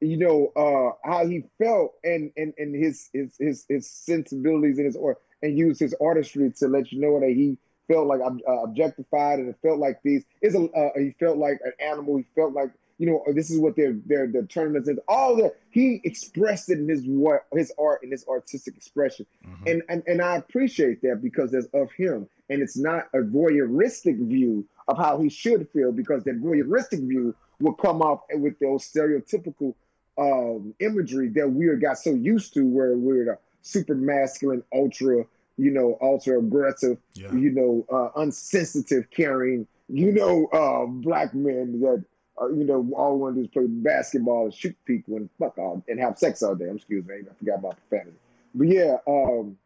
you 0.00 0.16
know 0.16 0.52
uh 0.56 1.08
how 1.08 1.26
he 1.26 1.44
felt 1.58 1.94
and 2.04 2.30
and 2.36 2.52
and 2.58 2.74
his 2.74 3.08
his 3.12 3.36
his, 3.38 3.64
his 3.68 3.88
sensibilities 3.90 4.76
and 4.78 4.86
his 4.86 4.96
or 4.96 5.18
and 5.42 5.56
used 5.56 5.80
his 5.80 5.94
artistry 6.00 6.50
to 6.50 6.68
let 6.68 6.92
you 6.92 7.00
know 7.00 7.20
that 7.20 7.30
he 7.30 7.58
felt 7.88 8.06
like 8.06 8.20
uh, 8.20 8.62
objectified 8.62 9.38
and 9.38 9.48
it 9.48 9.56
felt 9.62 9.78
like 9.78 10.00
these 10.02 10.24
is 10.42 10.54
a 10.54 10.64
uh, 10.72 10.90
he 10.96 11.14
felt 11.18 11.38
like 11.38 11.58
an 11.64 11.72
animal. 11.80 12.16
He 12.16 12.24
felt 12.34 12.52
like 12.52 12.70
you 12.98 13.06
know 13.06 13.22
this 13.34 13.50
is 13.50 13.58
what 13.58 13.76
they're 13.76 13.96
they're 14.06 14.26
they're 14.26 14.46
turning 14.46 14.98
all 15.08 15.36
that 15.36 15.56
he 15.70 16.00
expressed 16.04 16.70
it 16.70 16.78
in 16.78 16.88
his 16.88 17.02
what 17.06 17.46
his 17.52 17.72
art 17.78 18.02
and 18.02 18.12
his 18.12 18.26
artistic 18.28 18.76
expression. 18.76 19.26
Mhm. 19.46 19.70
and, 19.70 19.82
and 19.88 20.02
and 20.06 20.22
I 20.22 20.36
appreciate 20.36 21.02
that 21.02 21.20
because 21.22 21.52
that's 21.52 21.66
of 21.74 21.92
him, 21.92 22.28
and 22.50 22.62
it's 22.62 22.76
not 22.76 23.08
a 23.14 23.18
voyeuristic 23.18 24.18
view 24.26 24.66
of 24.88 24.96
how 24.98 25.20
he 25.20 25.28
should 25.28 25.68
feel 25.70 25.92
because 25.92 26.24
that 26.24 26.40
voyeuristic 26.40 27.06
view 27.06 27.34
will 27.60 27.74
come 27.74 28.02
off 28.02 28.20
with 28.34 28.58
those 28.58 28.84
stereotypical 28.84 29.74
um, 30.18 30.74
imagery 30.80 31.28
that 31.30 31.48
we 31.48 31.68
got 31.76 31.98
so 31.98 32.14
used 32.14 32.54
to, 32.54 32.66
where 32.66 32.96
we're 32.96 33.24
the 33.24 33.38
super 33.62 33.94
masculine, 33.94 34.62
ultra, 34.72 35.24
you 35.56 35.70
know, 35.70 35.98
ultra 36.00 36.38
aggressive, 36.38 36.98
yeah 37.14 37.32
you 37.32 37.50
know, 37.50 37.86
uh, 37.92 38.20
unsensitive, 38.20 39.10
caring, 39.10 39.66
you 39.88 40.12
know, 40.12 40.46
uh, 40.46 40.86
black 40.86 41.34
men 41.34 41.80
that. 41.80 42.04
Uh, 42.38 42.48
you 42.48 42.64
know, 42.64 42.86
all 42.94 43.14
we 43.14 43.20
want 43.22 43.34
to 43.34 43.40
do 43.40 43.44
is 43.46 43.50
play 43.50 43.64
basketball 43.66 44.44
and 44.44 44.52
shoot 44.52 44.76
people 44.84 45.16
and 45.16 45.30
fuck 45.38 45.56
all 45.56 45.82
and 45.88 45.98
have 45.98 46.18
sex 46.18 46.42
all 46.42 46.54
day. 46.54 46.68
Excuse 46.70 47.02
me, 47.06 47.14
I 47.14 47.34
forgot 47.38 47.60
about 47.60 47.78
profanity. 47.88 48.18
But 48.54 48.68
yeah, 48.68 48.96
um, 49.08 49.56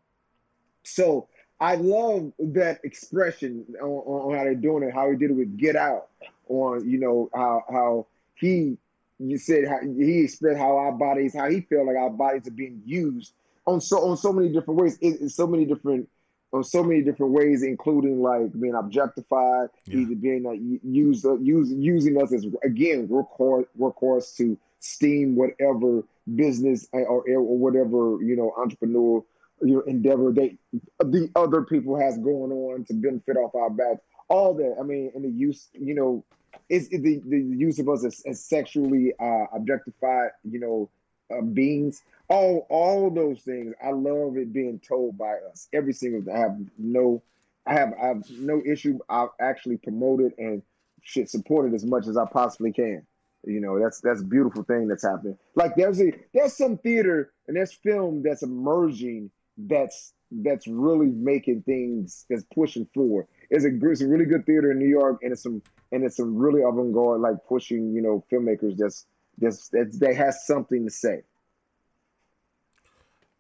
so 0.85 1.27
I 1.61 1.75
love 1.75 2.33
that 2.39 2.81
expression 2.85 3.67
on, 3.83 3.89
on 3.89 4.37
how 4.37 4.45
they're 4.45 4.55
doing 4.55 4.85
it, 4.85 4.95
how 4.95 5.11
he 5.11 5.17
did 5.17 5.31
it 5.31 5.35
with 5.35 5.59
Get 5.59 5.75
Out, 5.75 6.09
on 6.49 6.89
you 6.89 6.99
know 6.99 7.29
how 7.35 7.65
how 7.69 8.07
he 8.35 8.79
you 9.21 9.39
said 9.39 9.69
how 9.69 9.79
he 9.81 10.21
expressed 10.25 10.59
how 10.59 10.77
our 10.77 10.93
bodies, 10.93 11.35
how 11.35 11.49
he 11.51 11.61
felt 11.61 11.87
like 11.87 11.97
our 11.97 12.11
bodies 12.11 12.47
are 12.49 12.53
being 12.53 12.83
used 12.87 13.33
on 13.67 13.81
so 13.81 14.09
on 14.09 14.17
so 14.17 14.33
many 14.33 14.49
different 14.49 14.81
ways, 14.81 14.97
in, 14.99 15.17
in 15.21 15.29
so 15.29 15.47
many 15.47 15.65
different 15.65 16.09
on 16.53 16.65
so 16.65 16.83
many 16.83 17.03
different 17.03 17.33
ways, 17.33 17.63
including 17.63 18.21
like 18.23 18.51
being 18.61 18.75
objectified, 18.75 19.69
Yeah. 19.87 19.99
either 19.99 20.15
being 20.17 20.47
uh, 20.47 20.53
used 20.89 21.25
uh, 21.25 21.39
use, 21.39 21.71
using 21.71 22.21
us 22.21 22.33
as 22.33 22.47
again 22.65 23.09
workhorse 23.09 23.67
workhorse 23.79 24.35
to 24.39 24.59
steam 24.81 25.37
whatever 25.37 26.03
business 26.35 26.89
uh, 26.95 26.99
or 26.99 27.23
or 27.29 27.59
whatever 27.59 28.19
you 28.23 28.35
know 28.37 28.53
entrepreneur 28.57 29.23
you 29.63 29.75
know 29.75 29.81
endeavor 29.83 30.33
they 30.33 30.57
the 31.01 31.31
other 31.37 31.63
people 31.63 31.95
has 32.01 32.17
going 32.19 32.51
on 32.51 32.85
to 32.85 32.95
benefit 32.95 33.37
off 33.37 33.55
our 33.55 33.71
backs. 33.71 34.01
All 34.29 34.55
that 34.55 34.77
I 34.81 34.83
mean, 34.83 35.13
and 35.15 35.25
the 35.25 35.29
use 35.29 35.69
you 35.75 35.95
know 35.95 36.25
is 36.69 36.89
the 36.89 37.21
the 37.27 37.39
use 37.39 37.79
of 37.79 37.89
us 37.89 38.05
as, 38.05 38.23
as 38.27 38.43
sexually 38.43 39.13
uh, 39.21 39.47
objectified 39.53 40.31
you 40.45 40.61
know 40.61 40.91
uh, 41.31 41.43
beings. 41.43 42.03
All 42.29 42.67
all 42.71 43.11
those 43.11 43.41
things. 43.41 43.75
I 43.83 43.91
love 43.91 44.37
it 44.37 44.53
being 44.53 44.81
told 44.81 45.19
by 45.19 45.35
us 45.51 45.69
every 45.73 45.93
single. 45.93 46.33
I 46.33 46.39
have 46.39 46.59
no. 46.79 47.23
I 47.67 47.75
have 47.75 47.93
I 48.01 48.07
have 48.07 48.31
no 48.31 48.63
issue. 48.65 48.99
I've 49.09 49.31
actually 49.41 49.77
promoted 49.77 50.33
and 50.39 50.63
shit 51.03 51.29
supported 51.29 51.75
as 51.75 51.85
much 51.85 52.07
as 52.07 52.17
I 52.17 52.25
possibly 52.27 52.73
can. 52.73 53.07
You 53.45 53.61
know, 53.61 53.79
that's 53.81 54.01
that's 54.01 54.21
a 54.21 54.25
beautiful 54.25 54.63
thing 54.63 54.87
that's 54.87 55.05
happening. 55.05 55.39
Like 55.55 55.75
there's 55.75 56.01
a 56.01 56.13
there's 56.35 56.57
some 56.57 56.79
theater 56.79 57.33
and 57.49 57.57
there's 57.57 57.73
film 57.73 58.23
that's 58.23 58.43
emerging 58.43 59.31
that's 59.57 60.13
that's 60.31 60.67
really 60.67 61.07
making 61.07 61.63
things 61.63 62.27
that's 62.29 62.45
pushing 62.55 62.87
forward. 62.95 63.27
It's 63.51 63.65
a 63.65 63.91
it's 63.91 64.01
a 64.01 64.07
really 64.07 64.25
good 64.25 64.47
theater 64.47 64.71
in 64.71 64.79
New 64.79 64.89
York 64.89 65.21
and 65.23 65.33
it's 65.33 65.43
some 65.43 65.63
and 65.93 66.05
it's 66.05 66.17
some 66.17 66.37
really 66.37 66.63
avant 66.63 66.93
garde 66.93 67.21
like 67.21 67.37
pushing 67.49 67.93
you 67.93 68.01
know 68.01 68.25
filmmakers 68.31 68.77
that's 68.77 69.07
that's 69.39 69.69
that 69.99 70.17
has 70.17 70.47
something 70.47 70.85
to 70.85 70.91
say. 70.91 71.23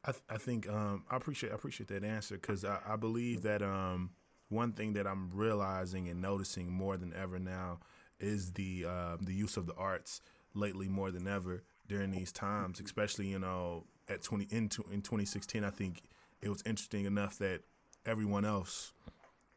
I, 0.05 0.13
th- 0.13 0.25
I 0.31 0.39
think 0.39 0.69
um, 0.69 1.05
I 1.11 1.17
appreciate 1.17 1.53
I 1.53 1.55
appreciate 1.55 1.89
that 1.89 2.05
answer 2.05 2.35
because 2.35 2.65
I, 2.65 2.79
I 2.89 2.97
believe 2.97 3.43
that 3.43 3.63
um, 3.63 4.11
one 4.49 4.73
thing 4.73 4.95
that 4.95 5.07
I'm 5.07 5.31
realizing 5.33 6.09
and 6.09 6.23
noticing 6.23 6.73
more 6.73 6.97
than 6.97 7.13
ever 7.15 7.39
now 7.39 7.81
is 8.19 8.53
the 8.53 8.87
uh, 8.89 9.17
the 9.21 9.35
use 9.35 9.57
of 9.57 9.67
the 9.67 9.75
arts 9.75 10.21
lately 10.55 10.89
more 10.89 11.11
than 11.11 11.29
ever 11.29 11.63
during 11.87 12.11
these 12.11 12.33
times, 12.33 12.81
especially 12.81 13.29
you 13.29 13.39
know 13.39 13.85
at 14.09 14.23
20 14.23 14.45
in, 14.51 14.71
in 14.91 15.03
2016. 15.03 15.65
I 15.65 15.71
think 15.71 16.03
it 16.41 16.49
was 16.49 16.63
interesting 16.65 17.05
enough 17.05 17.39
that 17.39 17.61
everyone 18.07 18.45
else, 18.45 18.93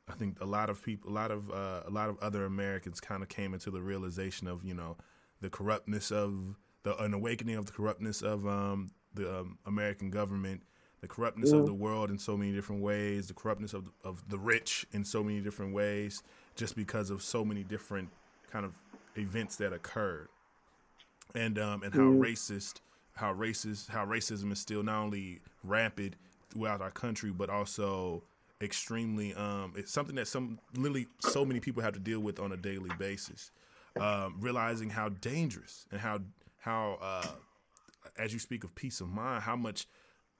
I 0.10 0.14
think 0.14 0.42
a 0.42 0.46
lot 0.46 0.70
of 0.70 0.84
people, 0.84 1.10
a 1.10 1.14
lot 1.14 1.32
of 1.32 1.50
uh, 1.50 1.82
a 1.88 1.90
lot 1.90 2.10
of 2.10 2.18
other 2.20 2.46
Americans 2.46 3.00
kind 3.00 3.24
of 3.24 3.30
came 3.30 3.54
into 3.54 3.72
the 3.72 3.82
realization 3.82 4.48
of 4.48 4.64
you 4.64 4.74
know 4.74 4.98
the 5.42 5.50
corruptness 5.50 6.12
of 6.12 6.56
the 6.84 6.96
an 7.02 7.14
awakening 7.14 7.56
of 7.56 7.66
the 7.66 7.72
corruptness 7.72 8.22
of 8.22 8.46
um, 8.46 8.92
the 9.14 9.40
um, 9.40 9.58
American 9.66 10.10
government, 10.10 10.62
the 11.02 11.08
corruptness 11.08 11.52
of 11.52 11.66
the 11.66 11.74
world 11.74 12.10
in 12.10 12.18
so 12.18 12.36
many 12.36 12.52
different 12.52 12.82
ways, 12.82 13.28
the 13.28 13.34
corruptness 13.34 13.74
of 13.74 13.90
of 14.04 14.28
the 14.30 14.38
rich 14.38 14.86
in 14.92 15.06
so 15.06 15.24
many 15.24 15.40
different 15.40 15.74
ways, 15.74 16.22
just 16.56 16.76
because 16.76 17.10
of 17.10 17.22
so 17.22 17.46
many 17.46 17.64
different 17.64 18.10
kind 18.52 18.66
of 18.66 18.74
events 19.16 19.56
that 19.56 19.72
occurred, 19.72 20.28
and 21.34 21.58
um, 21.58 21.82
and 21.82 21.94
how 21.94 22.02
racist, 22.02 22.82
how 23.16 23.34
racist, 23.34 23.90
how 23.90 24.06
racism 24.06 24.52
is 24.52 24.60
still 24.60 24.84
not 24.84 25.02
only 25.02 25.40
rampant 25.64 26.16
throughout 26.50 26.82
our 26.82 26.92
country, 26.92 27.32
but 27.32 27.50
also 27.50 28.24
extremely 28.64 29.34
um, 29.34 29.74
it's 29.76 29.92
something 29.92 30.16
that 30.16 30.28
some 30.28 30.60
literally 30.76 31.08
so 31.20 31.46
many 31.46 31.60
people 31.60 31.84
have 31.84 31.94
to 31.94 32.00
deal 32.00 32.20
with 32.20 32.40
on 32.40 32.52
a 32.52 32.58
daily 32.58 32.92
basis. 32.98 33.52
Um, 34.00 34.38
realizing 34.40 34.90
how 34.90 35.10
dangerous 35.10 35.86
and 35.92 36.00
how 36.02 36.22
how 36.60 36.98
uh, 37.02 37.36
as 38.18 38.34
you 38.34 38.40
speak 38.40 38.64
of 38.64 38.74
peace 38.74 39.02
of 39.02 39.10
mind, 39.10 39.44
how 39.44 39.56
much 39.56 39.86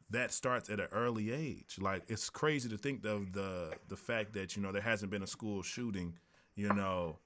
that 0.10 0.32
starts 0.32 0.70
at 0.70 0.80
an 0.80 0.88
early 0.92 1.32
age. 1.32 1.78
Like 1.80 2.04
it's 2.08 2.30
crazy 2.30 2.70
to 2.70 2.78
think 2.78 3.06
of 3.06 3.34
the 3.34 3.76
the 3.90 3.98
fact 3.98 4.34
that 4.34 4.56
you 4.56 4.62
know 4.64 4.72
there 4.72 4.82
hasn't 4.82 5.12
been 5.12 5.24
a 5.24 5.28
school 5.28 5.62
shooting, 5.62 6.18
you 6.56 6.74
know, 6.74 7.20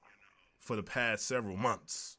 for 0.58 0.76
the 0.76 0.82
past 0.82 1.26
several 1.26 1.56
months, 1.56 2.16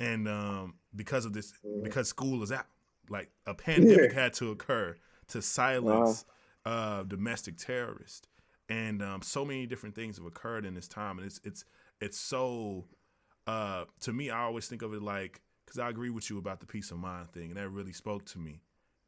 and 0.00 0.28
um, 0.28 0.74
because 0.96 1.24
of 1.24 1.32
this, 1.32 1.52
because 1.82 2.08
school 2.08 2.42
is 2.42 2.50
out, 2.52 2.66
like 3.08 3.30
a 3.46 3.54
pandemic 3.54 4.12
Yeah. 4.12 4.20
had 4.22 4.32
to 4.34 4.50
occur 4.50 4.96
to 5.28 5.42
silence 5.42 6.24
uh, 6.64 7.02
domestic 7.04 7.56
terrorists, 7.56 8.26
and 8.68 9.02
um, 9.02 9.22
so 9.22 9.44
many 9.44 9.66
different 9.66 9.94
things 9.94 10.16
have 10.16 10.26
occurred 10.26 10.64
in 10.64 10.74
this 10.74 10.88
time, 10.88 11.18
and 11.18 11.26
it's 11.26 11.40
it's 11.44 11.64
it's 12.00 12.18
so. 12.18 12.86
Uh, 13.46 13.84
to 14.00 14.10
me, 14.12 14.30
I 14.30 14.40
always 14.40 14.66
think 14.68 14.80
of 14.80 14.94
it 14.94 15.02
like 15.02 15.42
because 15.66 15.78
I 15.78 15.88
agree 15.90 16.10
with 16.10 16.30
you 16.30 16.38
about 16.38 16.60
the 16.60 16.66
peace 16.66 16.90
of 16.90 16.98
mind 16.98 17.30
thing, 17.30 17.50
and 17.50 17.56
that 17.56 17.68
really 17.68 17.92
spoke 17.92 18.24
to 18.26 18.38
me 18.38 18.62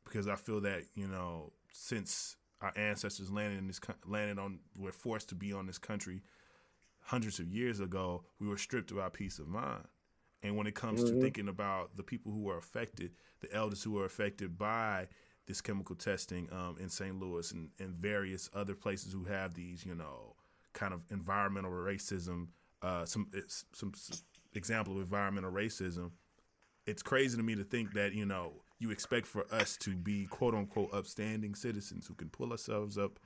because 0.05 0.29
I 0.29 0.37
feel 0.37 0.61
that 0.61 0.83
you 0.95 1.09
know 1.09 1.53
since 1.73 2.37
our 2.61 2.73
ancestors 2.77 3.31
landed 3.31 3.59
in 3.59 3.67
this 3.67 3.81
landed 4.07 4.39
on 4.39 4.61
were 4.77 4.93
forced 4.93 5.29
to 5.31 5.35
be 5.35 5.53
on 5.53 5.67
this 5.67 5.79
country 5.79 6.23
hundreds 7.07 7.39
of 7.39 7.47
years 7.47 7.81
ago, 7.81 8.25
we 8.41 8.49
were 8.49 8.59
stripped 8.59 8.91
of 8.91 8.99
our 8.99 9.11
peace 9.11 9.39
of 9.39 9.47
mind. 9.47 9.85
And 10.43 10.57
when 10.57 10.67
it 10.67 10.75
comes 10.75 11.03
to 11.05 11.21
thinking 11.21 11.49
about 11.49 11.97
the 11.97 12.03
people 12.03 12.33
who 12.33 12.43
were 12.43 12.59
affected, 12.59 13.13
the 13.41 13.53
elders 13.53 13.83
who 13.83 13.93
were 13.93 14.05
affected 14.05 14.59
by 14.59 15.07
this 15.47 15.61
chemical 15.61 15.97
testing 15.97 16.49
um, 16.53 16.77
in 16.81 16.89
St. 16.89 17.19
Louis 17.19 17.53
and, 17.53 17.71
and 17.79 17.95
various 17.95 18.51
other 18.55 18.75
places 18.75 19.13
who 19.13 19.25
have 19.25 19.55
these, 19.55 19.85
you 19.87 19.95
know, 19.95 20.35
kind 20.73 20.93
of 20.93 21.01
environmental 21.11 21.71
racism, 21.71 22.49
uh, 22.83 23.05
some 23.05 23.29
it's- 23.33 23.65
some 23.73 23.93
s- 23.95 24.25
example 24.55 24.95
of 24.95 25.03
environmental 25.03 25.51
racism 25.51 26.11
it's 26.87 27.03
crazy 27.03 27.37
to 27.37 27.43
me 27.43 27.55
to 27.55 27.65
think 27.65 27.93
that 27.95 28.15
you 28.15 28.25
know 28.25 28.53
you 28.79 28.91
expect 28.91 29.27
for 29.27 29.47
us 29.53 29.77
to 29.79 29.97
be 29.97 30.27
quote 30.27 30.55
unquote 30.55 30.93
upstanding 30.95 31.55
citizens 31.55 32.07
who 32.07 32.15
can 32.15 32.29
pull 32.29 32.53
ourselves 32.53 32.97
up 32.97 33.19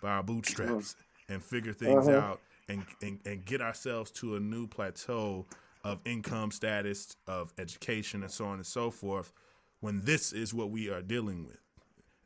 by 0.00 0.10
our 0.10 0.22
bootstraps 0.22 0.94
uh-huh. 0.94 1.34
and 1.34 1.42
figure 1.42 1.72
things 1.72 2.08
uh-huh. 2.08 2.18
out 2.18 2.40
and, 2.68 2.84
and 3.02 3.20
and 3.26 3.44
get 3.44 3.60
ourselves 3.60 4.10
to 4.10 4.36
a 4.36 4.40
new 4.40 4.66
plateau 4.66 5.46
of 5.84 6.00
income 6.04 6.50
status, 6.50 7.16
of 7.26 7.52
education, 7.56 8.22
and 8.22 8.32
so 8.32 8.44
on 8.46 8.54
and 8.54 8.66
so 8.66 8.90
forth. 8.90 9.32
When 9.80 10.04
this 10.04 10.32
is 10.32 10.52
what 10.52 10.70
we 10.70 10.90
are 10.90 11.00
dealing 11.00 11.46
with. 11.46 11.60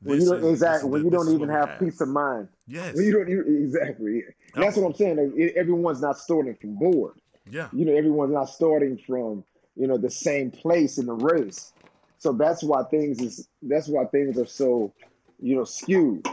When 0.02 0.20
you 0.20 0.26
don't, 0.26 0.44
is, 0.44 0.50
exactly 0.50 0.90
when 0.90 1.02
the, 1.02 1.04
you 1.06 1.10
don't 1.10 1.32
even 1.32 1.48
have, 1.48 1.68
have, 1.68 1.78
peace 1.78 2.00
of 2.00 2.08
mind. 2.08 2.48
Yes. 2.66 2.94
When 2.96 3.04
you 3.04 3.12
don't 3.12 3.28
exactly. 3.64 4.22
That's 4.54 4.76
what 4.76 4.86
I'm 4.86 4.94
saying. 4.94 5.52
Everyone's 5.56 6.00
not 6.00 6.18
starting 6.18 6.56
from 6.56 6.74
board. 6.74 7.14
Yeah. 7.48 7.68
You 7.72 7.84
know, 7.84 7.92
everyone's 7.92 8.32
not 8.32 8.48
starting 8.48 8.98
from 8.98 9.44
you 9.76 9.86
know 9.86 9.96
the 9.96 10.10
same 10.10 10.50
place 10.50 10.98
in 10.98 11.06
the 11.06 11.14
race. 11.14 11.72
So 12.18 12.32
that's 12.32 12.62
why 12.62 12.84
things 12.84 13.20
is 13.20 13.48
that's 13.62 13.88
why 13.88 14.04
things 14.06 14.38
are 14.38 14.46
so 14.46 14.92
you 15.40 15.56
know 15.56 15.64
skewed. 15.64 16.26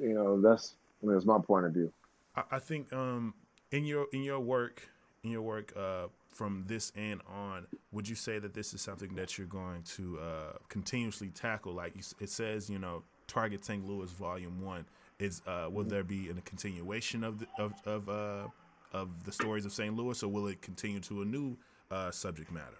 You 0.00 0.14
know, 0.14 0.40
that's 0.40 0.74
I 1.02 1.06
mean, 1.06 1.14
that's 1.14 1.26
my 1.26 1.38
point 1.38 1.66
of 1.66 1.72
view. 1.72 1.92
I, 2.36 2.42
I 2.52 2.58
think 2.58 2.92
um 2.92 3.34
in 3.70 3.84
your 3.84 4.06
in 4.12 4.22
your 4.22 4.40
work 4.40 4.88
in 5.22 5.30
your 5.30 5.42
work 5.42 5.72
uh, 5.76 6.06
from 6.30 6.64
this 6.66 6.92
end 6.96 7.20
on, 7.26 7.66
would 7.92 8.08
you 8.08 8.14
say 8.14 8.38
that 8.38 8.54
this 8.54 8.74
is 8.74 8.80
something 8.80 9.14
that 9.14 9.38
you're 9.38 9.46
going 9.46 9.82
to 9.82 10.18
uh, 10.18 10.58
continuously 10.68 11.28
tackle? 11.28 11.72
Like 11.72 11.94
it 12.20 12.30
says, 12.30 12.70
you 12.70 12.78
know, 12.78 13.02
Target 13.26 13.64
St. 13.64 13.86
Louis 13.86 14.10
Volume 14.12 14.62
One. 14.62 14.84
Is 15.18 15.42
uh, 15.48 15.68
will 15.70 15.84
there 15.84 16.04
be 16.04 16.28
a 16.28 16.34
continuation 16.42 17.24
of 17.24 17.40
the, 17.40 17.46
of 17.58 17.72
of 17.84 18.08
uh, 18.08 18.46
of 18.92 19.24
the 19.24 19.32
stories 19.32 19.64
of 19.64 19.72
St. 19.72 19.94
Louis, 19.96 20.22
or 20.22 20.28
will 20.28 20.46
it 20.46 20.62
continue 20.62 21.00
to 21.00 21.22
a 21.22 21.24
new 21.24 21.56
uh, 21.90 22.10
subject 22.10 22.52
matter? 22.52 22.78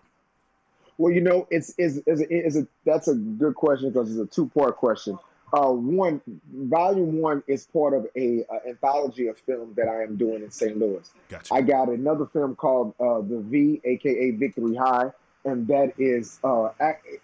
Well, 0.97 1.13
you 1.13 1.21
know, 1.21 1.47
it's 1.51 1.75
is 1.79 2.03
is 2.07 2.21
is 2.31 2.57
a 2.57 2.67
that's 2.85 3.09
a 3.09 3.15
good 3.15 3.55
question 3.55 3.91
because 3.91 4.11
it's 4.11 4.21
a 4.21 4.35
two 4.35 4.49
part 4.49 4.77
question. 4.77 5.19
Uh, 5.53 5.71
one, 5.71 6.21
volume 6.53 7.21
one 7.21 7.43
is 7.47 7.67
part 7.67 7.95
of 7.95 8.07
a, 8.17 8.45
a, 8.51 8.69
anthology 8.69 9.29
of 9.29 9.39
film 9.39 9.73
that 9.77 9.89
I 9.89 10.03
am 10.03 10.17
doing 10.17 10.43
in 10.43 10.51
St. 10.51 10.77
Louis. 10.79 11.11
Gotcha. 11.29 11.55
I 11.55 11.63
got 11.63 11.89
another 11.89 12.27
film 12.27 12.55
called 12.55 12.95
uh, 13.01 13.21
The 13.21 13.41
V, 13.41 13.81
aka 13.85 14.31
Victory 14.33 14.77
High, 14.77 15.11
and 15.45 15.67
that 15.69 15.95
is 15.99 16.39
uh, 16.45 16.69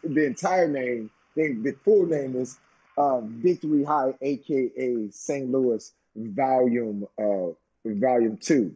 the 0.03 0.25
entire 0.27 0.69
name. 0.69 1.11
The, 1.37 1.53
the 1.53 1.77
full 1.85 2.07
name 2.07 2.37
is 2.37 2.59
uh, 2.97 3.21
Victory 3.23 3.85
High, 3.85 4.15
aka 4.23 5.11
St. 5.11 5.51
Louis 5.51 5.93
Volume 6.17 7.07
uh, 7.19 7.49
Volume 7.85 8.39
Two 8.39 8.75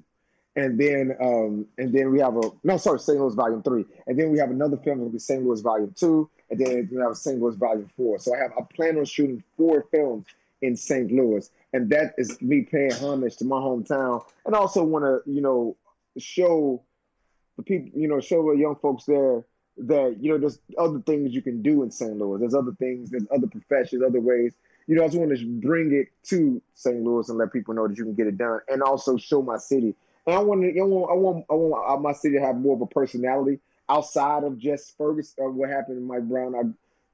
and 0.58 0.78
then 0.78 1.16
um, 1.20 1.66
and 1.78 1.92
then 1.92 2.10
we 2.10 2.18
have 2.20 2.36
a 2.36 2.50
no 2.64 2.76
sorry 2.76 2.98
St. 2.98 3.18
Louis 3.18 3.34
Volume 3.34 3.62
Three, 3.62 3.84
and 4.06 4.18
then 4.18 4.30
we 4.30 4.38
have 4.38 4.50
another 4.50 4.76
film 4.76 4.98
that'll 4.98 5.12
be 5.12 5.18
St. 5.18 5.44
Louis 5.44 5.60
Volume 5.60 5.94
Two, 5.96 6.28
and 6.50 6.58
then 6.58 6.88
we 6.90 7.00
have 7.00 7.16
St. 7.16 7.40
Louis 7.40 7.56
Volume 7.56 7.90
Four. 7.96 8.18
So 8.18 8.34
I 8.34 8.38
have 8.38 8.52
I 8.58 8.62
plan 8.74 8.98
on 8.98 9.04
shooting 9.04 9.42
four 9.56 9.86
films 9.90 10.26
in 10.62 10.76
St. 10.76 11.10
Louis, 11.12 11.50
and 11.72 11.90
that 11.90 12.14
is 12.18 12.40
me 12.42 12.62
paying 12.62 12.92
homage 12.94 13.36
to 13.36 13.44
my 13.44 13.56
hometown, 13.56 14.24
and 14.46 14.54
also 14.54 14.82
want 14.84 15.04
to 15.04 15.30
you 15.30 15.40
know 15.40 15.76
show 16.18 16.82
the 17.56 17.62
people 17.62 17.90
you 17.98 18.08
know 18.08 18.20
show 18.20 18.42
the 18.50 18.58
young 18.58 18.76
folks 18.76 19.04
there 19.04 19.44
that 19.76 20.16
you 20.20 20.30
know 20.30 20.38
there's 20.38 20.58
other 20.76 21.00
things 21.00 21.34
you 21.34 21.42
can 21.42 21.62
do 21.62 21.82
in 21.82 21.90
St. 21.90 22.16
Louis. 22.16 22.40
There's 22.40 22.54
other 22.54 22.72
things, 22.72 23.10
there's 23.10 23.26
other 23.34 23.46
professions, 23.46 24.02
other 24.02 24.20
ways. 24.20 24.52
You 24.86 24.96
know, 24.96 25.04
I 25.04 25.08
just 25.08 25.18
want 25.18 25.36
to 25.36 25.44
bring 25.60 25.92
it 25.92 26.08
to 26.30 26.62
St. 26.74 27.02
Louis 27.02 27.28
and 27.28 27.36
let 27.36 27.52
people 27.52 27.74
know 27.74 27.86
that 27.86 27.98
you 27.98 28.04
can 28.04 28.14
get 28.14 28.26
it 28.26 28.38
done, 28.38 28.60
and 28.68 28.82
also 28.82 29.16
show 29.16 29.42
my 29.42 29.58
city 29.58 29.94
and 30.28 30.36
I 30.36 30.40
want 30.40 30.62
I 30.62 30.82
want, 30.82 31.46
I 31.48 31.54
want, 31.54 31.84
I 31.88 31.92
want 31.92 32.02
my 32.02 32.12
city 32.12 32.36
to 32.36 32.44
have 32.44 32.56
more 32.56 32.76
of 32.76 32.82
a 32.82 32.86
personality 32.86 33.60
outside 33.88 34.44
of 34.44 34.58
just 34.58 34.96
Ferguson 34.96 35.44
or 35.44 35.50
what 35.50 35.70
happened 35.70 35.96
to 35.96 36.00
Mike 36.00 36.24
Brown, 36.24 36.54
I, 36.54 36.62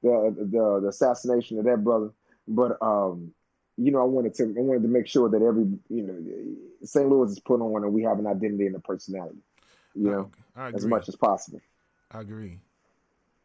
the, 0.01 0.35
the 0.37 0.79
the 0.81 0.87
assassination 0.87 1.57
of 1.59 1.65
that 1.65 1.83
brother. 1.83 2.11
But 2.47 2.77
um, 2.81 3.33
you 3.77 3.91
know, 3.91 4.01
I 4.01 4.05
wanted 4.05 4.33
to, 4.35 4.43
I 4.43 4.61
wanted 4.61 4.83
to 4.83 4.87
make 4.87 5.07
sure 5.07 5.29
that 5.29 5.41
every, 5.41 5.65
you 5.89 6.03
know, 6.03 6.85
St. 6.85 7.09
Louis 7.09 7.31
is 7.31 7.39
put 7.39 7.59
on 7.59 7.83
and 7.83 7.93
we 7.93 8.03
have 8.03 8.19
an 8.19 8.27
identity 8.27 8.67
and 8.67 8.75
a 8.75 8.79
personality, 8.79 9.39
you 9.93 10.09
know, 10.09 10.31
as 10.55 10.85
much 10.85 11.09
as 11.09 11.15
possible. 11.15 11.59
I 12.11 12.21
agree 12.21 12.59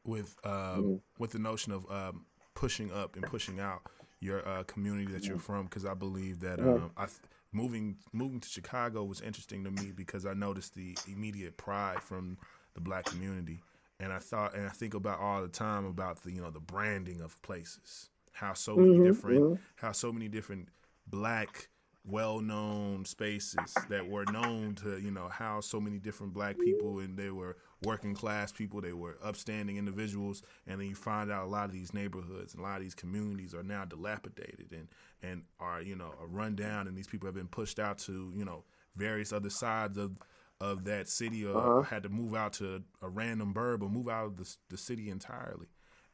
with 0.05 0.37
uh, 0.45 0.77
mm-hmm. 0.77 0.95
with 1.19 1.31
the 1.31 1.39
notion 1.39 1.73
of 1.73 1.91
um, 1.91 2.25
pushing 2.55 2.93
up 2.93 3.17
and 3.17 3.25
pushing 3.25 3.59
out 3.59 3.83
your 4.21 4.47
uh, 4.47 4.63
community 4.65 5.11
that 5.13 5.25
you're 5.25 5.39
from, 5.39 5.65
because 5.65 5.85
I 5.85 5.95
believe 5.95 6.41
that 6.41 6.59
mm-hmm. 6.59 6.85
um, 6.85 6.91
I. 6.97 7.07
Th- 7.07 7.19
moving 7.53 7.97
moving 8.13 8.39
to 8.39 8.49
Chicago 8.49 9.03
was 9.03 9.21
interesting 9.21 9.65
to 9.65 9.73
me 9.73 9.91
because 9.91 10.25
I 10.25 10.35
noticed 10.35 10.77
the 10.77 10.97
immediate 11.09 11.57
pride 11.57 12.01
from 12.01 12.39
the 12.75 12.81
black 12.81 13.05
community, 13.05 13.61
and 13.99 14.13
I 14.13 14.19
thought 14.19 14.55
and 14.55 14.67
I 14.67 14.71
think 14.71 14.95
about 14.95 15.21
all 15.21 15.43
the 15.43 15.49
time 15.49 15.85
about 15.85 16.23
the 16.23 16.33
you 16.33 16.41
know 16.41 16.51
the 16.51 16.61
branding 16.61 17.21
of 17.21 17.41
places, 17.43 18.11
how 18.33 18.55
so 18.55 18.77
many 18.77 18.95
mm-hmm, 18.95 19.05
different 19.05 19.41
mm-hmm. 19.41 19.63
how 19.77 19.93
so 19.93 20.13
many 20.13 20.29
different 20.29 20.69
black 21.07 21.69
well-known 22.07 23.05
spaces 23.05 23.75
that 23.91 24.09
were 24.09 24.25
known 24.33 24.75
to 24.75 24.99
you 24.99 25.11
know 25.11 25.29
house 25.29 25.67
so 25.67 25.79
many 25.79 25.99
different 25.99 26.33
black 26.33 26.59
people 26.59 26.99
and 27.01 27.19
they 27.19 27.31
were 27.31 27.57
working 27.83 28.15
class 28.15 28.53
people 28.53 28.81
they 28.81 28.93
were 28.93 29.17
upstanding 29.23 29.77
individuals. 29.77 30.43
And 30.67 30.81
then 30.81 30.89
you 30.89 30.95
find 30.95 31.31
out 31.31 31.45
a 31.45 31.49
lot 31.49 31.67
of 31.67 31.73
these 31.73 31.95
neighborhoods 31.95 32.55
and 32.55 32.63
a 32.63 32.67
lot 32.67 32.77
of 32.77 32.83
these 32.83 32.95
communities 32.95 33.55
are 33.55 33.63
now 33.63 33.85
dilapidated 33.85 34.73
and 34.73 34.89
and 35.23 35.43
are 35.59 35.83
you 35.83 35.97
know 35.97 36.13
run 36.29 36.55
down. 36.55 36.89
And 36.89 36.97
these 36.97 37.07
people 37.07 37.27
have 37.27 37.35
been 37.35 37.49
pushed 37.49 37.79
out 37.79 37.99
to 37.99 38.33
you 38.35 38.45
know 38.45 38.65
various 38.97 39.33
other 39.33 39.51
sides 39.51 39.97
of 39.97 40.13
of 40.61 40.85
that 40.85 41.09
city 41.09 41.45
or 41.45 41.57
uh-huh. 41.57 41.83
had 41.83 42.03
to 42.03 42.09
move 42.09 42.35
out 42.35 42.53
to 42.55 42.83
a 43.03 43.09
random 43.09 43.55
burb 43.55 43.83
or 43.83 43.89
move 43.89 44.09
out 44.09 44.27
of 44.27 44.37
the, 44.37 44.57
the 44.69 44.77
city 44.77 45.09
entirely 45.11 45.69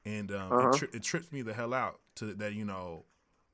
and 0.05 0.31
um, 0.31 0.53
uh-huh. 0.53 0.69
it, 0.69 0.77
tri- 0.77 0.89
it 0.95 1.03
trips 1.03 1.33
me 1.33 1.43
the 1.43 1.53
hell 1.53 1.75
out 1.75 2.01
to 2.15 2.27
that 2.35 2.55
you 2.55 2.65
know 2.65 3.05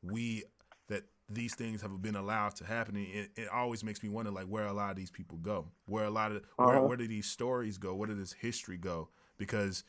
we 0.02 0.44
that 0.88 1.04
these 1.28 1.54
things 1.54 1.80
have 1.80 2.02
been 2.02 2.16
allowed 2.16 2.54
to 2.56 2.64
happen. 2.64 2.96
It, 2.96 3.30
it, 3.36 3.48
always 3.48 3.82
makes 3.82 4.02
me 4.02 4.08
wonder, 4.08 4.30
like, 4.30 4.46
where 4.46 4.66
a 4.66 4.72
lot 4.72 4.90
of 4.90 4.96
these 4.96 5.10
people 5.10 5.38
go, 5.38 5.66
where 5.86 6.04
a 6.04 6.10
lot 6.10 6.32
of 6.32 6.38
uh-huh. 6.38 6.66
where 6.66 6.82
where 6.82 6.96
do 6.96 7.08
these 7.08 7.26
stories 7.26 7.78
go, 7.78 7.94
where 7.94 8.08
did 8.08 8.20
this 8.20 8.32
history 8.32 8.76
go? 8.76 9.08
Because 9.38 9.84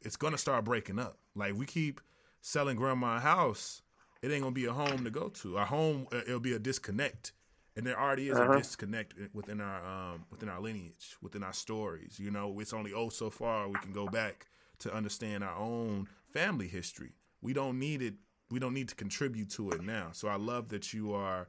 it's 0.00 0.16
gonna 0.16 0.38
start 0.38 0.64
breaking 0.64 0.98
up. 0.98 1.18
Like 1.34 1.54
we 1.54 1.66
keep 1.66 2.00
selling 2.40 2.76
grandma 2.76 3.16
a 3.16 3.20
house, 3.20 3.82
it 4.22 4.30
ain't 4.30 4.42
gonna 4.42 4.52
be 4.52 4.64
a 4.64 4.72
home 4.72 5.04
to 5.04 5.10
go 5.10 5.28
to. 5.28 5.58
A 5.58 5.64
home, 5.64 6.06
uh, 6.12 6.18
it'll 6.26 6.40
be 6.40 6.54
a 6.54 6.58
disconnect, 6.58 7.32
and 7.78 7.86
there 7.86 7.98
already 7.98 8.28
is 8.28 8.36
uh-huh. 8.36 8.52
a 8.52 8.58
disconnect 8.58 9.14
within 9.32 9.60
our 9.60 9.86
um, 9.86 10.24
within 10.32 10.48
our 10.48 10.60
lineage, 10.60 11.16
within 11.22 11.44
our 11.44 11.52
stories. 11.52 12.18
You 12.18 12.32
know, 12.32 12.58
it's 12.58 12.72
only 12.72 12.92
oh 12.92 13.08
so 13.08 13.30
far 13.30 13.68
we 13.68 13.78
can 13.78 13.92
go 13.92 14.08
back 14.08 14.48
to 14.80 14.92
understand 14.92 15.44
our 15.44 15.56
own 15.56 16.08
family 16.28 16.66
history. 16.66 17.12
We 17.40 17.52
don't 17.52 17.78
need 17.78 18.02
it 18.02 18.14
we 18.50 18.58
don't 18.58 18.74
need 18.74 18.88
to 18.88 18.96
contribute 18.96 19.50
to 19.50 19.70
it 19.70 19.82
now. 19.82 20.08
So 20.12 20.26
I 20.26 20.36
love 20.36 20.70
that 20.70 20.92
you 20.92 21.12
are 21.12 21.46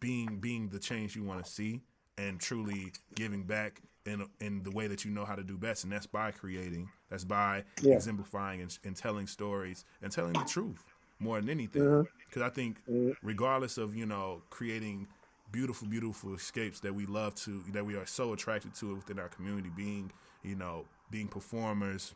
being 0.00 0.38
being 0.40 0.70
the 0.70 0.80
change 0.80 1.14
you 1.14 1.22
want 1.22 1.44
to 1.44 1.48
see 1.50 1.82
and 2.18 2.40
truly 2.40 2.92
giving 3.14 3.44
back 3.44 3.80
in 4.04 4.26
in 4.40 4.64
the 4.64 4.72
way 4.72 4.88
that 4.88 5.04
you 5.04 5.12
know 5.12 5.24
how 5.24 5.36
to 5.36 5.44
do 5.44 5.56
best, 5.56 5.84
and 5.84 5.92
that's 5.92 6.06
by 6.06 6.32
creating. 6.32 6.88
That's 7.10 7.24
by 7.24 7.62
yeah. 7.80 7.94
exemplifying 7.94 8.60
and, 8.60 8.76
and, 8.82 8.96
telling 8.96 9.28
stories 9.28 9.84
and 10.02 10.10
telling 10.10 10.32
the 10.32 10.44
truth 10.44 10.82
more 11.22 11.40
than 11.40 11.50
anything. 11.50 11.82
Because 11.82 12.08
mm-hmm. 12.34 12.42
I 12.42 12.48
think, 12.50 12.78
mm-hmm. 12.88 13.26
regardless 13.26 13.78
of 13.78 13.96
you 13.96 14.06
know 14.06 14.42
creating 14.50 15.06
beautiful, 15.50 15.86
beautiful 15.86 16.34
escapes 16.34 16.80
that 16.80 16.94
we 16.94 17.06
love 17.06 17.34
to, 17.34 17.62
that 17.72 17.84
we 17.84 17.94
are 17.94 18.06
so 18.06 18.32
attracted 18.32 18.74
to 18.74 18.94
within 18.96 19.18
our 19.18 19.28
community, 19.28 19.70
being 19.74 20.10
you 20.42 20.56
know 20.56 20.84
being 21.10 21.28
performers, 21.28 22.14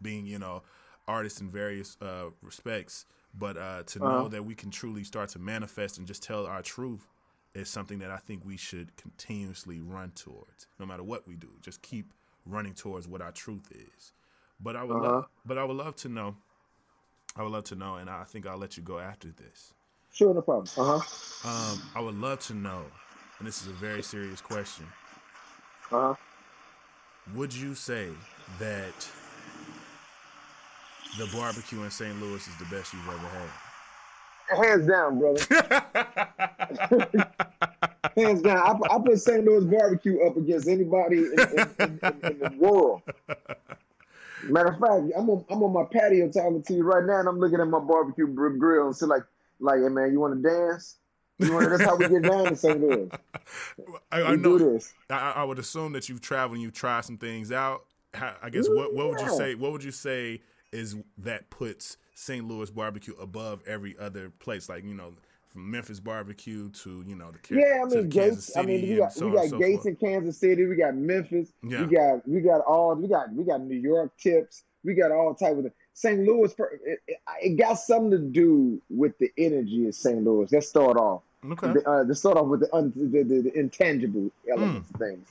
being 0.00 0.26
you 0.26 0.38
know 0.38 0.62
artists 1.08 1.40
in 1.40 1.50
various 1.50 1.96
uh, 2.00 2.30
respects, 2.42 3.06
but 3.38 3.56
uh, 3.56 3.82
to 3.84 4.02
uh-huh. 4.02 4.10
know 4.10 4.28
that 4.28 4.44
we 4.44 4.54
can 4.54 4.70
truly 4.70 5.04
start 5.04 5.28
to 5.30 5.38
manifest 5.38 5.98
and 5.98 6.06
just 6.06 6.22
tell 6.22 6.46
our 6.46 6.62
truth 6.62 7.06
is 7.54 7.68
something 7.68 8.00
that 8.00 8.10
I 8.10 8.16
think 8.16 8.44
we 8.44 8.56
should 8.56 8.96
continuously 8.96 9.80
run 9.80 10.10
towards, 10.10 10.66
no 10.78 10.86
matter 10.86 11.02
what 11.02 11.26
we 11.26 11.36
do. 11.36 11.48
Just 11.62 11.82
keep 11.82 12.12
running 12.46 12.74
towards 12.74 13.06
what 13.06 13.22
our 13.22 13.32
truth 13.32 13.70
is. 13.70 14.12
But 14.60 14.76
I 14.76 14.84
would, 14.84 14.96
uh-huh. 14.96 15.12
love, 15.12 15.26
but 15.44 15.58
I 15.58 15.64
would 15.64 15.76
love 15.76 15.96
to 15.96 16.08
know. 16.08 16.36
I 17.36 17.42
would 17.42 17.52
love 17.52 17.64
to 17.64 17.74
know, 17.74 17.96
and 17.96 18.08
I 18.08 18.24
think 18.24 18.46
I'll 18.46 18.58
let 18.58 18.76
you 18.76 18.82
go 18.82 18.98
after 18.98 19.28
this. 19.28 19.74
Sure, 20.12 20.32
no 20.32 20.42
problem. 20.42 20.68
Uh 20.76 20.98
huh. 20.98 21.48
Um, 21.48 21.82
I 21.94 22.00
would 22.00 22.14
love 22.14 22.40
to 22.40 22.54
know, 22.54 22.84
and 23.38 23.48
this 23.48 23.62
is 23.62 23.68
a 23.68 23.72
very 23.72 24.02
serious 24.02 24.40
question. 24.40 24.86
Uh 25.90 26.00
huh. 26.00 26.14
Would 27.34 27.54
you 27.54 27.74
say 27.74 28.10
that 28.58 29.08
the 31.18 31.26
barbecue 31.26 31.82
in 31.82 31.90
St. 31.90 32.18
Louis 32.20 32.46
is 32.46 32.56
the 32.56 32.64
best 32.64 32.92
you've 32.92 33.08
ever 33.08 33.28
had. 33.28 33.48
Hands 34.58 34.86
down, 34.86 35.18
brother. 35.18 35.40
Hands 38.16 38.42
down. 38.42 38.58
I, 38.58 38.76
I, 38.94 38.98
put 38.98 39.18
St. 39.20 39.44
Louis 39.44 39.64
barbecue 39.64 40.20
up 40.26 40.36
against 40.36 40.68
anybody 40.68 41.18
in, 41.18 41.32
in, 41.40 41.70
in, 41.80 42.00
in, 42.24 42.38
the 42.38 42.52
world. 42.58 43.02
Matter 44.48 44.70
of 44.70 44.78
fact, 44.78 45.12
I'm 45.16 45.30
on, 45.30 45.44
I'm 45.50 45.62
on 45.62 45.72
my 45.72 45.84
patio 45.84 46.30
talking 46.30 46.62
to 46.62 46.74
you 46.74 46.82
right 46.82 47.04
now, 47.04 47.20
and 47.20 47.28
I'm 47.28 47.38
looking 47.38 47.60
at 47.60 47.68
my 47.68 47.78
barbecue 47.78 48.26
grill 48.26 48.86
and 48.86 48.96
say 48.96 49.06
like, 49.06 49.22
like, 49.60 49.80
hey 49.80 49.88
man, 49.88 50.12
you 50.12 50.20
want 50.20 50.42
to 50.42 50.48
dance? 50.48 50.96
You 51.38 51.50
know, 51.50 51.68
that's 51.68 51.82
how 51.82 51.96
we 51.96 52.08
get 52.08 52.22
down 52.22 52.44
to 52.44 52.56
St. 52.56 52.80
Louis. 52.80 53.10
I, 54.12 54.22
I 54.22 54.36
know. 54.36 54.56
this. 54.56 54.94
I, 55.10 55.32
I 55.36 55.44
would 55.44 55.58
assume 55.58 55.92
that 55.92 56.08
you've 56.08 56.20
traveled 56.20 56.54
and 56.54 56.62
you've 56.62 56.74
tried 56.74 57.04
some 57.04 57.18
things 57.18 57.50
out. 57.50 57.86
I 58.42 58.50
guess 58.50 58.68
what 58.68 58.94
what 58.94 59.08
would 59.08 59.20
you 59.20 59.36
say? 59.36 59.54
What 59.56 59.72
would 59.72 59.82
you 59.82 59.90
say 59.90 60.40
is 60.72 60.96
that 61.18 61.50
puts 61.50 61.96
St. 62.14 62.46
Louis 62.46 62.70
barbecue 62.70 63.14
above 63.20 63.62
every 63.66 63.98
other 63.98 64.30
place? 64.30 64.68
Like 64.68 64.84
you 64.84 64.94
know, 64.94 65.14
from 65.54 65.70
Memphis 65.70 66.00
barbecue 66.00 66.68
to 66.68 67.04
you 67.06 67.14
know 67.14 67.30
the 67.30 67.56
Yeah, 67.56 67.82
I 67.82 67.84
mean 67.84 68.10
Kansas 68.10 68.46
Gates. 68.46 68.56
I 68.56 68.62
mean 68.62 68.88
we 68.88 68.96
got 68.96 69.12
so 69.12 69.28
we 69.28 69.36
got 69.36 69.48
so 69.48 69.58
Gates 69.58 69.84
forth. 69.84 69.86
in 69.86 69.96
Kansas 69.96 70.36
City. 70.36 70.66
We 70.66 70.76
got 70.76 70.94
Memphis. 70.96 71.52
Yeah. 71.62 71.84
We 71.84 71.96
got 71.96 72.28
we 72.28 72.40
got 72.40 72.60
all 72.62 72.94
we 72.96 73.08
got 73.08 73.32
we 73.32 73.44
got 73.44 73.62
New 73.62 73.78
York 73.78 74.12
tips. 74.18 74.64
We 74.84 74.94
got 74.94 75.12
all 75.12 75.34
type 75.34 75.56
of 75.56 75.70
St. 75.94 76.20
Louis. 76.20 76.52
It, 76.84 77.00
it, 77.06 77.18
it 77.40 77.56
got 77.56 77.74
something 77.74 78.10
to 78.10 78.18
do 78.18 78.82
with 78.90 79.16
the 79.18 79.32
energy 79.38 79.86
of 79.86 79.94
St. 79.94 80.22
Louis. 80.22 80.52
Let's 80.52 80.68
start 80.68 80.98
off. 80.98 81.22
Okay. 81.52 81.72
The, 81.72 81.88
uh, 81.88 82.04
let's 82.04 82.20
start 82.20 82.36
off 82.36 82.48
with 82.48 82.60
the, 82.60 82.74
un, 82.74 82.92
the, 82.94 83.22
the, 83.22 83.40
the 83.42 83.58
intangible 83.58 84.30
elements 84.50 84.90
of 84.90 84.96
things. 84.96 85.26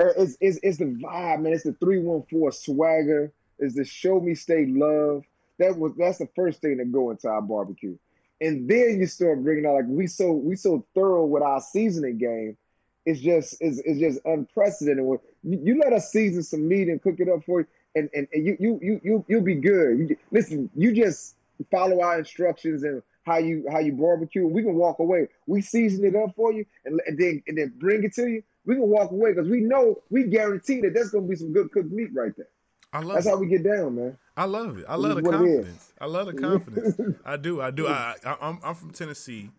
Uh, 0.00 0.06
it's, 0.16 0.36
it's, 0.40 0.58
it's 0.62 0.78
the 0.78 0.86
vibe, 0.86 1.42
man. 1.42 1.52
It's 1.52 1.64
the 1.64 1.74
three 1.74 2.00
one 2.00 2.24
four 2.30 2.50
swagger. 2.50 3.30
It's 3.58 3.74
the 3.74 3.84
Show-Me 3.84 4.34
State 4.34 4.68
love. 4.70 5.24
That 5.58 5.76
was 5.76 5.92
that's 5.96 6.18
the 6.18 6.28
first 6.34 6.60
thing 6.60 6.78
that 6.78 6.90
go 6.90 7.10
into 7.10 7.28
our 7.28 7.42
barbecue, 7.42 7.96
and 8.40 8.68
then 8.68 9.00
you 9.00 9.06
start 9.06 9.42
bringing 9.42 9.66
out 9.66 9.74
like 9.74 9.86
we 9.86 10.06
so 10.06 10.32
we 10.32 10.56
so 10.56 10.84
thorough 10.94 11.24
with 11.24 11.42
our 11.42 11.60
seasoning 11.60 12.18
game. 12.18 12.56
It's 13.04 13.20
just 13.20 13.56
it's, 13.60 13.78
it's 13.84 13.98
just 13.98 14.20
unprecedented. 14.24 15.04
When 15.04 15.18
you, 15.42 15.60
you 15.62 15.80
let 15.80 15.92
us 15.92 16.12
season 16.12 16.42
some 16.42 16.68
meat 16.68 16.88
and 16.88 17.02
cook 17.02 17.16
it 17.18 17.28
up 17.28 17.44
for 17.44 17.60
you, 17.60 17.66
and, 17.94 18.10
and, 18.14 18.28
and 18.32 18.46
you 18.46 18.56
you 18.60 18.80
you 18.82 19.00
you 19.02 19.24
you'll 19.28 19.42
be 19.42 19.54
good. 19.54 19.98
You, 19.98 20.16
listen, 20.30 20.70
you 20.74 20.92
just 20.92 21.36
follow 21.70 22.00
our 22.00 22.18
instructions 22.18 22.82
and 22.84 23.02
how 23.24 23.38
you 23.38 23.64
how 23.70 23.78
you 23.78 23.92
barbecue. 23.92 24.46
We 24.46 24.62
can 24.62 24.74
walk 24.74 24.98
away. 24.98 25.28
We 25.46 25.60
season 25.60 26.04
it 26.04 26.14
up 26.14 26.34
for 26.36 26.52
you, 26.52 26.64
and, 26.84 27.00
and 27.06 27.18
then 27.18 27.42
and 27.46 27.58
then 27.58 27.72
bring 27.78 28.04
it 28.04 28.14
to 28.14 28.28
you. 28.28 28.42
We 28.66 28.74
can 28.74 28.88
walk 28.88 29.10
away 29.10 29.32
because 29.32 29.48
we 29.48 29.60
know 29.60 30.02
we 30.10 30.24
guarantee 30.24 30.80
that 30.82 30.94
there's 30.94 31.10
gonna 31.10 31.26
be 31.26 31.36
some 31.36 31.52
good 31.52 31.72
cooked 31.72 31.90
meat 31.90 32.10
right 32.14 32.36
there. 32.36 32.48
I 32.92 33.00
love 33.00 33.16
That's 33.16 33.26
it. 33.26 33.34
how 33.34 33.36
we 33.36 33.46
get 33.48 33.62
down, 33.64 33.96
man. 33.96 34.18
I 34.36 34.44
love 34.44 34.78
it. 34.78 34.86
I 34.88 34.94
love 34.96 35.16
the 35.16 35.22
is 35.22 35.24
what 35.24 35.34
it 35.34 35.42
is. 35.42 35.66
confidence. 35.68 35.92
I 36.00 36.06
love 36.06 36.26
the 36.26 36.32
confidence. 36.34 36.98
I 37.24 37.36
do. 37.36 37.60
I 37.60 37.70
do. 37.70 37.88
I, 37.88 38.14
I 38.24 38.36
I'm 38.40 38.60
I'm 38.62 38.74
from 38.74 38.90
Tennessee, 38.92 39.50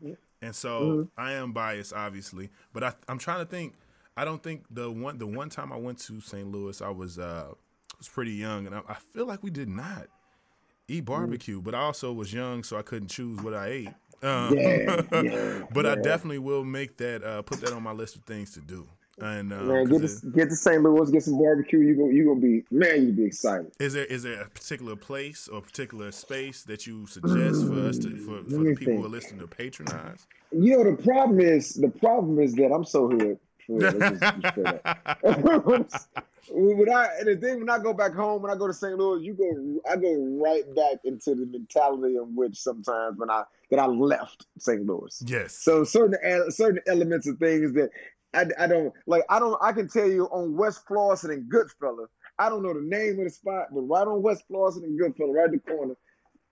and 0.41 0.55
so 0.55 0.81
Mm-hmm. 0.83 1.09
I 1.17 1.33
am 1.33 1.51
biased, 1.51 1.93
obviously. 1.93 2.49
But 2.73 2.83
I 2.83 2.93
I'm 3.07 3.19
trying 3.19 3.39
to 3.39 3.45
think. 3.49 3.75
I 4.17 4.25
don't 4.25 4.41
think 4.43 4.65
the 4.71 4.91
one 4.91 5.17
the 5.17 5.27
one 5.27 5.49
time 5.49 5.71
I 5.71 5.77
went 5.77 5.99
to 5.99 6.21
St. 6.21 6.47
Louis, 6.49 6.81
I 6.81 6.89
was 6.89 7.19
uh 7.19 7.53
was 7.97 8.07
pretty 8.07 8.31
young, 8.33 8.65
and 8.67 8.75
I, 8.75 8.81
I 8.87 8.95
feel 8.95 9.25
like 9.25 9.43
we 9.43 9.49
did 9.51 9.69
not 9.69 10.07
eat 10.87 11.05
Mm-hmm. 11.15 11.35
barbecue. 11.35 11.61
But 11.61 11.75
I 11.75 11.79
also 11.79 12.13
was 12.13 12.33
young, 12.33 12.63
so 12.63 12.77
I 12.77 12.81
couldn't 12.81 13.09
choose 13.09 13.41
what 13.41 13.53
I 13.53 13.67
ate. 13.67 13.95
Um, 14.23 14.57
Yeah, 14.57 15.01
yeah, 15.11 15.63
but 15.71 15.85
I 15.85 15.95
definitely 15.95 16.39
will 16.39 16.63
make 16.65 16.97
that 16.97 17.23
uh, 17.23 17.41
put 17.43 17.61
that 17.61 17.73
on 17.73 17.83
my 17.83 17.91
list 17.93 18.15
of 18.15 18.23
things 18.23 18.51
to 18.53 18.61
do. 18.61 18.87
And 19.21 19.51
um, 19.53 19.67
Man, 19.67 19.85
get 19.85 20.01
to 20.01 20.27
get 20.27 20.49
to 20.49 20.55
St. 20.55 20.81
Louis, 20.81 21.09
get 21.11 21.23
some 21.23 21.37
barbecue. 21.37 21.79
You 21.79 21.95
go, 21.95 22.09
you 22.09 22.25
gonna 22.25 22.39
be 22.39 22.63
man. 22.71 23.07
You 23.07 23.13
be 23.13 23.25
excited. 23.25 23.71
Is 23.79 23.93
there 23.93 24.05
is 24.05 24.23
there 24.23 24.41
a 24.41 24.49
particular 24.49 24.95
place 24.95 25.47
or 25.47 25.61
particular 25.61 26.11
space 26.11 26.63
that 26.63 26.87
you 26.87 27.05
suggest 27.07 27.67
for 27.67 27.79
us 27.87 27.97
to 27.99 28.17
for, 28.17 28.43
for 28.49 28.63
the 28.63 28.75
people 28.75 28.97
who 28.97 29.05
are 29.05 29.09
listening 29.09 29.41
to 29.41 29.47
patronize? 29.47 30.27
You 30.51 30.77
know 30.77 30.91
the 30.91 31.03
problem 31.03 31.39
is 31.39 31.73
the 31.73 31.89
problem 31.89 32.39
is 32.39 32.53
that 32.55 32.71
I'm 32.71 32.85
so 32.85 33.09
hood. 33.09 33.39
For 33.67 33.77
real. 33.77 33.91
Let's 33.93 34.19
just 34.19 34.41
be 34.41 34.49
straight 34.49 34.67
up. 34.67 36.19
when 36.51 36.89
I 36.89 37.07
and 37.19 37.27
the 37.27 37.35
thing 37.35 37.59
when 37.59 37.69
I 37.69 37.77
go 37.77 37.93
back 37.93 38.13
home 38.13 38.41
when 38.41 38.51
I 38.51 38.55
go 38.55 38.67
to 38.67 38.73
St. 38.73 38.97
Louis, 38.97 39.23
you 39.23 39.33
go 39.33 39.91
I 39.91 39.95
go 39.95 40.15
right 40.41 40.63
back 40.75 40.99
into 41.03 41.35
the 41.35 41.45
mentality 41.45 42.15
in 42.15 42.35
which 42.35 42.57
sometimes 42.59 43.19
when 43.19 43.29
I 43.29 43.43
that 43.69 43.79
I 43.79 43.85
left 43.85 44.47
St. 44.57 44.85
Louis. 44.85 45.23
yes. 45.27 45.53
So 45.53 45.83
certain 45.83 46.17
certain 46.51 46.81
elements 46.87 47.27
of 47.27 47.37
things 47.37 47.73
that 47.73 47.91
I, 48.33 48.45
I 48.59 48.67
don't 48.67 48.93
like. 49.07 49.23
I 49.29 49.39
don't. 49.39 49.57
I 49.61 49.71
can 49.71 49.87
tell 49.87 50.07
you 50.07 50.25
on 50.25 50.55
West 50.55 50.85
Florissant 50.87 51.33
and 51.33 51.49
Goodfellows. 51.49 52.09
I 52.37 52.47
don't 52.49 52.63
know 52.63 52.73
the 52.73 52.81
name 52.81 53.17
of 53.19 53.25
the 53.25 53.29
spot, 53.29 53.67
but 53.73 53.81
right 53.81 54.07
on 54.07 54.21
West 54.21 54.43
Florissant 54.47 54.85
and 54.85 54.97
Goodfellows, 54.99 55.35
right 55.35 55.45
at 55.45 55.51
the 55.51 55.59
corner, 55.59 55.95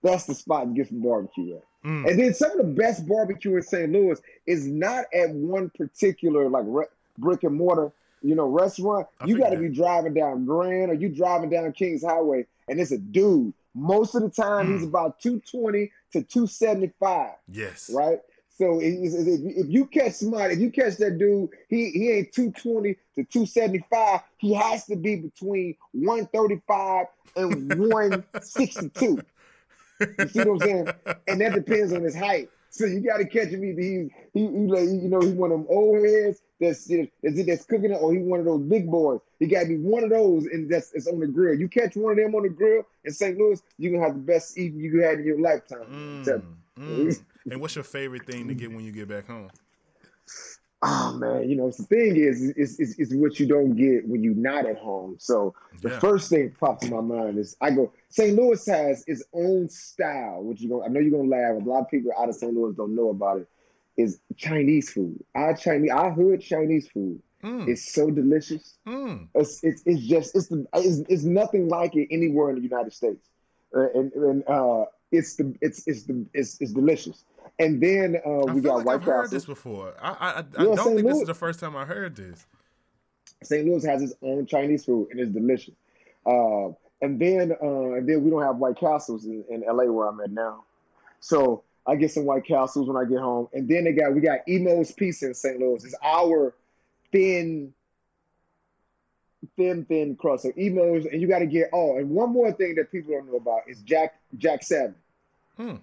that's 0.02 0.26
the 0.26 0.34
spot 0.36 0.66
to 0.66 0.74
get 0.74 0.90
some 0.90 1.02
barbecue 1.02 1.56
at. 1.56 1.64
Mm. 1.86 2.10
And 2.10 2.20
then 2.20 2.34
some 2.34 2.52
of 2.52 2.58
the 2.58 2.64
best 2.74 3.08
barbecue 3.08 3.56
in 3.56 3.62
St. 3.62 3.92
Louis 3.92 4.20
is 4.48 4.68
not 4.68 5.06
at 5.14 5.30
one 5.30 5.70
particular 5.78 6.50
like 6.50 6.66
re- 6.68 6.86
brick 7.18 7.44
and 7.44 7.56
mortar, 7.56 7.92
you 8.22 8.36
know, 8.36 8.48
restaurant. 8.48 9.08
I 9.22 9.26
you 9.28 9.38
got 9.38 9.52
to 9.52 9.58
be 9.58 9.70
driving 9.70 10.14
down 10.16 10.46
Grand 10.46 10.92
or 10.92 10.96
you 10.96 11.10
driving 11.10 11.50
down 11.50 11.72
Kings 11.74 12.04
Highway, 12.04 12.46
and 12.68 12.80
it's 12.80 12.92
a 12.92 12.98
dude. 12.98 13.54
Most 13.76 14.16
of 14.16 14.24
the 14.24 14.30
time, 14.30 14.74
he's 14.74 14.82
Mm. 14.82 14.90
about 14.90 15.20
two 15.20 15.40
twenty 15.42 15.92
to 16.12 16.24
two 16.24 16.48
seventy 16.48 16.92
five 17.00 17.36
yes. 17.52 17.92
right? 17.94 18.20
So 18.58 18.80
it- 18.80 18.94
it's- 18.94 19.14
it's- 19.14 19.40
if, 19.56 19.68
you 19.70 19.86
catch 19.86 20.14
somebody, 20.14 20.56
if 20.56 20.60
you 20.60 20.72
catch 20.72 20.98
that 20.98 21.20
dude, 21.20 21.50
he 21.70 21.92
he 21.92 22.12
ain't 22.12 22.32
two 22.32 22.52
twenty 22.52 22.98
to 23.16 23.24
two 23.26 23.46
seventy 23.46 23.84
five. 23.90 24.22
He 24.38 24.54
has 24.54 24.86
to 24.86 24.96
be 24.96 25.16
between 25.16 25.76
one 25.94 26.26
thirty 26.28 26.60
five 26.68 27.06
and 27.36 27.78
one 27.78 28.24
sixty 28.42 28.90
two. 28.90 29.24
You 30.18 30.28
see 30.28 30.40
what 30.42 30.54
I'm 30.54 30.60
saying? 30.60 30.94
And 31.28 31.42
that 31.42 31.54
depends 31.56 31.92
on 31.92 32.04
his 32.04 32.16
height. 32.16 32.50
So 32.70 32.86
you 32.86 33.00
got 33.02 33.18
to 33.18 33.26
catch 33.26 33.48
him 33.48 33.64
either 33.64 33.82
he 33.82 34.10
he, 34.34 34.42
he 34.48 34.68
like 34.68 34.84
you 34.84 35.10
know 35.10 35.20
he 35.22 35.32
one 35.32 35.52
of 35.52 35.60
them 35.60 35.68
old 35.70 36.06
heads 36.06 36.42
that's 36.60 36.86
that's, 37.24 37.46
that's 37.46 37.66
cooking 37.66 37.92
it, 37.92 37.96
or 38.02 38.14
he 38.14 38.20
one 38.20 38.40
of 38.40 38.46
those 38.46 38.62
big 38.62 38.90
boys. 38.90 39.20
He 39.40 39.48
got 39.48 39.62
to 39.62 39.68
be 39.68 39.78
one 39.78 40.04
of 40.04 40.10
those, 40.12 40.46
and 40.46 40.70
that's 40.72 40.94
it's 40.94 41.08
on 41.08 41.20
the 41.20 41.28
grill. 41.28 41.56
You 41.60 41.68
catch 41.68 41.96
one 41.96 42.12
of 42.12 42.18
them 42.18 42.36
on 42.36 42.44
the 42.44 42.50
grill 42.50 42.84
in 43.06 43.14
St. 43.14 43.38
Louis, 43.38 43.62
you 43.78 43.92
gonna 43.92 44.04
have 44.04 44.14
the 44.14 44.20
best 44.22 44.58
eating 44.58 44.80
you 44.80 45.02
had 45.02 45.20
in 45.20 45.26
your 45.26 45.40
lifetime. 45.40 45.86
I'm. 46.28 46.44
Mm, 46.90 47.08
mm. 47.08 47.26
And 47.50 47.62
what's 47.62 47.76
your 47.76 47.84
favorite 47.84 48.26
thing 48.26 48.48
to 48.48 48.54
get 48.54 48.72
when 48.72 48.84
you 48.84 48.92
get 48.92 49.08
back 49.08 49.28
home? 49.28 49.50
Oh 50.84 51.12
man, 51.14 51.50
you 51.50 51.56
know 51.56 51.72
the 51.72 51.84
thing 51.84 52.18
is, 52.18 52.42
is 52.52 52.80
is 52.80 53.00
is 53.00 53.16
what 53.16 53.40
you 53.40 53.48
don't 53.48 53.76
get 53.76 54.08
when 54.08 54.24
you're 54.24 54.36
not 54.36 54.66
at 54.68 54.78
home. 54.78 55.16
So 55.18 55.56
the 55.82 55.90
Yeah. 55.90 56.00
first 56.00 56.30
thing 56.30 56.46
that 56.50 56.60
pops 56.60 56.84
in 56.86 56.92
my 56.92 57.02
mind 57.02 57.40
is 57.40 57.56
I 57.62 57.72
go. 57.72 57.92
St. 58.10 58.36
Louis 58.38 58.64
has 58.68 59.04
its 59.08 59.24
own 59.34 59.70
style, 59.70 60.44
which 60.44 60.62
you 60.62 60.70
go. 60.70 60.84
I 60.84 60.88
know 60.90 61.00
you're 61.00 61.18
gonna 61.18 61.30
laugh. 61.30 61.60
A 61.62 61.68
lot 61.68 61.82
of 61.82 61.90
people 61.90 62.12
out 62.18 62.30
of 62.30 62.36
St. 62.36 62.54
Louis 62.54 62.76
don't 62.76 62.96
know 62.96 63.10
about 63.10 63.40
it. 63.40 63.50
Is 63.98 64.20
Chinese 64.36 64.92
food. 64.92 65.24
Our 65.34 65.56
Chinese, 65.56 65.92
our 65.92 66.12
hood 66.12 66.42
Chinese 66.42 66.88
food 66.90 67.22
Mm, 67.44 67.68
is 67.70 67.92
so 67.94 68.10
delicious. 68.12 68.78
mm. 68.88 69.28
It's 69.34 69.64
it's, 69.64 69.82
it's 69.86 70.02
just 70.02 70.36
it's 70.36 70.48
the 70.48 70.66
it's, 70.76 71.00
it's 71.10 71.24
nothing 71.24 71.70
like 71.70 71.96
it 71.96 72.08
anywhere 72.12 72.50
in 72.50 72.56
the 72.58 72.62
United 72.62 72.94
States, 72.94 73.30
uh, 73.76 73.90
and 73.94 74.12
and 74.14 74.44
uh, 74.48 74.86
it's 75.12 75.36
the 75.36 75.56
it's 75.62 75.88
it's 75.88 76.04
the 76.04 76.26
it's, 76.34 76.58
it's 76.62 76.72
delicious. 76.74 77.26
And 77.60 77.82
then 77.82 78.18
uh, 78.26 78.54
we 78.54 78.62
got 78.62 78.78
like 78.78 78.86
White 78.86 78.96
I've 78.96 79.04
heard 79.04 79.32
this 79.32 79.46
before. 79.46 79.96
I 80.02 80.10
I, 80.10 80.40
I, 80.40 80.42
don't 80.42 80.78
St. 80.78 80.96
think 80.96 81.08
this 81.08 81.22
is 81.22 81.28
the 81.28 81.34
first 81.34 81.60
time 81.60 81.76
I 81.76 81.86
heard 81.86 82.16
this. 82.16 82.46
St. 83.44 83.66
Louis 83.66 83.84
has 83.86 84.02
its 84.02 84.14
own 84.22 84.46
Chinese 84.46 84.86
food 84.86 85.10
and 85.12 85.20
it's 85.20 85.32
delicious. 85.32 85.74
Uh, 86.26 86.70
and 87.02 87.20
then 87.20 87.54
uh, 87.62 87.94
and 87.94 88.08
then 88.08 88.24
we 88.24 88.30
don't 88.30 88.44
have 88.44 88.58
White 88.58 88.78
Castles 88.80 89.26
in, 89.26 89.44
in 89.50 89.62
LA 89.62 89.86
where 89.86 90.08
I'm 90.08 90.20
at 90.22 90.32
now. 90.32 90.64
So 91.20 91.64
I 91.88 91.96
get 91.96 92.12
some 92.12 92.26
White 92.26 92.46
Castles 92.46 92.88
when 92.88 92.98
I 92.98 93.08
get 93.08 93.20
home. 93.20 93.48
And 93.54 93.68
then 93.68 93.86
they 93.86 93.94
got 93.94 94.14
we 94.14 94.22
got 94.22 94.40
Imo's 94.48 94.92
Pizza 94.92 95.28
in 95.28 95.34
St. 95.34 95.60
Louis. 95.60 95.84
It's 95.84 95.96
our 96.04 96.54
thin, 97.12 97.74
thin, 99.56 99.86
thin 99.86 100.16
crust. 100.16 100.44
So 100.44 100.52
Imo's, 100.58 101.06
and 101.06 101.22
you 101.22 101.28
got 101.28 101.40
to 101.40 101.46
get 101.46 101.70
oh, 101.74 101.98
and 101.98 102.10
one 102.10 102.32
more 102.32 102.52
thing 102.52 102.76
that 102.76 102.92
people 102.92 103.14
don't 103.14 103.28
know 103.28 103.38
about 103.38 103.62
is 103.68 103.82
Jack 103.82 104.20
Jack 104.38 104.64
Salmon. 104.64 104.96
Hmm. 105.56 105.76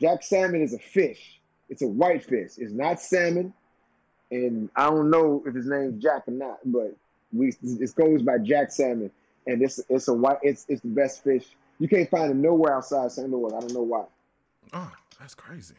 Jack 0.00 0.22
salmon 0.22 0.62
is 0.62 0.74
a 0.74 0.78
fish. 0.78 1.40
It's 1.68 1.82
a 1.82 1.86
white 1.86 2.24
fish. 2.24 2.52
It's 2.58 2.72
not 2.72 3.00
salmon, 3.00 3.52
and 4.30 4.68
I 4.76 4.88
don't 4.88 5.10
know 5.10 5.42
if 5.46 5.54
his 5.54 5.66
name's 5.66 6.02
Jack 6.02 6.28
or 6.28 6.32
not, 6.32 6.58
but 6.64 6.94
we 7.32 7.52
it 7.62 7.94
goes 7.94 8.22
by 8.22 8.38
Jack 8.38 8.70
salmon, 8.70 9.10
and 9.46 9.62
it's 9.62 9.80
it's 9.88 10.08
a 10.08 10.12
white. 10.12 10.38
It's 10.42 10.64
it's 10.68 10.82
the 10.82 10.88
best 10.88 11.24
fish. 11.24 11.46
You 11.78 11.88
can't 11.88 12.08
find 12.08 12.30
it 12.30 12.36
nowhere 12.36 12.74
outside 12.76 13.10
St. 13.12 13.28
Louis. 13.30 13.52
I 13.52 13.60
don't 13.60 13.72
know 13.74 13.82
why. 13.82 14.04
Oh, 14.72 14.92
that's 15.18 15.34
crazy. 15.34 15.74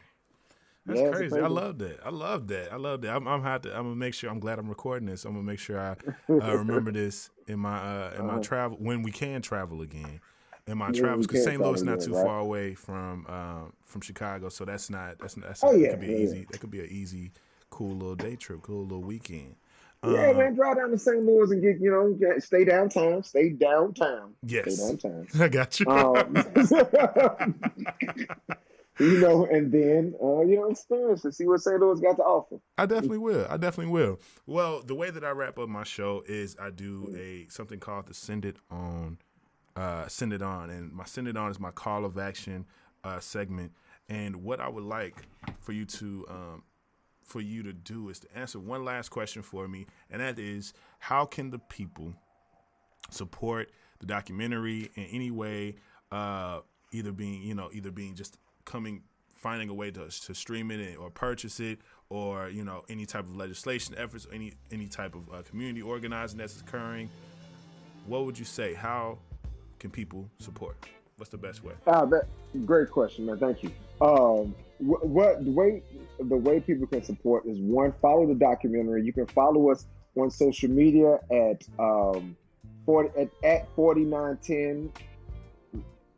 That's 0.86 1.00
Yeah, 1.00 1.10
crazy. 1.12 1.40
I 1.40 1.48
love 1.48 1.78
that. 1.78 2.00
I 2.04 2.10
love 2.10 2.48
that. 2.48 2.72
I 2.72 2.76
love 2.76 3.02
that. 3.02 3.14
I'm, 3.14 3.26
I'm 3.26 3.42
have 3.42 3.62
to. 3.62 3.70
I'm 3.76 3.84
gonna 3.84 3.96
make 3.96 4.14
sure. 4.14 4.30
I'm 4.30 4.40
glad 4.40 4.58
I'm 4.58 4.68
recording 4.68 5.06
this. 5.08 5.24
I'm 5.24 5.32
gonna 5.32 5.44
make 5.44 5.58
sure 5.58 5.78
I 5.80 5.96
uh, 6.32 6.54
remember 6.58 6.92
this 6.92 7.30
in 7.46 7.58
my 7.60 7.78
uh, 7.78 8.14
in 8.18 8.26
my 8.26 8.34
Uh-huh. 8.34 8.42
travel 8.42 8.76
when 8.78 9.02
we 9.02 9.10
can 9.10 9.42
travel 9.42 9.80
again. 9.82 10.20
In 10.68 10.78
my 10.78 10.90
Yeah, 10.92 11.00
travels, 11.00 11.26
because 11.26 11.44
St. 11.44 11.60
Louis 11.60 11.82
not 11.82 12.00
too 12.00 12.12
right? 12.12 12.24
far 12.24 12.40
away 12.40 12.74
from 12.74 13.26
um, 13.26 13.72
from 13.84 14.00
Chicago, 14.02 14.48
so 14.50 14.64
that's 14.64 14.90
not 14.90 15.18
that's 15.18 15.34
that's 15.34 15.62
Oh, 15.62 15.72
that 15.72 15.78
yeah, 15.78 15.90
could 15.90 16.00
be 16.00 16.06
yeah. 16.08 16.16
easy. 16.24 16.46
That 16.50 16.60
could 16.60 16.70
be 16.70 16.80
an 16.80 16.88
easy, 16.90 17.32
cool 17.70 17.94
little 17.96 18.14
day 18.14 18.36
trip, 18.36 18.62
cool 18.62 18.82
little 18.82 19.02
weekend. 19.02 19.56
Yeah, 20.04 20.28
Um, 20.28 20.36
man, 20.36 20.54
drive 20.54 20.76
down 20.76 20.90
to 20.90 20.98
St. 20.98 21.24
Louis 21.24 21.50
and 21.50 21.62
get 21.62 21.80
you 21.80 21.90
know 21.90 22.12
get, 22.12 22.42
stay 22.42 22.64
downtown. 22.64 23.22
Stay 23.22 23.50
downtown. 23.50 24.34
Yes. 24.42 24.74
Stay 24.76 24.88
downtown. 24.88 25.26
I 25.40 25.48
got 25.48 25.80
you. 25.80 25.86
Um, 25.90 26.36
you 28.98 29.18
know, 29.18 29.46
and 29.46 29.70
then 29.72 30.14
uh, 30.22 30.40
you 30.42 30.56
know 30.56 30.70
experience 30.70 31.24
and 31.24 31.34
see 31.34 31.46
what 31.46 31.60
St. 31.60 31.80
Louis 31.80 32.00
got 32.00 32.16
to 32.16 32.22
offer. 32.22 32.56
I 32.76 32.86
definitely 32.86 33.18
will. 33.18 33.46
I 33.48 33.56
definitely 33.56 33.92
will. 33.92 34.18
Well, 34.46 34.82
the 34.82 34.94
way 34.94 35.10
that 35.10 35.24
I 35.24 35.30
wrap 35.30 35.58
up 35.58 35.68
my 35.68 35.84
show 35.84 36.22
is 36.26 36.56
I 36.60 36.70
do 36.70 37.14
a 37.16 37.46
something 37.50 37.80
called 37.80 38.06
the 38.06 38.14
send 38.14 38.44
it 38.44 38.56
on, 38.70 39.18
uh, 39.78 40.08
send 40.08 40.32
it 40.32 40.42
on, 40.42 40.70
and 40.70 40.92
my 40.92 41.04
send 41.04 41.28
it 41.28 41.36
on 41.36 41.50
is 41.52 41.60
my 41.60 41.70
call 41.70 42.04
of 42.04 42.18
action 42.18 42.66
uh, 43.04 43.20
segment. 43.20 43.72
And 44.08 44.42
what 44.42 44.60
I 44.60 44.68
would 44.68 44.82
like 44.82 45.14
for 45.60 45.72
you 45.72 45.84
to 45.84 46.26
um, 46.28 46.62
for 47.22 47.40
you 47.40 47.62
to 47.62 47.72
do 47.72 48.08
is 48.08 48.18
to 48.20 48.26
answer 48.34 48.58
one 48.58 48.84
last 48.84 49.10
question 49.10 49.42
for 49.42 49.68
me, 49.68 49.86
and 50.10 50.20
that 50.20 50.38
is, 50.38 50.72
how 50.98 51.26
can 51.26 51.50
the 51.50 51.60
people 51.60 52.12
support 53.10 53.70
the 54.00 54.06
documentary 54.06 54.90
in 54.96 55.04
any 55.04 55.30
way? 55.30 55.76
Uh, 56.10 56.60
either 56.90 57.12
being, 57.12 57.42
you 57.42 57.54
know, 57.54 57.68
either 57.72 57.90
being 57.90 58.14
just 58.14 58.38
coming, 58.64 59.02
finding 59.36 59.68
a 59.68 59.74
way 59.74 59.90
to, 59.90 60.08
to 60.08 60.34
stream 60.34 60.70
it 60.70 60.96
or 60.96 61.10
purchase 61.10 61.60
it, 61.60 61.78
or 62.08 62.48
you 62.48 62.64
know, 62.64 62.82
any 62.88 63.06
type 63.06 63.24
of 63.24 63.36
legislation 63.36 63.94
efforts, 63.96 64.26
any 64.32 64.54
any 64.72 64.88
type 64.88 65.14
of 65.14 65.32
uh, 65.32 65.42
community 65.42 65.82
organizing 65.82 66.38
that's 66.38 66.60
occurring. 66.60 67.08
What 68.06 68.24
would 68.24 68.38
you 68.38 68.46
say? 68.46 68.74
How 68.74 69.18
can 69.78 69.90
people 69.90 70.28
support? 70.38 70.76
What's 71.16 71.30
the 71.30 71.38
best 71.38 71.64
way? 71.64 71.74
Ah, 71.86 72.04
that 72.06 72.26
great 72.64 72.90
question, 72.90 73.26
man. 73.26 73.38
Thank 73.38 73.62
you. 73.62 73.70
Um, 74.00 74.54
wh- 74.78 75.04
what 75.04 75.44
the 75.44 75.50
way 75.50 75.82
the 76.20 76.36
way 76.36 76.60
people 76.60 76.86
can 76.86 77.02
support 77.02 77.44
is 77.46 77.58
one, 77.58 77.92
follow 78.00 78.26
the 78.26 78.34
documentary. 78.34 79.04
You 79.04 79.12
can 79.12 79.26
follow 79.26 79.70
us 79.70 79.86
on 80.16 80.30
social 80.30 80.70
media 80.70 81.18
at 81.30 81.62
um, 81.78 82.36
40 82.86 83.20
at, 83.20 83.28
at 83.42 83.68
4910 83.74 84.92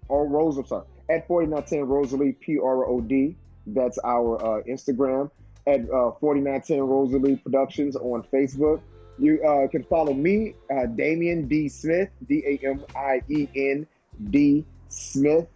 or 0.08 0.26
Rose. 0.26 0.58
I'm 0.58 0.66
sorry, 0.66 0.84
at 1.08 1.26
4910 1.26 1.88
Rosalie 1.88 2.32
P 2.32 2.58
R 2.58 2.86
O 2.86 3.00
D. 3.00 3.36
That's 3.66 3.98
our 4.04 4.36
uh, 4.42 4.62
Instagram 4.64 5.30
at 5.66 5.80
uh, 5.90 6.12
4910 6.20 6.80
Rosalie 6.80 7.36
Productions 7.36 7.96
on 7.96 8.22
Facebook. 8.32 8.80
You 9.20 9.42
uh, 9.42 9.68
can 9.68 9.84
follow 9.84 10.14
me, 10.14 10.54
uh, 10.74 10.86
Damien 10.86 11.46
D. 11.46 11.68
Smith, 11.68 12.08
D 12.26 12.42
A 12.46 12.66
M 12.66 12.84
I 12.96 13.20
E 13.28 13.48
N 13.54 13.86
D 14.30 14.64
Smith, 14.88 15.46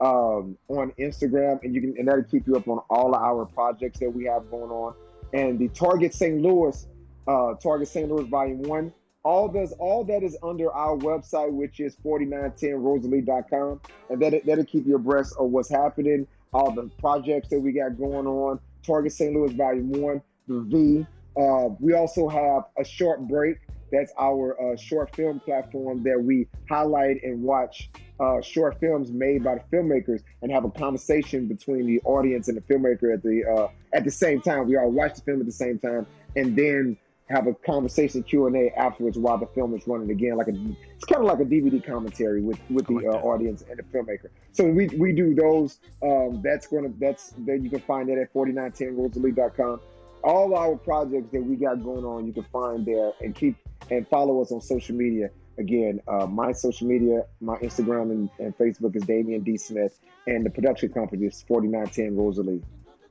um, 0.00 0.56
on 0.68 0.92
Instagram, 0.98 1.62
and 1.62 1.74
you 1.74 1.82
can 1.82 1.94
and 1.98 2.08
that'll 2.08 2.24
keep 2.24 2.46
you 2.46 2.56
up 2.56 2.66
on 2.66 2.78
all 2.88 3.14
of 3.14 3.20
our 3.20 3.44
projects 3.44 4.00
that 4.00 4.08
we 4.08 4.24
have 4.24 4.50
going 4.50 4.70
on. 4.70 4.94
And 5.34 5.58
the 5.58 5.68
Target 5.68 6.14
St. 6.14 6.40
Louis, 6.40 6.86
uh, 7.28 7.54
Target 7.54 7.88
St. 7.88 8.10
Louis 8.10 8.24
Volume 8.24 8.62
One, 8.62 8.92
all 9.22 9.48
does 9.48 9.72
all 9.72 10.02
that 10.04 10.22
is 10.22 10.38
under 10.42 10.72
our 10.72 10.96
website, 10.96 11.52
which 11.52 11.78
is 11.78 11.96
4910rosalie.com, 12.02 13.80
and 14.08 14.22
that 14.22 14.46
that'll 14.46 14.64
keep 14.64 14.86
you 14.86 14.96
abreast 14.96 15.34
of 15.38 15.50
what's 15.50 15.68
happening, 15.68 16.26
all 16.54 16.72
the 16.72 16.90
projects 16.98 17.50
that 17.50 17.60
we 17.60 17.72
got 17.72 17.98
going 17.98 18.26
on. 18.26 18.58
Target 18.82 19.12
St. 19.12 19.34
Louis 19.34 19.52
Volume 19.52 19.92
One, 19.92 20.22
the 20.48 20.60
V. 20.60 21.06
Uh, 21.36 21.68
we 21.78 21.94
also 21.94 22.28
have 22.28 22.64
a 22.78 22.84
short 22.84 23.26
break. 23.28 23.58
That's 23.92 24.12
our 24.18 24.56
uh, 24.60 24.76
short 24.76 25.14
film 25.16 25.40
platform 25.40 26.02
that 26.04 26.22
we 26.22 26.46
highlight 26.68 27.22
and 27.24 27.42
watch 27.42 27.90
uh, 28.20 28.40
short 28.40 28.78
films 28.78 29.10
made 29.10 29.42
by 29.42 29.56
the 29.56 29.76
filmmakers 29.76 30.22
and 30.42 30.52
have 30.52 30.64
a 30.64 30.70
conversation 30.70 31.48
between 31.48 31.86
the 31.86 32.00
audience 32.04 32.48
and 32.48 32.56
the 32.56 32.60
filmmaker 32.60 33.12
at 33.12 33.22
the 33.22 33.44
uh, 33.44 33.68
at 33.92 34.04
the 34.04 34.10
same 34.10 34.40
time. 34.40 34.68
We 34.68 34.76
all 34.76 34.90
watch 34.90 35.14
the 35.16 35.22
film 35.22 35.40
at 35.40 35.46
the 35.46 35.52
same 35.52 35.78
time 35.78 36.06
and 36.36 36.56
then 36.56 36.96
have 37.30 37.46
a 37.46 37.54
conversation 37.54 38.22
Q 38.22 38.48
and 38.48 38.56
A 38.56 38.76
afterwards 38.78 39.16
while 39.16 39.38
the 39.38 39.46
film 39.46 39.74
is 39.74 39.86
running 39.86 40.10
again. 40.10 40.36
Like 40.36 40.48
a, 40.48 40.54
it's 40.96 41.04
kind 41.04 41.22
of 41.22 41.26
like 41.26 41.40
a 41.40 41.44
DVD 41.44 41.84
commentary 41.84 42.42
with 42.42 42.58
with 42.68 42.86
the 42.86 42.94
like 42.94 43.06
uh, 43.06 43.18
audience 43.18 43.64
and 43.68 43.78
the 43.78 43.82
filmmaker. 43.84 44.28
So 44.52 44.64
we 44.64 44.88
we 44.88 45.12
do 45.12 45.34
those. 45.34 45.78
Um, 46.02 46.42
that's 46.42 46.66
gonna 46.66 46.90
that's 46.98 47.32
then 47.38 47.64
you 47.64 47.70
can 47.70 47.80
find 47.80 48.08
that 48.08 48.18
at 48.18 48.32
4910rosalie.com. 48.34 49.80
All 50.22 50.54
our 50.54 50.76
projects 50.76 51.30
that 51.32 51.42
we 51.42 51.56
got 51.56 51.82
going 51.82 52.04
on, 52.04 52.26
you 52.26 52.32
can 52.32 52.44
find 52.52 52.84
there 52.84 53.12
and 53.20 53.34
keep 53.34 53.56
and 53.90 54.06
follow 54.08 54.40
us 54.42 54.52
on 54.52 54.60
social 54.60 54.94
media. 54.94 55.30
Again, 55.58 56.00
uh, 56.08 56.26
my 56.26 56.52
social 56.52 56.86
media, 56.86 57.24
my 57.40 57.56
Instagram 57.58 58.10
and, 58.12 58.30
and 58.38 58.56
Facebook 58.56 58.96
is 58.96 59.02
Damien 59.04 59.42
D 59.42 59.56
Smith, 59.56 59.98
and 60.26 60.44
the 60.44 60.50
production 60.50 60.90
company 60.92 61.26
is 61.26 61.42
4910 61.48 62.16
Rosalie 62.16 62.62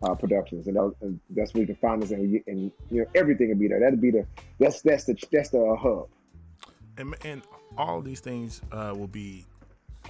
uh, 0.04 0.16
Productions, 0.16 0.68
and, 0.68 0.76
that- 0.76 0.96
and 1.02 1.20
that's 1.32 1.54
where 1.54 1.62
you 1.62 1.68
can 1.68 1.76
find 1.76 2.04
us, 2.04 2.12
and, 2.12 2.42
and 2.48 2.72
you 2.90 3.02
know 3.02 3.06
everything 3.16 3.50
will 3.50 3.58
be 3.58 3.68
there. 3.68 3.80
That'll 3.80 4.00
be 4.00 4.12
the 4.12 4.26
that's 4.60 4.82
that's 4.82 5.04
the 5.06 5.16
that's 5.32 5.50
the 5.50 5.76
hub. 5.80 6.08
and, 6.98 7.16
and 7.24 7.42
all 7.78 8.02
these 8.02 8.20
things 8.20 8.62
uh, 8.72 8.94
will 8.98 9.08
be 9.08 9.46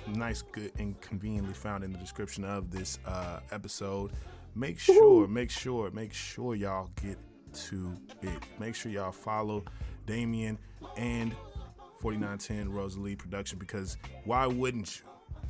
nice, 0.07 0.41
good, 0.43 0.71
and 0.77 0.99
conveniently 1.01 1.53
found 1.53 1.83
in 1.83 1.91
the 1.91 1.97
description 1.99 2.43
of 2.45 2.71
this 2.71 2.99
uh, 3.05 3.39
episode. 3.51 4.11
Make 4.55 4.79
sure, 4.79 5.27
make 5.27 5.51
sure, 5.51 5.91
make 5.91 6.13
sure 6.13 6.55
y'all 6.55 6.89
get 7.01 7.17
to 7.53 7.95
it. 8.21 8.43
Make 8.59 8.75
sure 8.75 8.91
y'all 8.91 9.11
follow 9.11 9.63
Damien 10.05 10.57
and 10.97 11.33
4910 11.99 12.71
Rosalie 12.71 13.15
Production 13.15 13.59
because 13.59 13.97
why 14.25 14.45
wouldn't 14.45 14.99
you? 14.99 15.05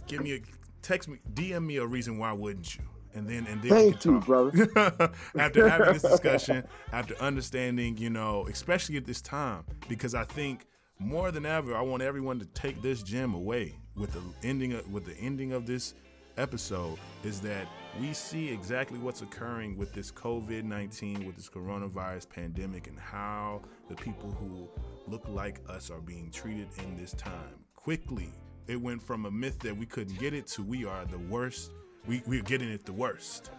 Give 0.08 0.22
me 0.22 0.36
a 0.36 0.40
text 0.82 1.08
me, 1.08 1.20
DM 1.34 1.66
me 1.66 1.78
a 1.78 1.86
reason 1.86 2.18
why 2.18 2.34
wouldn't 2.34 2.76
you? 2.76 2.84
And 3.14 3.28
then 3.28 3.48
and 3.48 3.62
then 3.62 3.70
Thank 3.70 4.06
you, 4.06 4.20
brother. 4.20 4.68
after 5.38 5.68
having 5.68 5.94
this 5.94 6.04
discussion, 6.04 6.64
after 6.94 7.16
understanding, 7.20 7.98
you 7.98 8.10
know, 8.10 8.48
especially 8.50 8.98
at 8.98 9.06
this 9.06 9.22
time, 9.22 9.64
because 9.88 10.14
I 10.14 10.26
think 10.26 10.66
more 11.00 11.32
than 11.32 11.46
ever, 11.46 11.76
I 11.76 11.82
want 11.82 12.04
everyone 12.04 12.40
to 12.40 12.46
take 12.48 12.82
this 12.82 13.02
gem 13.02 13.34
away 13.34 13.76
with 13.96 14.14
the 14.14 14.22
ending 14.48 14.74
of, 14.74 14.92
with 14.92 15.06
the 15.06 15.18
ending 15.18 15.54
of 15.54 15.66
this 15.66 15.96
episode 16.40 16.98
is 17.24 17.42
that 17.42 17.68
we 18.00 18.14
see 18.14 18.50
exactly 18.50 18.98
what's 18.98 19.22
occurring 19.22 19.78
with 19.78 19.94
this 19.94 20.12
COVID 20.12 20.64
19, 20.64 21.26
with 21.26 21.36
this 21.36 21.50
coronavirus 21.50 22.30
pandemic, 22.30 22.88
and 22.88 22.98
how 22.98 23.62
the 23.90 23.96
people 23.96 24.32
who 24.32 24.70
look 25.12 25.28
like 25.28 25.62
us 25.68 25.90
are 25.90 26.02
being 26.02 26.32
treated 26.32 26.68
in 26.80 26.96
this 26.96 27.12
time. 27.14 27.60
Quickly, 27.76 28.32
it 28.68 28.80
went 28.80 29.02
from 29.02 29.26
a 29.26 29.32
myth 29.32 29.60
that 29.60 29.76
we 29.76 29.86
couldn't 29.86 30.20
get 30.20 30.34
it 30.34 30.48
to 30.48 30.64
we 30.64 30.86
are 30.86 31.06
the 31.06 31.20
worst. 31.20 31.72
We, 32.08 32.24
we're 32.26 32.42
getting 32.42 32.70
it 32.70 32.86
the 32.86 32.94
worst 32.94 33.52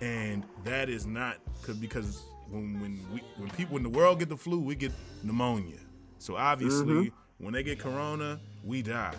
and 0.00 0.44
that 0.64 0.88
is 0.88 1.06
not 1.06 1.38
because 1.80 2.22
when 2.48 2.80
when 2.80 3.00
we 3.12 3.22
when 3.36 3.50
people 3.50 3.76
in 3.76 3.82
the 3.82 3.88
world 3.88 4.18
get 4.18 4.28
the 4.28 4.36
flu, 4.36 4.60
we 4.60 4.74
get 4.74 4.92
pneumonia. 5.22 5.78
So 6.18 6.36
obviously, 6.36 6.94
mm-hmm. 6.94 7.44
when 7.44 7.54
they 7.54 7.62
get 7.62 7.78
corona, 7.78 8.40
we 8.64 8.82
die. 8.82 9.14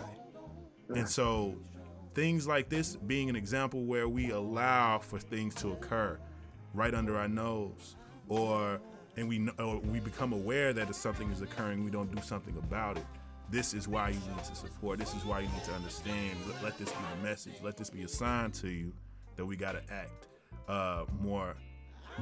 And 0.94 1.08
so 1.08 1.54
things 2.14 2.46
like 2.46 2.68
this 2.68 2.96
being 2.96 3.28
an 3.28 3.36
example 3.36 3.84
where 3.84 4.08
we 4.08 4.30
allow 4.30 4.98
for 4.98 5.18
things 5.18 5.54
to 5.56 5.68
occur 5.72 6.18
right 6.74 6.94
under 6.94 7.16
our 7.16 7.28
nose, 7.28 7.96
or 8.28 8.80
and 9.16 9.28
we 9.28 9.38
kn- 9.38 9.54
or 9.58 9.78
we 9.80 10.00
become 10.00 10.32
aware 10.32 10.72
that 10.72 10.88
if 10.88 10.96
something 10.96 11.30
is 11.30 11.42
occurring, 11.42 11.84
we 11.84 11.90
don't 11.90 12.14
do 12.14 12.22
something 12.22 12.56
about 12.56 12.96
it. 12.96 13.06
This 13.50 13.74
is 13.74 13.88
why 13.88 14.10
you 14.10 14.20
need 14.34 14.44
to 14.44 14.54
support. 14.54 14.98
This 14.98 15.14
is 15.14 15.24
why 15.24 15.40
you 15.40 15.48
need 15.48 15.64
to 15.64 15.72
understand. 15.72 16.38
Let, 16.46 16.62
let 16.62 16.78
this 16.78 16.90
be 16.90 16.98
the 17.16 17.28
message. 17.28 17.54
Let 17.62 17.76
this 17.76 17.90
be 17.90 18.02
a 18.02 18.08
sign 18.08 18.52
to 18.52 18.68
you 18.68 18.92
that 19.36 19.44
we 19.44 19.56
got 19.56 19.72
to 19.72 19.82
act 19.92 20.28
uh, 20.68 21.04
more 21.20 21.56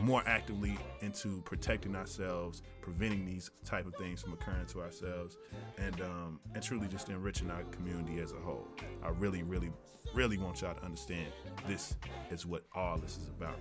more 0.00 0.22
actively 0.26 0.78
into 1.00 1.42
protecting 1.42 1.96
ourselves, 1.96 2.62
preventing 2.80 3.24
these 3.24 3.50
type 3.64 3.86
of 3.86 3.94
things 3.96 4.22
from 4.22 4.32
occurring 4.32 4.66
to 4.66 4.80
ourselves, 4.80 5.36
and 5.76 6.00
um, 6.00 6.40
and 6.54 6.62
truly 6.62 6.88
just 6.88 7.08
enriching 7.08 7.50
our 7.50 7.62
community 7.64 8.20
as 8.20 8.32
a 8.32 8.36
whole. 8.36 8.68
I 9.02 9.08
really, 9.08 9.42
really, 9.42 9.70
really 10.14 10.38
want 10.38 10.62
y'all 10.62 10.74
to 10.74 10.84
understand 10.84 11.26
this 11.66 11.96
is 12.30 12.46
what 12.46 12.64
all 12.74 12.98
this 12.98 13.16
is 13.16 13.28
about. 13.28 13.58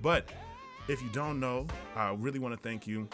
But 0.00 0.30
if 0.88 1.02
you 1.02 1.08
don't 1.10 1.40
know, 1.40 1.66
I 1.94 2.12
really 2.12 2.38
want 2.38 2.54
to 2.54 2.60
thank 2.60 2.86
you. 2.86 3.08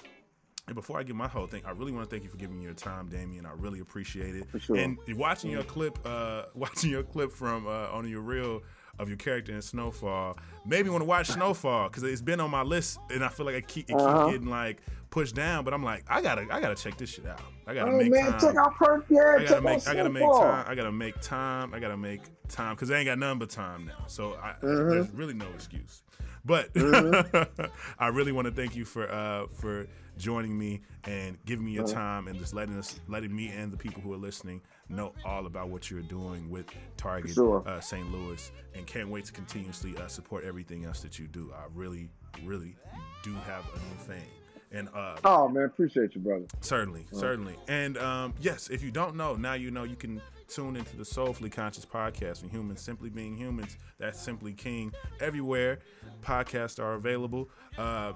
And 0.68 0.76
before 0.76 0.98
I 0.98 1.02
give 1.02 1.16
my 1.16 1.26
whole 1.26 1.48
thing, 1.48 1.62
I 1.66 1.72
really 1.72 1.90
want 1.90 2.08
to 2.08 2.10
thank 2.10 2.22
you 2.22 2.30
for 2.30 2.36
giving 2.36 2.56
me 2.56 2.64
your 2.64 2.74
time, 2.74 3.08
Damien. 3.08 3.46
I 3.46 3.52
really 3.52 3.80
appreciate 3.80 4.36
it. 4.36 4.46
Sure. 4.60 4.76
And 4.76 4.96
watching 5.08 5.50
your 5.50 5.64
clip, 5.64 5.98
uh, 6.04 6.44
watching 6.54 6.90
your 6.90 7.02
clip 7.02 7.32
from 7.32 7.66
uh, 7.66 7.88
on 7.90 8.08
your 8.08 8.20
reel 8.20 8.62
of 8.98 9.08
your 9.08 9.16
character 9.16 9.52
in 9.52 9.62
Snowfall, 9.62 10.36
made 10.66 10.84
me 10.84 10.90
want 10.90 11.02
to 11.02 11.06
watch 11.06 11.28
Snowfall 11.28 11.88
because 11.88 12.02
it's 12.02 12.20
been 12.22 12.40
on 12.40 12.50
my 12.50 12.62
list, 12.62 12.98
and 13.10 13.24
I 13.24 13.28
feel 13.28 13.46
like 13.46 13.54
I 13.54 13.60
keep 13.60 13.90
it 13.90 13.94
Uh-huh. 13.94 14.24
keep 14.26 14.34
getting 14.34 14.48
like 14.50 14.80
pushed 15.10 15.34
down. 15.34 15.64
But 15.64 15.74
I'm 15.74 15.82
like, 15.82 16.04
I 16.08 16.20
gotta, 16.22 16.42
I 16.50 16.60
gotta 16.60 16.74
check 16.74 16.96
this 16.98 17.10
shit 17.10 17.26
out. 17.26 17.40
I 17.66 17.74
gotta 17.74 17.90
Oh 17.90 17.96
make 17.96 18.10
man, 18.10 18.32
time. 18.32 18.40
check 18.40 18.56
out 18.56 18.74
Purge. 18.76 19.02
Yeah, 19.08 19.20
I 19.20 19.38
check 19.40 19.48
gotta 19.48 19.56
out 19.56 19.62
make, 19.64 19.88
I 19.88 19.94
gotta 19.94 20.10
make 20.10 20.22
time. 20.32 20.64
I 20.68 20.74
gotta 20.74 20.92
make 20.92 21.20
time. 21.20 21.74
I 21.74 21.78
gotta 21.80 21.96
make 21.96 22.20
time 22.48 22.74
because 22.74 22.90
I 22.90 22.98
ain't 22.98 23.06
got 23.06 23.18
none 23.18 23.38
but 23.38 23.50
time 23.50 23.86
now. 23.86 24.04
So 24.06 24.34
I, 24.42 24.54
there's 24.62 25.10
really 25.10 25.34
no 25.34 25.46
excuse. 25.54 26.02
But 26.44 26.70
I 27.98 28.08
really 28.08 28.32
want 28.32 28.46
to 28.46 28.52
thank 28.52 28.74
you 28.74 28.84
for 28.84 29.08
uh, 29.10 29.46
for 29.52 29.86
joining 30.18 30.58
me 30.58 30.80
and 31.04 31.38
giving 31.46 31.64
me 31.64 31.72
your 31.72 31.86
time 31.86 32.28
and 32.28 32.38
just 32.38 32.52
letting 32.52 32.76
us, 32.78 33.00
letting 33.08 33.34
me 33.34 33.48
and 33.48 33.72
the 33.72 33.76
people 33.76 34.02
who 34.02 34.12
are 34.12 34.16
listening 34.18 34.60
know 34.92 35.12
all 35.24 35.46
about 35.46 35.68
what 35.68 35.90
you're 35.90 36.00
doing 36.02 36.48
with 36.50 36.66
Target 36.96 37.32
Sure. 37.32 37.62
uh, 37.66 37.80
St. 37.80 38.10
Louis, 38.12 38.50
and 38.74 38.86
can't 38.86 39.08
wait 39.08 39.24
to 39.26 39.32
continuously 39.32 39.96
uh, 39.96 40.06
support 40.06 40.44
everything 40.44 40.84
else 40.84 41.00
that 41.00 41.18
you 41.18 41.26
do. 41.26 41.52
I 41.54 41.64
really, 41.74 42.08
really 42.44 42.76
do 43.22 43.32
have 43.34 43.64
a 43.74 43.78
new 43.78 43.98
fame. 44.06 44.28
And 44.74 44.88
uh, 44.94 45.16
Oh 45.24 45.48
man, 45.48 45.64
appreciate 45.64 46.14
you, 46.14 46.20
brother. 46.22 46.46
Certainly, 46.60 47.06
certainly. 47.12 47.56
And 47.68 47.98
um, 47.98 48.32
yes, 48.40 48.70
if 48.70 48.82
you 48.82 48.90
don't 48.90 49.16
know, 49.16 49.34
now 49.34 49.52
you 49.52 49.70
know 49.70 49.84
you 49.84 49.96
can 49.96 50.22
tune 50.48 50.76
into 50.76 50.96
the 50.96 51.04
Soulfully 51.04 51.50
Conscious 51.50 51.84
podcast 51.84 52.40
from 52.40 52.48
Humans 52.50 52.80
Simply 52.80 53.10
Being 53.10 53.36
Humans. 53.36 53.76
That's 53.98 54.18
Simply 54.18 54.52
King. 54.54 54.92
Everywhere 55.20 55.80
podcasts 56.22 56.78
are 56.82 56.94
available. 56.94 57.50
Uh, 57.76 58.12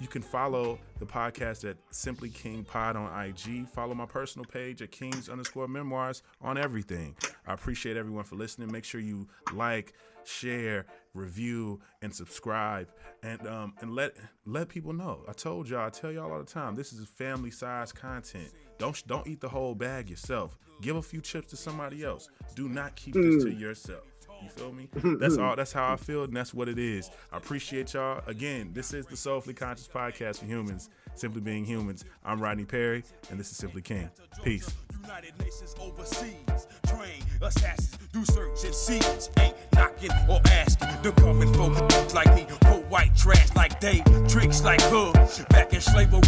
You 0.00 0.06
can 0.06 0.22
follow 0.22 0.78
the 1.00 1.06
podcast 1.06 1.68
at 1.68 1.76
Simply 1.90 2.30
King 2.30 2.62
Pod 2.64 2.94
on 2.94 3.24
IG. 3.24 3.68
Follow 3.68 3.94
my 3.94 4.06
personal 4.06 4.44
page 4.44 4.80
at 4.80 4.92
Kings 4.92 5.28
underscore 5.28 5.66
Memoirs 5.66 6.22
on 6.40 6.56
everything. 6.56 7.16
I 7.46 7.54
appreciate 7.54 7.96
everyone 7.96 8.22
for 8.22 8.36
listening. 8.36 8.70
Make 8.70 8.84
sure 8.84 9.00
you 9.00 9.26
like, 9.52 9.94
share, 10.24 10.86
review, 11.14 11.80
and 12.00 12.14
subscribe, 12.14 12.88
and 13.24 13.44
um 13.48 13.74
and 13.80 13.92
let 13.92 14.14
let 14.46 14.68
people 14.68 14.92
know. 14.92 15.24
I 15.28 15.32
told 15.32 15.68
y'all, 15.68 15.86
I 15.86 15.90
tell 15.90 16.12
y'all 16.12 16.30
all 16.30 16.38
the 16.38 16.44
time, 16.44 16.76
this 16.76 16.92
is 16.92 17.06
family 17.08 17.50
size 17.50 17.90
content. 17.90 18.52
Don't 18.78 19.04
don't 19.08 19.26
eat 19.26 19.40
the 19.40 19.48
whole 19.48 19.74
bag 19.74 20.08
yourself. 20.08 20.56
Give 20.80 20.94
a 20.96 21.02
few 21.02 21.20
chips 21.20 21.48
to 21.48 21.56
somebody 21.56 22.04
else. 22.04 22.28
Do 22.54 22.68
not 22.68 22.94
keep 22.94 23.14
this 23.14 23.42
to 23.42 23.50
yourself. 23.50 24.04
You 24.42 24.48
feel 24.50 24.72
me? 24.72 24.88
That's 25.18 25.36
all. 25.36 25.56
That's 25.56 25.72
how 25.72 25.92
I 25.92 25.96
feel, 25.96 26.24
and 26.24 26.36
that's 26.36 26.54
what 26.54 26.68
it 26.68 26.78
is. 26.78 27.10
I 27.32 27.36
appreciate 27.36 27.94
y'all. 27.94 28.22
Again, 28.26 28.70
this 28.72 28.94
is 28.94 29.06
the 29.06 29.16
Soulfully 29.16 29.54
Conscious 29.54 29.88
Podcast 29.88 30.38
for 30.38 30.46
humans, 30.46 30.90
simply 31.14 31.40
being 31.40 31.64
humans. 31.64 32.04
I'm 32.24 32.40
Rodney 32.40 32.64
Perry, 32.64 33.04
and 33.30 33.38
this 33.40 33.50
is 33.50 33.56
Simply 33.56 33.82
King. 33.82 34.10
Peace. 34.44 34.70
United 35.02 35.38
Nations 35.38 35.74
overseas. 35.80 36.66
Train 36.86 37.22
assassins, 37.42 37.98
do 38.12 38.24
search 38.26 38.64
and 38.64 38.74
seize. 38.74 39.30
Ain't 39.38 39.54
knocking 39.74 40.10
or 40.28 40.40
asking. 40.50 40.88
They're 41.02 41.12
coming 41.12 41.52
for 41.54 41.70
like 42.14 42.34
me. 42.34 42.46
Pull 42.60 42.82
white 42.82 43.16
trash 43.16 43.54
like 43.56 43.80
they. 43.80 44.02
Tricks 44.28 44.62
like 44.62 44.80
her. 44.82 45.12
Back 45.50 45.72
in 45.72 45.80
slavery. 45.80 46.20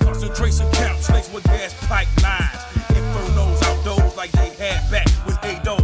Concentration 0.00 0.70
camps. 0.72 1.06
Slaves 1.06 1.32
with 1.32 1.44
gas 1.44 1.74
pipelines. 1.84 2.60
Infernos 2.94 3.62
outdoors 3.64 4.16
like 4.16 4.32
they 4.32 4.50
had 4.50 4.90
back 4.90 5.06
with 5.26 5.38
Adolf. 5.44 5.83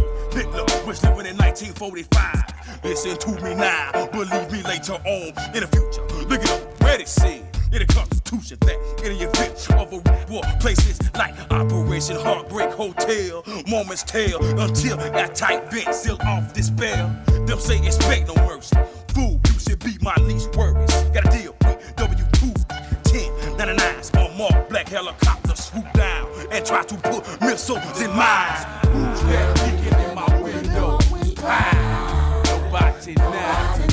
was 0.91 1.03
living 1.03 1.25
in 1.25 1.37
1945. 1.37 2.83
Listen 2.83 3.17
to 3.17 3.41
me 3.41 3.55
now. 3.55 4.07
Believe 4.11 4.51
me 4.51 4.61
later 4.63 4.93
on 4.93 5.31
in 5.55 5.63
the 5.63 5.69
future. 5.71 6.03
Look 6.27 6.43
at. 6.43 6.81
Where 6.81 6.99
it 6.99 7.07
said 7.07 7.47
in 7.71 7.79
the 7.79 7.85
Constitution 7.85 8.57
that 8.61 8.75
in 9.05 9.17
the 9.17 9.23
event 9.23 9.55
of 9.79 9.93
a 9.93 10.29
war, 10.29 10.43
places 10.59 10.99
like 11.13 11.33
Operation 11.49 12.17
Heartbreak 12.17 12.71
Hotel, 12.71 13.41
moments 13.69 14.03
tell 14.03 14.43
until 14.59 14.97
that 14.97 15.33
tight 15.33 15.71
vent 15.71 15.95
seal 15.95 16.17
off 16.25 16.51
despair. 16.51 17.07
Them 17.45 17.59
say 17.59 17.77
expect 17.85 18.27
no 18.27 18.35
mercy. 18.45 18.75
Fool, 19.13 19.39
you 19.47 19.59
should 19.59 19.79
be 19.79 19.97
my 20.01 20.15
least 20.15 20.53
worries. 20.57 20.91
Got 21.13 21.33
a 21.33 21.37
deal 21.37 21.55
with 21.61 21.95
W2 21.95 22.67
10 23.03 23.21
99s 23.57 24.11
on 24.19 24.37
mark 24.37 24.67
black 24.67 24.89
helicopter 24.89 25.55
swoop 25.55 25.89
down 25.93 26.27
and 26.51 26.65
try 26.65 26.83
to 26.83 26.95
put 26.95 27.23
missiles 27.39 28.01
in 28.01 28.09
mines. 28.09 28.65
Who's 28.91 29.21
that 29.31 29.60
Nobody 33.17 33.37
now. 33.37 33.90